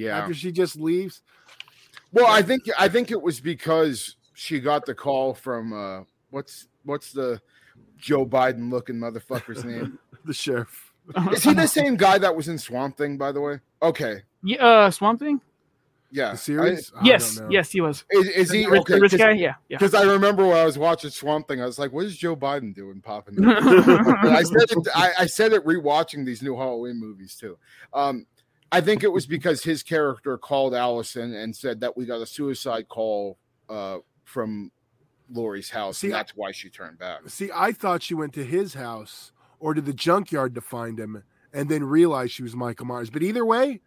Yeah. 0.00 0.18
After 0.18 0.34
she 0.34 0.50
just 0.52 0.76
leaves, 0.76 1.22
Well, 2.12 2.26
I 2.26 2.42
think 2.42 2.62
I 2.78 2.88
think 2.88 3.10
it 3.10 3.20
was 3.20 3.40
because 3.40 4.16
she 4.34 4.58
got 4.60 4.86
the 4.86 4.94
call 4.94 5.34
from 5.34 5.72
uh 5.72 6.04
what's 6.30 6.66
what's 6.84 7.12
the 7.12 7.40
Joe 7.98 8.24
Biden 8.24 8.70
looking 8.70 8.96
motherfucker's 8.96 9.64
name? 9.64 9.98
the 10.24 10.32
sheriff. 10.32 10.92
Is 11.32 11.42
he 11.42 11.54
the 11.54 11.66
same 11.66 11.96
guy 11.96 12.18
that 12.18 12.34
was 12.34 12.48
in 12.48 12.56
Swamp 12.58 12.96
Thing, 12.96 13.16
by 13.18 13.32
the 13.32 13.40
way? 13.40 13.58
Okay. 13.82 14.22
yeah, 14.42 14.64
uh 14.64 14.90
swamp 14.90 15.18
thing 15.20 15.40
Yeah. 16.12 16.32
The 16.32 16.36
series. 16.38 16.92
I 16.96 17.04
yes 17.04 17.34
don't 17.36 17.44
know. 17.44 17.50
yes 17.52 17.70
he 17.72 17.80
was 17.80 18.04
is, 18.10 18.28
is 18.28 18.50
he 18.50 18.64
the 18.64 18.70
rich, 18.70 18.80
okay? 18.82 18.98
rich 19.00 19.16
guy 19.18 19.30
yeah 19.32 19.54
yeah 19.68 19.78
Because 19.78 19.94
I 19.94 20.02
remember 20.04 20.46
when 20.46 20.56
I 20.56 20.64
was 20.64 20.78
watching 20.78 21.10
Swamp 21.10 21.48
Thing, 21.48 21.60
I 21.62 21.66
was 21.66 21.78
like, 21.78 21.92
"What 21.92 22.04
is 22.06 22.16
Joe 22.16 22.36
Biden 22.36 22.74
doing 22.74 23.00
popping?" 23.00 23.36
in?" 23.36 23.44
I 23.48 24.42
said 24.42 24.70
it. 24.70 24.88
I, 24.94 25.12
I 25.20 25.26
said 25.26 25.52
it 25.52 25.64
rewatching 25.64 26.24
these 26.24 26.42
new 26.42 26.56
Halloween 26.56 26.96
movies 27.00 27.34
too. 27.34 27.58
Um, 27.92 28.26
I 28.72 28.80
think 28.80 29.02
it 29.02 29.12
was 29.12 29.26
because 29.26 29.62
his 29.62 29.82
character 29.82 30.38
called 30.38 30.74
Allison 30.74 31.34
and 31.34 31.54
said 31.54 31.80
that 31.80 31.96
we 31.96 32.06
got 32.06 32.20
a 32.20 32.26
suicide 32.26 32.88
call 32.88 33.38
uh, 33.68 33.98
from 34.24 34.70
Laurie's 35.32 35.70
house, 35.70 35.98
See, 35.98 36.08
and 36.08 36.14
that's 36.14 36.36
why 36.36 36.52
she 36.52 36.70
turned 36.70 36.98
back. 36.98 37.20
See, 37.26 37.50
I 37.54 37.72
thought 37.72 38.02
she 38.02 38.14
went 38.14 38.32
to 38.34 38.44
his 38.44 38.74
house 38.74 39.32
or 39.58 39.74
to 39.74 39.80
the 39.80 39.92
junkyard 39.92 40.54
to 40.54 40.60
find 40.60 40.98
him, 40.98 41.22
and 41.52 41.68
then 41.68 41.84
realized 41.84 42.32
she 42.32 42.42
was 42.42 42.54
Michael 42.54 42.86
Myers. 42.86 43.10
But 43.10 43.22
either 43.22 43.44
way, 43.44 43.80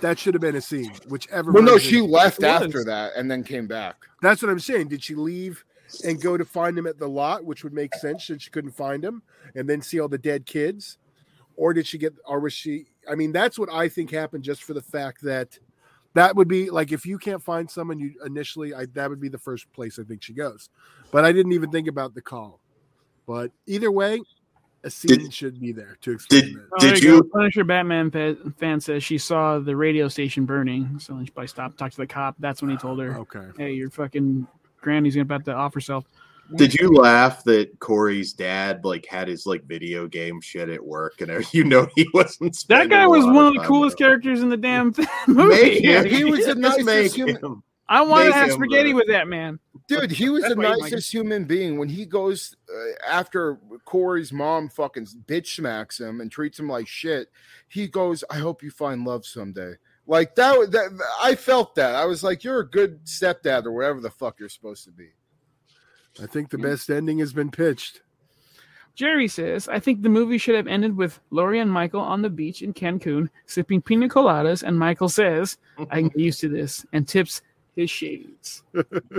that 0.00 0.18
should 0.18 0.34
have 0.34 0.40
been 0.40 0.56
a 0.56 0.60
scene. 0.60 0.92
Whichever. 1.08 1.52
Well, 1.52 1.62
no, 1.62 1.78
she 1.78 2.00
left 2.00 2.42
after 2.42 2.84
that 2.84 3.12
and 3.16 3.30
then 3.30 3.42
came 3.42 3.66
back. 3.66 3.96
That's 4.22 4.42
what 4.42 4.50
I'm 4.50 4.60
saying. 4.60 4.88
Did 4.88 5.02
she 5.02 5.14
leave 5.14 5.64
and 6.04 6.20
go 6.20 6.36
to 6.36 6.44
find 6.44 6.78
him 6.78 6.86
at 6.86 6.98
the 6.98 7.08
lot, 7.08 7.44
which 7.44 7.62
would 7.64 7.72
make 7.72 7.94
sense 7.94 8.26
since 8.26 8.42
she 8.42 8.50
couldn't 8.50 8.72
find 8.72 9.04
him, 9.04 9.22
and 9.54 9.68
then 9.68 9.82
see 9.82 10.00
all 10.00 10.08
the 10.08 10.18
dead 10.18 10.46
kids, 10.46 10.98
or 11.56 11.72
did 11.72 11.86
she 11.86 11.98
get, 11.98 12.14
or 12.26 12.40
was 12.40 12.52
she? 12.52 12.86
I 13.10 13.14
mean, 13.14 13.32
that's 13.32 13.58
what 13.58 13.68
I 13.72 13.88
think 13.88 14.10
happened, 14.10 14.44
just 14.44 14.62
for 14.64 14.74
the 14.74 14.82
fact 14.82 15.22
that 15.22 15.58
that 16.14 16.34
would 16.36 16.48
be 16.48 16.70
like 16.70 16.92
if 16.92 17.04
you 17.06 17.18
can't 17.18 17.42
find 17.42 17.70
someone, 17.70 17.98
you 17.98 18.14
initially, 18.24 18.74
I, 18.74 18.86
that 18.94 19.10
would 19.10 19.20
be 19.20 19.28
the 19.28 19.38
first 19.38 19.70
place 19.72 19.98
I 19.98 20.02
think 20.04 20.22
she 20.22 20.32
goes. 20.32 20.70
But 21.10 21.24
I 21.24 21.32
didn't 21.32 21.52
even 21.52 21.70
think 21.70 21.88
about 21.88 22.14
the 22.14 22.22
call. 22.22 22.60
But 23.26 23.50
either 23.66 23.90
way, 23.90 24.20
a 24.84 24.90
scene 24.90 25.30
should 25.30 25.60
be 25.60 25.72
there 25.72 25.98
to 26.02 26.12
explain 26.12 26.42
Did- 26.42 26.54
that. 26.54 26.68
Oh, 26.72 26.84
there 26.86 26.94
Did 26.94 27.02
go. 27.02 27.14
you- 27.16 27.24
Punisher 27.24 27.64
Batman 27.64 28.10
fa- 28.10 28.36
fan 28.58 28.80
says 28.80 29.02
she 29.02 29.18
saw 29.18 29.58
the 29.58 29.74
radio 29.76 30.08
station 30.08 30.44
burning, 30.46 30.98
so 31.00 31.20
she 31.24 31.30
probably 31.30 31.48
stopped, 31.48 31.78
talked 31.78 31.94
to 31.96 32.00
the 32.02 32.06
cop. 32.06 32.36
That's 32.38 32.62
when 32.62 32.70
he 32.70 32.76
told 32.76 33.00
her, 33.00 33.16
Okay. 33.18 33.48
"Hey, 33.58 33.72
your 33.72 33.90
fucking 33.90 34.46
granny's 34.80 35.16
about 35.16 35.44
to 35.46 35.52
off 35.54 35.74
herself." 35.74 36.04
Did 36.54 36.74
you 36.74 36.90
laugh 36.92 37.42
that 37.44 37.78
Corey's 37.80 38.32
dad 38.32 38.84
like 38.84 39.06
had 39.06 39.26
his 39.28 39.46
like 39.46 39.64
video 39.64 40.06
game 40.06 40.40
shit 40.40 40.68
at 40.68 40.84
work 40.84 41.20
and 41.20 41.44
you 41.52 41.64
know 41.64 41.88
he 41.96 42.06
wasn't? 42.14 42.56
That 42.68 42.88
guy 42.88 43.06
was 43.06 43.24
one 43.26 43.46
of 43.46 43.54
the 43.54 43.60
coolest 43.60 43.94
with 43.94 43.98
characters 43.98 44.42
in 44.42 44.48
the 44.48 44.56
damn 44.56 44.94
movie. 45.26 45.48
Make 45.48 45.84
him. 45.84 46.04
He 46.06 46.24
was 46.24 46.40
the 46.46 46.54
Just 46.54 46.58
nicest 46.58 46.86
make 46.86 47.12
human- 47.14 47.36
him. 47.36 47.62
I 47.88 48.02
want 48.02 48.24
to 48.24 48.30
Make 48.30 48.34
have 48.34 48.52
spaghetti 48.52 48.88
the- 48.90 48.94
with 48.94 49.06
that 49.08 49.28
man. 49.28 49.60
Dude, 49.86 50.10
he 50.10 50.28
was 50.28 50.42
That's 50.42 50.54
the 50.56 50.60
why 50.60 50.74
he 50.74 50.80
nicest 50.82 51.12
human 51.12 51.44
being. 51.44 51.78
When 51.78 51.88
he 51.88 52.04
goes 52.04 52.56
uh, 52.68 53.08
after 53.08 53.60
Corey's 53.84 54.32
mom 54.32 54.68
fucking 54.68 55.06
bitch 55.26 55.54
smacks 55.54 56.00
him 56.00 56.20
and 56.20 56.28
treats 56.30 56.58
him 56.58 56.68
like 56.68 56.88
shit, 56.88 57.28
he 57.68 57.86
goes, 57.86 58.24
"I 58.28 58.38
hope 58.38 58.64
you 58.64 58.72
find 58.72 59.04
love 59.04 59.24
someday." 59.24 59.74
Like 60.08 60.34
that, 60.34 60.72
that 60.72 61.00
I 61.22 61.36
felt 61.36 61.76
that. 61.76 61.94
I 61.94 62.04
was 62.06 62.24
like, 62.24 62.42
"You're 62.42 62.58
a 62.60 62.68
good 62.68 63.04
stepdad 63.04 63.64
or 63.66 63.70
whatever 63.72 64.00
the 64.00 64.10
fuck 64.10 64.40
you're 64.40 64.48
supposed 64.48 64.82
to 64.86 64.90
be." 64.90 65.10
I 66.22 66.26
think 66.26 66.50
the 66.50 66.58
best 66.58 66.90
ending 66.90 67.18
has 67.18 67.32
been 67.32 67.50
pitched. 67.50 68.02
Jerry 68.94 69.28
says, 69.28 69.68
I 69.68 69.78
think 69.78 70.00
the 70.00 70.08
movie 70.08 70.38
should 70.38 70.54
have 70.54 70.66
ended 70.66 70.96
with 70.96 71.20
Laurie 71.30 71.60
and 71.60 71.70
Michael 71.70 72.00
on 72.00 72.22
the 72.22 72.30
beach 72.30 72.62
in 72.62 72.72
Cancun 72.72 73.28
sipping 73.44 73.82
pina 73.82 74.08
coladas, 74.08 74.62
and 74.62 74.78
Michael 74.78 75.10
says, 75.10 75.58
I 75.90 76.00
can 76.00 76.08
get 76.08 76.18
used 76.18 76.40
to 76.40 76.48
this, 76.48 76.86
and 76.94 77.06
tips 77.06 77.42
his 77.76 77.90
shades. 77.90 78.62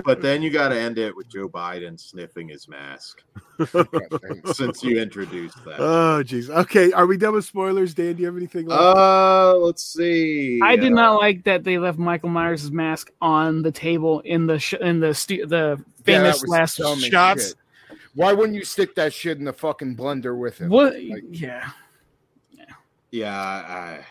But 0.04 0.22
then 0.22 0.42
you 0.42 0.50
got 0.50 0.70
to 0.70 0.80
end 0.80 0.98
it 0.98 1.16
with 1.16 1.30
Joe 1.30 1.48
Biden 1.48 1.98
sniffing 2.00 2.50
his 2.50 2.68
mask. 2.68 3.24
Since 4.54 4.84
you 4.84 5.00
introduced 5.02 5.64
that. 5.66 5.80
Oh, 5.80 6.22
jeez. 6.26 6.50
Okay, 6.50 6.92
are 6.92 7.06
we 7.06 7.18
done 7.18 7.34
with 7.34 7.46
spoilers? 7.46 7.94
Dan, 7.94 8.16
do 8.16 8.22
you 8.22 8.26
have 8.26 8.36
anything 8.36 8.66
left? 8.66 8.82
Uh, 8.82 9.56
let's 9.58 9.84
see. 9.84 10.60
I 10.64 10.76
did 10.76 10.92
Uh, 10.92 10.96
not 10.96 11.20
like 11.20 11.44
that 11.46 11.64
they 11.64 11.78
left 11.78 11.98
Michael 12.00 12.30
Myers' 12.30 12.72
mask 12.72 13.12
on 13.22 13.62
the 13.62 13.72
table 13.72 14.20
in 14.22 14.48
the 14.48 14.58
sh- 14.60 14.74
in 14.82 15.00
the 15.00 15.14
stu- 15.14 15.46
the 15.46 15.82
famous 16.04 16.42
was 16.42 16.50
last 16.50 16.78
dumb 16.78 17.00
shots. 17.00 17.50
shit. 17.50 17.56
Why 18.16 18.34
wouldn't 18.34 18.56
you 18.58 18.64
stick 18.66 18.96
that 18.96 19.14
shit 19.14 19.38
in 19.38 19.44
the 19.46 19.54
fucking 19.54 19.96
blender 19.96 20.36
with 20.38 20.58
him? 20.58 20.70
What? 20.70 20.94
Like- 20.94 21.24
yeah, 21.30 21.70
Yeah, 23.12 23.32
I. 23.40 24.06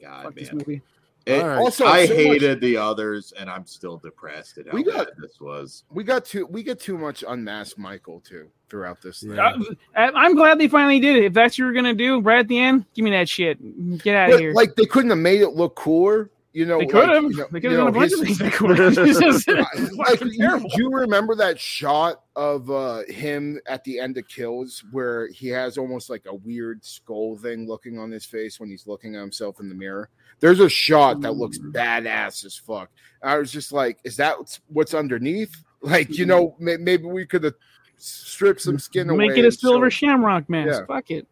God, 0.00 0.22
fuck 0.24 0.34
this 0.36 0.48
man. 0.52 0.58
movie. 0.58 0.82
It- 1.28 1.42
All 1.42 1.48
right. 1.48 1.58
Also, 1.58 1.84
I 1.84 2.06
so 2.06 2.14
much- 2.14 2.22
hated 2.24 2.60
the 2.60 2.76
others, 2.78 3.32
and 3.38 3.50
I'm 3.50 3.66
still 3.66 3.98
depressed 3.98 4.56
at 4.58 4.66
how 4.66 4.72
We 4.72 4.82
got- 4.82 5.08
bad 5.08 5.14
this 5.20 5.38
was. 5.40 5.84
we 5.90 6.02
got 6.04 6.24
too 6.24 6.46
we 6.46 6.62
get 6.62 6.80
too 6.80 6.96
much 6.96 7.22
unmasked 7.28 7.78
Michael 7.78 8.20
too 8.20 8.48
throughout 8.70 9.02
this. 9.02 9.22
Yeah. 9.22 9.48
Uh, 9.48 9.60
I- 9.94 10.10
I'm 10.12 10.34
glad 10.34 10.58
they 10.58 10.68
finally 10.68 11.00
did 11.00 11.16
it. 11.16 11.24
If 11.24 11.32
that's 11.34 11.54
what 11.54 11.58
you're 11.58 11.72
gonna 11.74 11.92
do, 11.94 12.20
right 12.20 12.38
at 12.38 12.48
the 12.48 12.58
end, 12.58 12.86
give 12.94 13.04
me 13.04 13.10
that 13.10 13.28
shit. 13.28 13.58
Get 14.02 14.14
out 14.16 14.32
of 14.32 14.40
here. 14.40 14.52
like 14.54 14.74
they 14.74 14.86
couldn't 14.86 15.10
have 15.10 15.18
made 15.18 15.42
it 15.42 15.50
look 15.50 15.74
cooler. 15.74 16.30
You 16.54 16.64
know, 16.66 16.78
they 16.78 16.86
could 16.86 17.08
have. 17.08 17.22
you 17.24 17.28
know- 17.36 17.46
they 17.52 17.60
could 17.60 17.70
have 17.72 17.78
done 17.80 17.88
a 17.88 17.92
bunch 17.92 18.10
his- 18.12 18.20
of 18.20 18.26
things. 18.26 18.38
They 18.38 18.50
could 18.50 18.78
have. 18.78 19.92
Like 19.92 20.20
you, 20.24 20.58
do 20.60 20.66
you 20.76 20.90
remember 20.90 21.34
that 21.36 21.60
shot 21.60 22.22
of 22.36 22.70
uh 22.70 23.02
him 23.08 23.60
at 23.66 23.84
the 23.84 23.98
end 24.00 24.16
of 24.16 24.26
kills 24.28 24.82
where 24.90 25.28
he 25.28 25.48
has 25.48 25.76
almost 25.76 26.08
like 26.08 26.24
a 26.26 26.34
weird 26.34 26.84
skull 26.84 27.36
thing 27.36 27.66
looking 27.68 27.98
on 27.98 28.10
his 28.10 28.24
face 28.24 28.58
when 28.58 28.70
he's 28.70 28.86
looking 28.86 29.14
at 29.14 29.20
himself 29.20 29.58
in 29.60 29.68
the 29.68 29.74
mirror 29.74 30.08
there's 30.40 30.60
a 30.60 30.68
shot 30.68 31.20
that 31.20 31.32
looks 31.32 31.58
badass 31.58 32.44
as 32.44 32.56
fuck 32.56 32.90
i 33.24 33.36
was 33.36 33.50
just 33.50 33.72
like 33.72 33.98
is 34.04 34.16
that 34.16 34.36
what's- 34.68 34.94
underneath 34.94 35.64
like 35.82 36.16
you 36.16 36.26
know 36.26 36.54
may, 36.60 36.76
maybe 36.76 37.04
we 37.06 37.26
could 37.26 37.42
have 37.42 37.54
stripped 37.96 38.60
some 38.60 38.78
skin 38.78 39.10
away 39.10 39.26
Make 39.28 39.38
it 39.38 39.44
a 39.44 39.50
silver 39.50 39.90
showed- 39.90 40.06
shamrock 40.08 40.48
mask. 40.48 40.68
Yeah. 40.80 40.86
Fuck 40.86 41.10
it. 41.10 41.26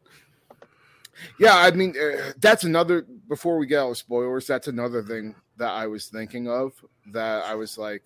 Yeah 1.38 1.56
i 1.56 1.70
mean 1.70 1.94
uh, 2.00 2.32
that's 2.38 2.64
another 2.64 3.06
before 3.28 3.58
we 3.58 3.66
get 3.66 3.80
out 3.80 3.90
of 3.90 3.98
spoilers 3.98 4.46
that's 4.46 4.68
another 4.68 5.02
thing 5.02 5.34
that 5.56 5.70
i 5.70 5.86
was 5.86 6.06
thinking 6.06 6.48
of 6.48 6.72
that 7.12 7.44
i 7.44 7.54
was 7.54 7.78
like 7.78 8.02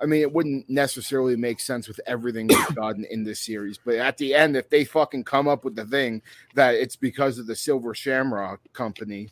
i 0.00 0.06
mean 0.06 0.20
it 0.20 0.32
wouldn't 0.32 0.68
necessarily 0.68 1.36
make 1.36 1.60
sense 1.60 1.88
with 1.88 2.00
everything 2.06 2.46
we've 2.46 2.74
gotten 2.74 3.04
in 3.10 3.24
this 3.24 3.40
series 3.40 3.78
but 3.84 3.96
at 3.96 4.16
the 4.18 4.34
end 4.34 4.56
if 4.56 4.68
they 4.70 4.84
fucking 4.84 5.24
come 5.24 5.48
up 5.48 5.64
with 5.64 5.76
the 5.76 5.84
thing 5.86 6.22
that 6.54 6.74
it's 6.74 6.96
because 6.96 7.38
of 7.38 7.46
the 7.46 7.56
silver 7.56 7.94
shamrock 7.94 8.60
company 8.72 9.28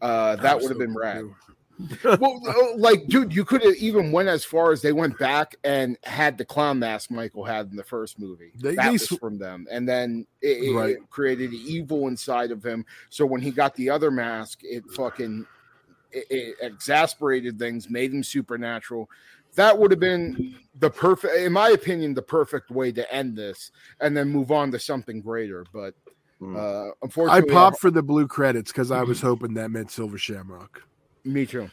uh 0.00 0.36
that 0.36 0.60
would 0.60 0.68
have 0.68 0.78
been 0.78 0.94
rad 0.94 1.24
well, 2.04 2.40
like, 2.76 3.06
dude, 3.06 3.34
you 3.34 3.44
could 3.44 3.62
have 3.62 3.74
even 3.76 4.12
went 4.12 4.28
as 4.28 4.44
far 4.44 4.72
as 4.72 4.82
they 4.82 4.92
went 4.92 5.18
back 5.18 5.56
and 5.64 5.96
had 6.04 6.38
the 6.38 6.44
clown 6.44 6.78
mask 6.78 7.10
Michael 7.10 7.44
had 7.44 7.70
in 7.70 7.76
the 7.76 7.84
first 7.84 8.18
movie. 8.18 8.52
They- 8.60 8.74
that 8.76 8.84
they 8.84 8.90
was 8.92 9.08
sw- 9.08 9.18
from 9.18 9.38
them, 9.38 9.66
and 9.70 9.88
then 9.88 10.26
it, 10.40 10.64
it- 10.68 10.74
Right. 10.74 10.90
it 10.96 11.10
created 11.10 11.52
evil 11.52 12.08
inside 12.08 12.50
of 12.50 12.64
him. 12.64 12.84
So 13.10 13.26
when 13.26 13.40
he 13.40 13.50
got 13.50 13.74
the 13.74 13.90
other 13.90 14.10
mask, 14.10 14.60
it 14.62 14.84
fucking 14.92 15.46
it, 16.12 16.26
it 16.30 16.56
exasperated 16.60 17.58
things, 17.58 17.88
made 17.88 18.12
him 18.12 18.22
supernatural. 18.22 19.08
That 19.54 19.78
would 19.78 19.90
have 19.90 20.00
been 20.00 20.56
the 20.78 20.90
perfect, 20.90 21.34
in 21.36 21.52
my 21.52 21.70
opinion, 21.70 22.12
the 22.14 22.20
perfect 22.22 22.70
way 22.70 22.92
to 22.92 23.10
end 23.12 23.36
this, 23.36 23.70
and 24.00 24.14
then 24.16 24.28
move 24.28 24.50
on 24.52 24.70
to 24.72 24.78
something 24.78 25.20
greater. 25.22 25.64
But 25.72 25.94
Hmm. 26.38 26.56
uh, 26.56 26.60
I 26.60 26.90
unfortunately, 27.02 27.50
popped 27.50 27.80
for 27.80 27.90
the 27.90 28.02
blue 28.02 28.26
credits 28.26 28.72
because 28.72 28.90
I 28.90 29.02
was 29.02 29.20
hoping 29.22 29.54
that 29.54 29.70
meant 29.70 29.90
Silver 29.90 30.18
Shamrock. 30.18 30.82
Me 31.24 31.46
too. 31.46 31.70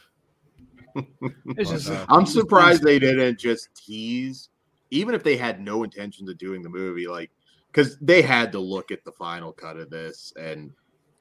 Just, 1.58 1.88
Uh, 1.88 2.04
I'm 2.08 2.26
surprised 2.26 2.82
they 2.82 2.98
didn't 2.98 3.38
just 3.38 3.68
tease, 3.74 4.48
even 4.90 5.14
if 5.14 5.22
they 5.22 5.36
had 5.36 5.60
no 5.60 5.84
intentions 5.84 6.28
of 6.28 6.38
doing 6.38 6.62
the 6.62 6.68
movie, 6.68 7.06
like 7.06 7.30
because 7.70 7.96
they 7.98 8.22
had 8.22 8.50
to 8.52 8.58
look 8.58 8.90
at 8.90 9.04
the 9.04 9.12
final 9.12 9.52
cut 9.52 9.76
of 9.76 9.90
this 9.90 10.32
and 10.40 10.72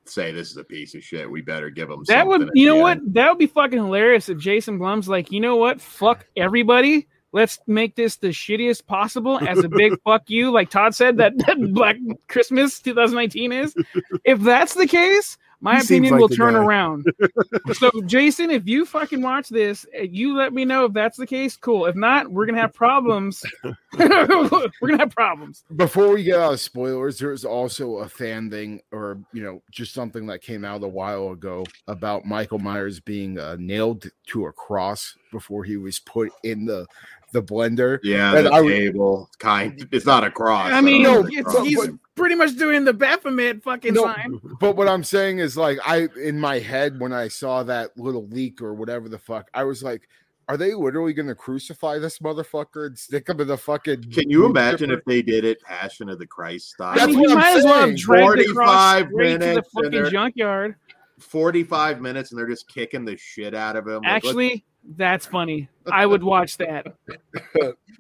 say 0.06 0.32
this 0.32 0.50
is 0.50 0.58
a 0.58 0.64
piece 0.64 0.96
of 0.96 1.04
shit. 1.04 1.30
We 1.30 1.42
better 1.42 1.70
give 1.70 1.90
them 1.90 2.04
that 2.08 2.26
would 2.26 2.50
you 2.54 2.68
know 2.68 2.78
the 2.78 2.82
what 2.82 2.98
end. 2.98 3.14
that 3.14 3.30
would 3.30 3.38
be 3.38 3.48
fucking 3.48 3.78
hilarious 3.78 4.30
if 4.30 4.38
Jason 4.40 4.80
Blum's 4.80 5.08
like 5.08 5.32
you 5.32 5.40
know 5.40 5.56
what 5.58 5.80
fuck 5.80 6.26
everybody 6.36 7.08
let's 7.32 7.60
make 7.68 7.96
this 7.96 8.16
the 8.16 8.30
shittiest 8.30 8.86
possible 8.86 9.40
as 9.48 9.60
a 9.60 9.70
big 9.70 9.94
fuck 10.04 10.30
you 10.30 10.52
like 10.52 10.70
Todd 10.70 10.96
said 10.96 11.18
that, 11.18 11.38
that 11.46 11.74
Black 11.74 11.98
Christmas 12.28 12.80
2019 12.80 13.52
is 13.52 13.76
if 14.24 14.40
that's 14.40 14.74
the 14.74 14.88
case 14.88 15.38
my 15.62 15.76
He 15.78 15.82
opinion 15.84 16.14
like 16.14 16.22
will 16.22 16.30
turn 16.30 16.54
guy. 16.54 16.64
around 16.64 17.06
so 17.74 17.90
Jason 18.06 18.50
if 18.52 18.68
you 18.68 18.86
fucking 18.86 19.22
watch 19.22 19.50
this 19.50 19.86
uh, 19.98 20.04
you 20.04 20.36
let 20.36 20.54
me 20.54 20.64
know 20.66 20.86
if 20.86 20.94
that's 20.94 21.18
the 21.18 21.28
case 21.28 21.58
cool 21.58 21.86
if 21.86 21.96
not 21.96 22.32
we're 22.32 22.46
gonna 22.46 22.62
have 22.62 22.74
problems 22.74 23.44
we're 23.98 24.60
gonna 24.82 24.98
have 25.00 25.12
problems 25.16 25.64
Before 25.76 26.10
we 26.14 26.24
get 26.24 26.40
out 26.40 26.54
of 26.54 26.60
spoilers, 26.62 27.18
there's 27.20 27.44
also 27.46 27.98
a 27.98 28.08
fan 28.10 28.50
thing, 28.50 28.82
or 28.92 29.20
you 29.34 29.44
know, 29.44 29.62
just 29.72 29.94
something 29.94 30.26
that 30.28 30.42
came 30.42 30.64
out 30.64 30.84
a 30.84 30.88
while 30.88 31.30
ago 31.32 31.66
about 31.88 32.26
Michael 32.26 32.60
Myers 32.60 33.00
being 33.00 33.40
uh, 33.40 33.56
nailed 33.60 34.06
to 34.28 34.46
a 34.46 34.52
cross 34.54 35.16
before 35.32 35.64
he 35.64 35.78
was 35.78 36.00
put 36.00 36.32
in 36.44 36.66
the 36.66 36.86
the 37.32 37.42
blender. 37.44 38.00
Yeah, 38.04 38.36
And 38.36 38.48
the 38.48 38.54
I 38.54 38.62
table 38.62 39.30
kind. 39.40 39.88
It's 39.92 40.06
not 40.06 40.24
a 40.24 40.32
cross. 40.32 40.72
I 40.72 40.82
mean 40.82 41.04
don't 41.04 41.22
no, 41.24 41.28
it's 41.28 41.38
it's, 41.38 41.50
cross. 41.50 41.68
he's 41.68 41.88
but- 41.88 41.96
pretty 42.20 42.36
much 42.36 42.56
doing 42.58 42.84
the 42.84 42.94
Baphomet 42.94 43.64
fucking 43.64 43.94
No, 43.96 44.04
sign 44.04 44.40
But 44.60 44.76
what 44.76 44.88
I'm 44.88 45.04
saying 45.04 45.40
is, 45.40 45.58
like, 45.58 45.80
I 45.86 46.08
in 46.22 46.40
my 46.40 46.60
head 46.60 47.00
when 47.00 47.14
I 47.14 47.28
saw 47.30 47.64
that 47.64 47.98
little 47.98 48.28
leak 48.28 48.62
or 48.62 48.74
whatever 48.74 49.10
the 49.10 49.18
fuck, 49.18 49.50
I 49.54 49.64
was 49.64 49.82
like, 49.82 50.08
are 50.48 50.58
they 50.58 50.74
literally 50.74 51.14
going 51.14 51.28
to 51.28 51.36
crucify 51.36 52.00
this 52.00 52.20
motherfucker 52.20 52.88
and 52.88 52.98
stick 52.98 53.30
him 53.30 53.40
in 53.40 53.48
the 53.48 53.58
fucking? 53.58 54.12
Can 54.12 54.30
you 54.30 54.46
imagine 54.46 54.90
if 54.92 55.04
they 55.06 55.22
did 55.22 55.46
it 55.46 55.62
Passion 55.62 56.10
of 56.10 56.18
the 56.20 56.26
Christ 56.26 56.72
style? 56.72 56.90
I 56.94 56.96
That's 56.96 57.08
mean, 57.10 57.20
what 57.20 57.30
you 57.30 57.36
I'm 57.36 57.40
might 57.40 57.58
as 57.58 57.64
well 57.64 57.74
have 57.76 57.84
saying. 57.86 57.98
dragged 57.98 58.40
the 58.40 58.54
45 58.54 59.08
straight 59.08 59.32
to 59.34 59.38
the 59.38 59.46
minutes 59.46 59.56
and 59.76 59.84
fucking 59.86 59.92
they're- 59.92 60.10
junkyard. 60.12 60.76
45 61.20 62.02
minutes 62.02 62.32
and 62.32 62.40
they're 62.40 62.48
just 62.48 62.68
kicking 62.68 63.06
the 63.06 63.18
shit 63.18 63.54
out 63.54 63.76
of 63.76 63.88
him. 63.88 63.96
Like, 64.02 64.06
let's- 64.24 64.26
Actually, 64.28 64.66
that's 64.98 65.26
funny. 65.26 65.70
I 65.92 66.06
would 66.06 66.24
watch 66.24 66.58
that. 66.58 66.88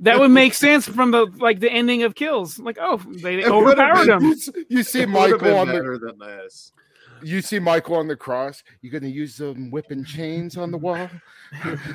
That 0.02 0.20
would 0.20 0.32
make 0.32 0.54
sense 0.54 0.88
from 0.88 1.12
the 1.12 1.26
like 1.38 1.60
the 1.60 1.72
ending 1.72 2.04
of 2.04 2.16
Kills. 2.16 2.60
Like, 2.60 2.78
oh, 2.80 2.98
they 2.98 3.36
It 3.40 3.52
would've 3.52 3.80
overpowered 3.80 4.08
been- 4.08 4.32
him. 4.34 4.36
You 4.70 4.84
see 4.84 5.02
it 5.02 5.10
Michael 5.10 5.58
on 5.58 5.68
the 5.68 5.74
better 5.74 5.98
than 5.98 6.18
this. 6.20 6.72
You 7.24 7.42
see 7.42 7.60
Michael 7.60 7.96
on 7.96 8.08
the 8.08 8.16
cross. 8.16 8.64
You're 8.82 8.92
gonna 8.98 9.12
use 9.12 9.38
them 9.38 9.72
whipping 9.72 10.04
chains 10.04 10.58
on 10.58 10.72
the 10.72 10.78
wall. 10.78 11.10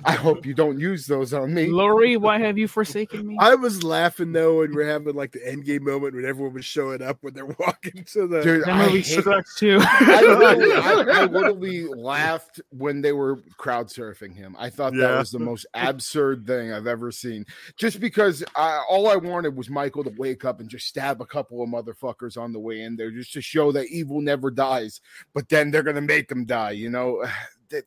I 0.05 0.13
hope 0.13 0.45
you 0.45 0.53
don't 0.55 0.79
use 0.81 1.07
those 1.07 1.33
on 1.33 1.55
me. 1.55 1.67
Laurie, 1.67 2.17
why 2.17 2.39
have 2.41 2.59
you 2.59 2.67
forsaken 2.67 3.27
me? 3.27 3.37
I 3.41 3.55
was 3.55 3.83
laughing 3.85 4.33
though, 4.33 4.63
and 4.63 4.75
we're 4.75 4.87
having 4.89 5.15
like 5.15 5.33
the 5.33 5.47
end 5.47 5.65
game 5.65 5.85
moment 5.85 6.15
when 6.15 6.25
everyone 6.25 6.55
was 6.55 6.65
showing 6.65 7.03
up 7.03 7.19
when 7.21 7.35
they're 7.35 7.47
walking 7.59 8.05
to 8.13 8.27
the. 8.27 8.43
Dude, 8.43 8.63
That 8.65 8.69
I, 8.71 8.87
movie 8.87 9.01
hate- 9.03 9.23
sucks 9.23 9.55
too. 9.57 9.79
I, 9.81 10.21
literally, 10.23 10.73
I, 10.75 10.93
I 11.23 11.25
literally 11.27 11.87
laughed 11.87 12.61
when 12.71 13.01
they 13.01 13.13
were 13.13 13.41
crowd 13.57 13.89
surfing 13.89 14.35
him. 14.35 14.57
I 14.59 14.71
thought 14.71 14.93
that 14.95 15.19
was 15.19 15.31
the 15.31 15.39
most 15.39 15.67
absurd 15.75 16.47
thing 16.47 16.73
I've 16.73 16.87
ever 16.87 17.11
seen. 17.13 17.47
Just 17.77 18.01
because 18.01 18.43
I, 18.57 18.83
all 18.89 19.09
I 19.09 19.17
wanted 19.17 19.57
was 19.57 19.71
Michael 19.71 20.05
to 20.05 20.13
wake 20.19 20.45
up 20.45 20.61
and 20.61 20.69
just 20.69 20.87
stab 20.89 21.21
a 21.21 21.27
couple 21.27 21.63
of 21.63 21.69
motherfuckers 21.69 22.37
on 22.37 22.53
the 22.53 22.59
way 22.61 22.83
in 22.83 22.97
there, 22.97 23.11
just 23.11 23.33
to 23.35 23.41
show 23.41 23.71
that 23.73 23.87
evil 23.87 24.21
never 24.21 24.51
dies. 24.51 25.01
But 25.35 25.49
then 25.49 25.71
they're 25.71 25.83
gonna 25.83 26.01
make 26.01 26.31
him 26.31 26.45
die. 26.45 26.73
You 26.73 26.91
know, 26.91 27.25
that 27.71 27.85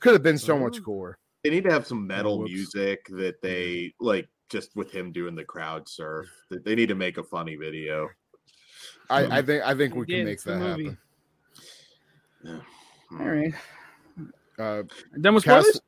could 0.00 0.12
have 0.12 0.22
been 0.22 0.38
so 0.38 0.58
much 0.58 0.78
Oh. 0.80 0.84
cooler. 0.84 1.18
They 1.44 1.50
need 1.50 1.64
to 1.64 1.70
have 1.72 1.86
some 1.86 2.06
metal 2.06 2.40
whoops. 2.40 2.52
music 2.52 3.06
that 3.10 3.40
they 3.42 3.94
like 4.00 4.28
just 4.48 4.74
with 4.74 4.90
him 4.90 5.12
doing 5.12 5.34
the 5.34 5.44
crowd 5.44 5.88
surf. 5.88 6.26
That 6.50 6.64
They 6.64 6.74
need 6.74 6.88
to 6.88 6.94
make 6.94 7.16
a 7.18 7.22
funny 7.22 7.54
video. 7.56 8.08
I, 9.10 9.38
I 9.38 9.42
think 9.42 9.62
I 9.64 9.74
think 9.74 9.94
we 9.94 10.04
can 10.06 10.16
did. 10.16 10.24
make 10.26 10.42
that 10.42 10.58
movie. 10.58 10.96
happen. 12.44 12.62
All 13.12 13.26
right, 13.26 13.54
Uh, 14.58 14.82
done 15.20 15.34
with 15.34 15.44
Cass- 15.44 15.64
spoilers. 15.64 15.80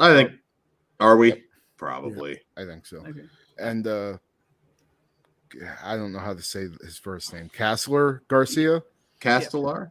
I 0.00 0.14
think. 0.14 0.32
Are 1.00 1.16
we? 1.16 1.44
Probably. 1.76 2.40
I 2.56 2.64
think 2.64 2.86
so. 2.86 2.98
Okay. 2.98 3.22
And 3.58 3.86
uh 3.86 4.18
I 5.82 5.96
don't 5.96 6.12
know 6.12 6.18
how 6.18 6.34
to 6.34 6.42
say 6.42 6.66
his 6.82 6.98
first 6.98 7.32
name. 7.32 7.48
Castler 7.48 8.20
Garcia. 8.28 8.82
Castellar? 9.20 9.90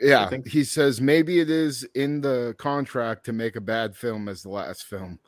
Yeah, 0.00 0.28
think- 0.28 0.48
he 0.48 0.64
says 0.64 1.00
maybe 1.00 1.40
it 1.40 1.50
is 1.50 1.84
in 1.94 2.20
the 2.22 2.54
contract 2.58 3.24
to 3.26 3.32
make 3.32 3.56
a 3.56 3.60
bad 3.60 3.96
film 3.96 4.28
as 4.28 4.42
the 4.42 4.48
last 4.48 4.84
film. 4.84 5.18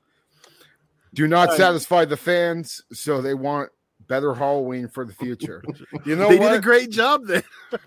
Do 1.15 1.27
not 1.29 1.51
Uh, 1.51 1.57
satisfy 1.57 2.05
the 2.07 2.17
fans, 2.17 2.83
so 2.93 3.21
they 3.21 3.35
want 3.35 3.71
better 4.09 4.35
Halloween 4.35 4.89
for 4.89 5.05
the 5.05 5.13
future. 5.25 5.63
You 6.07 6.17
know 6.17 6.29
they 6.29 6.39
what? 6.39 6.51
did 6.51 6.59
a 6.59 6.61
great 6.63 6.91
job 6.91 7.27
there. 7.27 7.43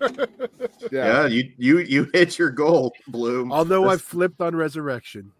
yeah. 0.92 1.22
Yeah, 1.22 1.26
you 1.26 1.52
you 1.58 1.78
you 1.80 2.08
hit 2.12 2.38
your 2.38 2.50
goal, 2.50 2.92
Blum. 3.08 3.50
Although 3.52 3.88
I 3.88 3.96
flipped 3.96 4.40
on 4.40 4.54
Resurrection. 4.54 5.32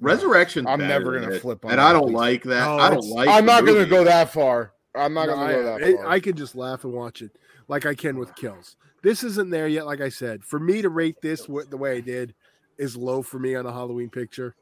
Resurrection. 0.00 0.66
I'm 0.66 0.80
never 0.80 1.20
gonna 1.20 1.38
flip 1.38 1.64
on 1.64 1.70
and 1.70 1.78
that 1.78 1.86
I 1.86 1.92
don't 1.92 2.08
piece. 2.08 2.14
like 2.16 2.42
that. 2.44 2.66
Oh, 2.66 2.76
I 2.78 2.88
don't 2.90 2.98
it's- 2.98 3.10
like. 3.12 3.28
I'm 3.28 3.46
the 3.46 3.52
not 3.52 3.64
going 3.64 3.78
to 3.84 3.88
go 3.88 4.02
that 4.04 4.32
far. 4.32 4.72
I'm 4.94 5.14
not 5.14 5.28
No, 5.28 5.36
going 5.36 5.48
to 5.48 5.54
go 5.54 5.62
that 5.78 5.82
I- 5.84 5.92
far. 5.94 6.06
I 6.08 6.20
can 6.20 6.36
just 6.36 6.56
laugh 6.56 6.82
and 6.84 6.92
watch 6.92 7.22
it 7.22 7.30
like 7.68 7.86
I 7.86 7.94
can 7.94 8.18
with 8.18 8.34
kills. 8.34 8.76
This 9.02 9.24
isn't 9.24 9.50
there 9.50 9.68
yet. 9.68 9.86
Like 9.86 10.00
I 10.00 10.08
said, 10.08 10.44
for 10.44 10.58
me 10.60 10.82
to 10.82 10.88
rate 10.88 11.16
this 11.22 11.48
what 11.48 11.70
the 11.70 11.76
way 11.76 11.96
I 11.96 12.00
did 12.00 12.34
is 12.78 12.96
low 12.96 13.22
for 13.22 13.38
me 13.38 13.54
on 13.54 13.66
a 13.66 13.72
Halloween 13.72 14.08
picture. 14.10 14.54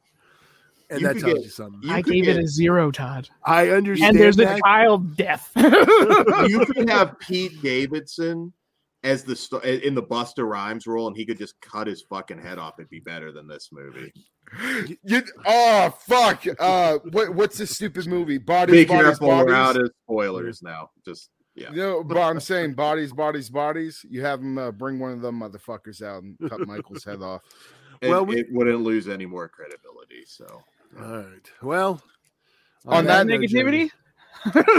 and 0.90 1.00
You 1.00 1.06
that 1.08 1.18
tells 1.20 1.34
get- 1.34 1.42
you 1.44 1.50
something. 1.50 1.80
You 1.82 1.92
I 1.92 2.02
could 2.02 2.12
gave 2.14 2.24
get- 2.24 2.36
it 2.38 2.44
a 2.44 2.48
zero, 2.48 2.90
Todd. 2.90 3.28
I 3.44 3.68
understand. 3.68 4.16
And 4.16 4.20
there's 4.20 4.38
a 4.38 4.58
child 4.60 5.16
death. 5.16 5.50
you 5.56 6.64
could 6.66 6.88
have 6.88 7.18
Pete 7.20 7.60
Davidson 7.62 8.52
as 9.02 9.22
the 9.24 9.34
st- 9.36 9.64
in 9.64 9.94
the 9.94 10.02
Busta 10.02 10.46
Rhymes 10.46 10.86
role, 10.86 11.06
and 11.06 11.16
he 11.16 11.24
could 11.24 11.38
just 11.38 11.58
cut 11.60 11.86
his 11.86 12.02
fucking 12.02 12.38
head 12.38 12.58
off. 12.58 12.74
It'd 12.78 12.90
be 12.90 13.00
better 13.00 13.32
than 13.32 13.46
this 13.46 13.70
movie. 13.72 14.12
You, 15.04 15.22
oh 15.46 15.90
fuck! 16.00 16.44
Uh, 16.58 16.98
what, 17.12 17.34
what's 17.34 17.56
this 17.56 17.70
stupid 17.70 18.06
movie? 18.08 18.36
Bodies, 18.38 18.74
Be 18.74 18.84
bodies, 18.84 19.02
careful, 19.18 19.28
we're 19.28 19.54
out 19.54 19.76
of 19.76 19.90
spoilers 20.04 20.60
now. 20.60 20.90
Just 21.04 21.30
yeah. 21.54 21.70
No, 21.70 22.02
but 22.04 22.18
I'm 22.18 22.40
saying 22.40 22.74
bodies, 22.74 23.12
bodies, 23.12 23.50
bodies. 23.50 24.04
You 24.08 24.22
have 24.22 24.40
them 24.40 24.58
uh, 24.58 24.70
bring 24.72 24.98
one 24.98 25.12
of 25.12 25.20
them 25.20 25.40
motherfuckers 25.40 26.02
out 26.02 26.22
and 26.22 26.38
cut 26.48 26.66
Michael's 26.66 27.04
head 27.04 27.22
off. 27.22 27.42
And 28.02 28.10
Well, 28.10 28.24
we- 28.24 28.38
it 28.40 28.46
wouldn't 28.50 28.80
lose 28.80 29.08
any 29.08 29.26
more 29.26 29.48
credibility. 29.48 30.24
So 30.26 30.46
All 30.98 31.18
right. 31.18 31.50
Well, 31.62 32.02
On 32.86 33.04
that 33.06 33.26
note, 33.26 33.46
Jimmy, 33.48 33.90
Negativity? 33.90 33.90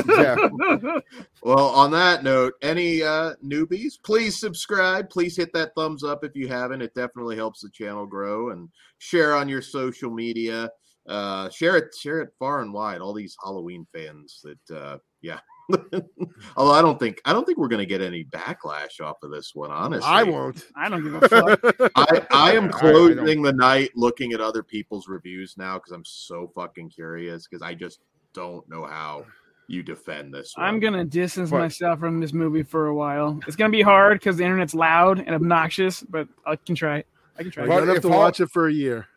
Yeah. 0.07 0.99
Well, 1.43 1.69
on 1.69 1.89
that 1.91 2.23
note, 2.23 2.53
any 2.61 3.01
uh, 3.01 3.33
newbies, 3.43 3.93
please 4.03 4.39
subscribe. 4.39 5.09
Please 5.09 5.35
hit 5.35 5.51
that 5.53 5.71
thumbs 5.75 6.03
up 6.03 6.23
if 6.23 6.35
you 6.35 6.47
haven't. 6.47 6.83
It 6.83 6.93
definitely 6.93 7.35
helps 7.35 7.61
the 7.61 7.69
channel 7.71 8.05
grow 8.05 8.51
and 8.51 8.69
share 8.99 9.35
on 9.35 9.49
your 9.49 9.63
social 9.63 10.11
media. 10.11 10.69
Uh, 11.09 11.49
share 11.49 11.77
it, 11.77 11.85
share 11.99 12.21
it 12.21 12.29
far 12.37 12.61
and 12.61 12.71
wide. 12.71 13.01
All 13.01 13.13
these 13.13 13.35
Halloween 13.43 13.87
fans 13.91 14.43
that, 14.43 14.75
uh, 14.77 14.97
yeah. 15.21 15.39
Although 16.57 16.71
I 16.73 16.81
don't 16.81 16.99
think 16.99 17.21
I 17.25 17.33
don't 17.33 17.45
think 17.45 17.57
we're 17.57 17.67
going 17.67 17.79
to 17.79 17.85
get 17.85 18.01
any 18.01 18.23
backlash 18.25 18.99
off 19.01 19.23
of 19.23 19.31
this 19.31 19.53
one. 19.55 19.71
Honestly, 19.71 20.07
I 20.09 20.23
won't. 20.23 20.65
I 20.75 20.89
don't 20.89 21.03
give 21.03 21.15
a 21.15 21.29
fuck. 21.29 21.91
I, 21.95 22.27
I 22.31 22.51
am 22.53 22.65
I- 22.65 22.67
I 22.67 22.71
closing 22.71 23.41
the 23.41 23.53
night 23.53 23.91
looking 23.95 24.33
at 24.33 24.41
other 24.41 24.63
people's 24.63 25.07
reviews 25.07 25.55
now 25.57 25.75
because 25.77 25.91
I'm 25.91 26.05
so 26.05 26.51
fucking 26.55 26.89
curious 26.89 27.47
because 27.47 27.61
I 27.61 27.73
just 27.73 27.99
don't 28.33 28.67
know 28.69 28.85
how 28.85 29.25
you 29.67 29.83
defend 29.83 30.33
this. 30.33 30.53
One. 30.57 30.65
I'm 30.67 30.79
gonna 30.79 31.05
distance 31.05 31.49
But- 31.49 31.59
myself 31.59 31.99
from 31.99 32.19
this 32.19 32.33
movie 32.33 32.63
for 32.63 32.87
a 32.87 32.95
while. 32.95 33.39
It's 33.47 33.55
gonna 33.55 33.69
be 33.71 33.81
hard 33.81 34.19
because 34.19 34.37
the 34.37 34.43
internet's 34.43 34.73
loud 34.73 35.19
and 35.19 35.33
obnoxious, 35.35 36.01
but 36.03 36.27
I 36.45 36.55
can 36.57 36.75
try. 36.75 37.03
I 37.39 37.43
can 37.43 37.51
try. 37.51 37.63
I 37.63 37.67
But 37.67 37.79
don't 37.79 37.87
have 37.87 38.01
to 38.01 38.09
Hall- 38.09 38.17
watch 38.19 38.41
it 38.41 38.49
for 38.49 38.67
a 38.67 38.73
year. 38.73 39.07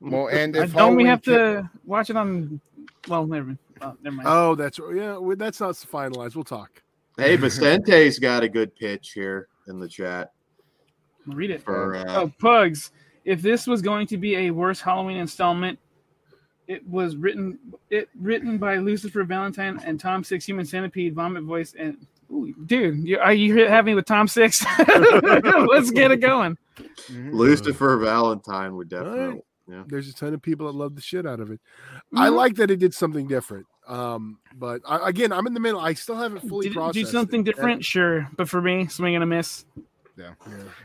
Well, 0.00 0.28
and 0.28 0.56
if 0.56 0.72
don't 0.74 0.96
we 0.96 1.04
have 1.04 1.22
Ki- 1.22 1.32
to 1.32 1.70
watch 1.84 2.08
it 2.10 2.16
on? 2.16 2.60
Well, 3.06 3.26
never 3.26 3.46
mind. 3.48 3.58
Oh, 3.80 3.96
never 4.02 4.16
mind. 4.16 4.28
Oh, 4.28 4.54
that's 4.54 4.78
yeah. 4.78 5.16
well, 5.16 5.36
That's 5.36 5.60
not 5.60 5.74
finalized. 5.74 6.34
We'll 6.34 6.44
talk. 6.44 6.82
Hey, 7.16 7.36
Vicente's 7.36 8.18
got 8.18 8.42
a 8.42 8.48
good 8.48 8.74
pitch 8.76 9.12
here 9.12 9.48
in 9.66 9.80
the 9.80 9.88
chat. 9.88 10.32
Read 11.26 11.50
it. 11.50 11.62
For 11.62 11.96
uh, 11.96 12.04
Oh, 12.08 12.32
Pugs. 12.38 12.92
If 13.24 13.42
this 13.42 13.66
was 13.66 13.82
going 13.82 14.06
to 14.06 14.16
be 14.16 14.36
a 14.36 14.50
worse 14.50 14.80
Halloween 14.80 15.18
installment, 15.18 15.78
it 16.66 16.86
was 16.86 17.16
written 17.16 17.58
it 17.90 18.08
written 18.18 18.58
by 18.58 18.76
Lucifer 18.76 19.24
Valentine 19.24 19.80
and 19.84 19.98
Tom 19.98 20.22
Six 20.22 20.44
Human 20.46 20.64
Centipede 20.64 21.14
Vomit 21.14 21.42
Voice 21.42 21.74
and 21.78 22.06
ooh, 22.30 22.54
dude, 22.66 23.06
you, 23.06 23.18
are 23.18 23.32
you 23.32 23.66
have 23.66 23.84
me 23.84 23.94
with 23.94 24.04
Tom 24.06 24.28
Six? 24.28 24.64
Let's 24.78 25.90
get 25.90 26.10
it 26.10 26.20
going. 26.20 26.56
Lucifer 27.10 27.96
Valentine 27.96 28.76
would 28.76 28.88
definitely. 28.88 29.42
There's 29.88 30.08
a 30.08 30.14
ton 30.14 30.34
of 30.34 30.42
people 30.42 30.66
that 30.66 30.72
love 30.78 30.94
the 30.94 31.00
shit 31.02 31.26
out 31.26 31.40
of 31.40 31.50
it. 31.50 31.60
I 32.14 32.28
Mhm. 32.28 32.34
like 32.34 32.54
that 32.56 32.70
it 32.70 32.76
did 32.78 32.94
something 32.94 33.26
different. 33.26 33.66
Um, 33.86 34.38
but 34.56 34.80
I, 34.86 35.08
again, 35.08 35.32
I'm 35.32 35.46
in 35.46 35.54
the 35.54 35.60
middle. 35.60 35.80
I 35.80 35.94
still 35.94 36.16
haven't 36.16 36.46
fully 36.48 36.64
Did 36.66 36.72
it 36.72 36.74
processed 36.74 36.94
do 36.94 37.04
something 37.06 37.40
it. 37.40 37.44
different, 37.44 37.84
sure, 37.84 38.28
but 38.36 38.48
for 38.48 38.60
me, 38.62 38.86
swing 38.86 39.14
and 39.14 39.22
a 39.22 39.26
miss. 39.26 39.64
Yeah. 40.16 40.32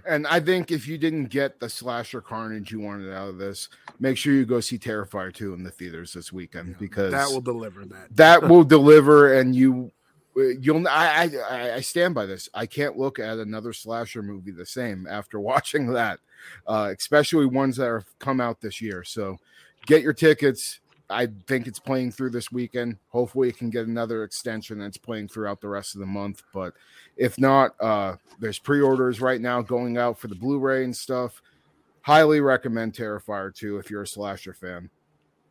And 0.08 0.28
I 0.28 0.40
think 0.40 0.70
if 0.72 0.88
you 0.88 0.98
didn't 1.00 1.26
get 1.26 1.60
the 1.60 1.68
slasher 1.68 2.22
carnage 2.22 2.72
you 2.72 2.80
wanted 2.80 3.12
out 3.12 3.30
of 3.30 3.38
this, 3.40 3.68
make 4.00 4.16
sure 4.16 4.32
you 4.34 4.46
go 4.46 4.60
see 4.60 4.78
Terrifier 4.78 5.34
2 5.34 5.54
in 5.54 5.64
the 5.64 5.72
theaters 5.72 6.14
this 6.14 6.32
weekend 6.32 6.78
because 6.78 7.12
That 7.12 7.30
will 7.30 7.42
deliver 7.42 7.84
that. 7.86 8.16
that 8.16 8.44
will 8.48 8.64
deliver 8.64 9.34
and 9.34 9.56
you 9.56 9.92
you'll 10.36 10.88
I, 10.88 11.30
I 11.50 11.74
I 11.76 11.82
stand 11.82 12.16
by 12.16 12.26
this. 12.26 12.50
I 12.54 12.66
can't 12.66 12.98
look 12.98 13.20
at 13.20 13.40
another 13.40 13.74
slasher 13.74 14.22
movie 14.22 14.52
the 14.52 14.66
same 14.66 15.08
after 15.10 15.40
watching 15.40 15.88
that, 15.94 16.20
uh, 16.68 16.94
especially 16.98 17.46
ones 17.46 17.78
that 17.78 17.92
have 17.92 18.20
come 18.20 18.42
out 18.42 18.62
this 18.62 18.82
year. 18.82 19.04
So 19.04 19.38
get 19.86 20.02
your 20.02 20.14
tickets. 20.14 20.80
I 21.10 21.28
think 21.48 21.68
it's 21.68 21.80
playing 21.80 22.12
through 22.12 22.32
this 22.32 22.52
weekend. 22.52 22.98
Hopefully, 23.10 23.50
it 23.50 23.58
can 23.58 23.70
get 23.70 23.88
another 23.88 24.24
extension 24.24 24.80
that's 24.80 24.98
playing 24.98 25.28
throughout 25.28 25.62
the 25.62 25.68
rest 25.68 25.94
of 25.96 26.00
the 26.00 26.08
month. 26.08 26.42
But 26.54 26.74
if 27.18 27.38
not, 27.38 27.76
uh, 27.80 28.16
there's 28.40 28.58
pre-orders 28.58 29.22
right 29.22 29.42
now 29.42 29.62
going 29.62 29.98
out 29.98 30.18
for 30.18 30.28
the 30.28 30.36
Blu-ray 30.36 30.86
and 30.86 30.96
stuff. 30.96 31.42
Highly 32.02 32.42
recommend 32.42 32.94
Terrifier 32.94 33.54
2 33.54 33.78
if 33.78 33.92
you're 33.92 34.04
a 34.04 34.08
slasher 34.08 34.54
fan. 34.54 34.90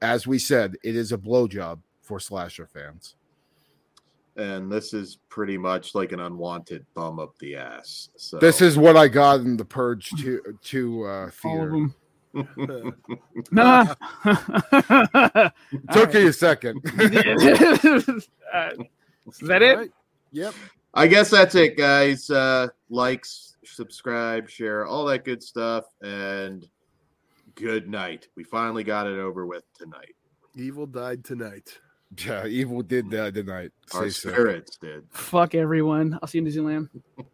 As 0.01 0.27
we 0.27 0.39
said, 0.39 0.77
it 0.83 0.97
is 0.97 1.13
a 1.13 1.19
blowjob 1.19 1.79
for 2.01 2.19
slasher 2.19 2.67
fans. 2.67 3.15
And 4.37 4.73
this 4.73 4.95
is 4.95 5.19
pretty 5.29 5.59
much 5.59 5.95
like 5.95 6.13
an 6.13 6.21
unwanted 6.21 6.87
thumb 6.95 7.19
up 7.19 7.37
the 7.39 7.57
ass. 7.57 8.09
So 8.17 8.39
This 8.39 8.63
is 8.63 8.79
what 8.79 8.97
I 8.97 9.07
got 9.09 9.41
in 9.41 9.57
the 9.59 9.65
Purge 9.65 10.09
to 10.21 10.41
to 10.63 11.05
uh, 11.05 11.09
All 11.11 11.25
of 11.27 11.35
theater. 11.35 11.71
them. 11.71 11.95
Nah. 13.51 13.95
Took 15.93 16.15
you 16.15 16.29
a 16.29 16.33
second. 16.33 16.81
uh, 16.87 18.71
is 19.31 19.39
that 19.43 19.63
it? 19.63 19.71
All 19.71 19.77
right. 19.77 19.93
Yep. 20.33 20.55
I 20.95 21.07
guess 21.09 21.29
that's 21.31 21.55
it, 21.55 21.77
guys. 21.77 22.31
Uh, 22.31 22.69
likes, 22.89 23.57
subscribe, 23.65 24.49
share, 24.49 24.87
all 24.87 25.05
that 25.07 25.25
good 25.27 25.43
stuff, 25.43 25.85
and 26.03 26.67
good 27.55 27.89
night. 27.89 28.29
We 28.35 28.45
finally 28.45 28.85
got 28.85 29.07
it 29.07 29.19
over 29.19 29.47
with 29.47 29.65
tonight. 29.75 30.15
Evil 30.55 30.87
died 30.87 31.25
tonight. 31.25 31.79
Yeah, 32.19 32.47
evil 32.47 32.83
did 32.83 33.11
that 33.11 33.35
tonight. 33.35 33.71
Our 33.95 34.05
Say 34.05 34.11
so. 34.11 34.31
spirits 34.31 34.77
did. 34.77 35.05
Fuck 35.11 35.55
everyone. 35.55 36.19
I'll 36.21 36.29
see 36.29 36.39
you 36.39 36.47
in 36.47 36.53
Disneyland. 36.53 36.89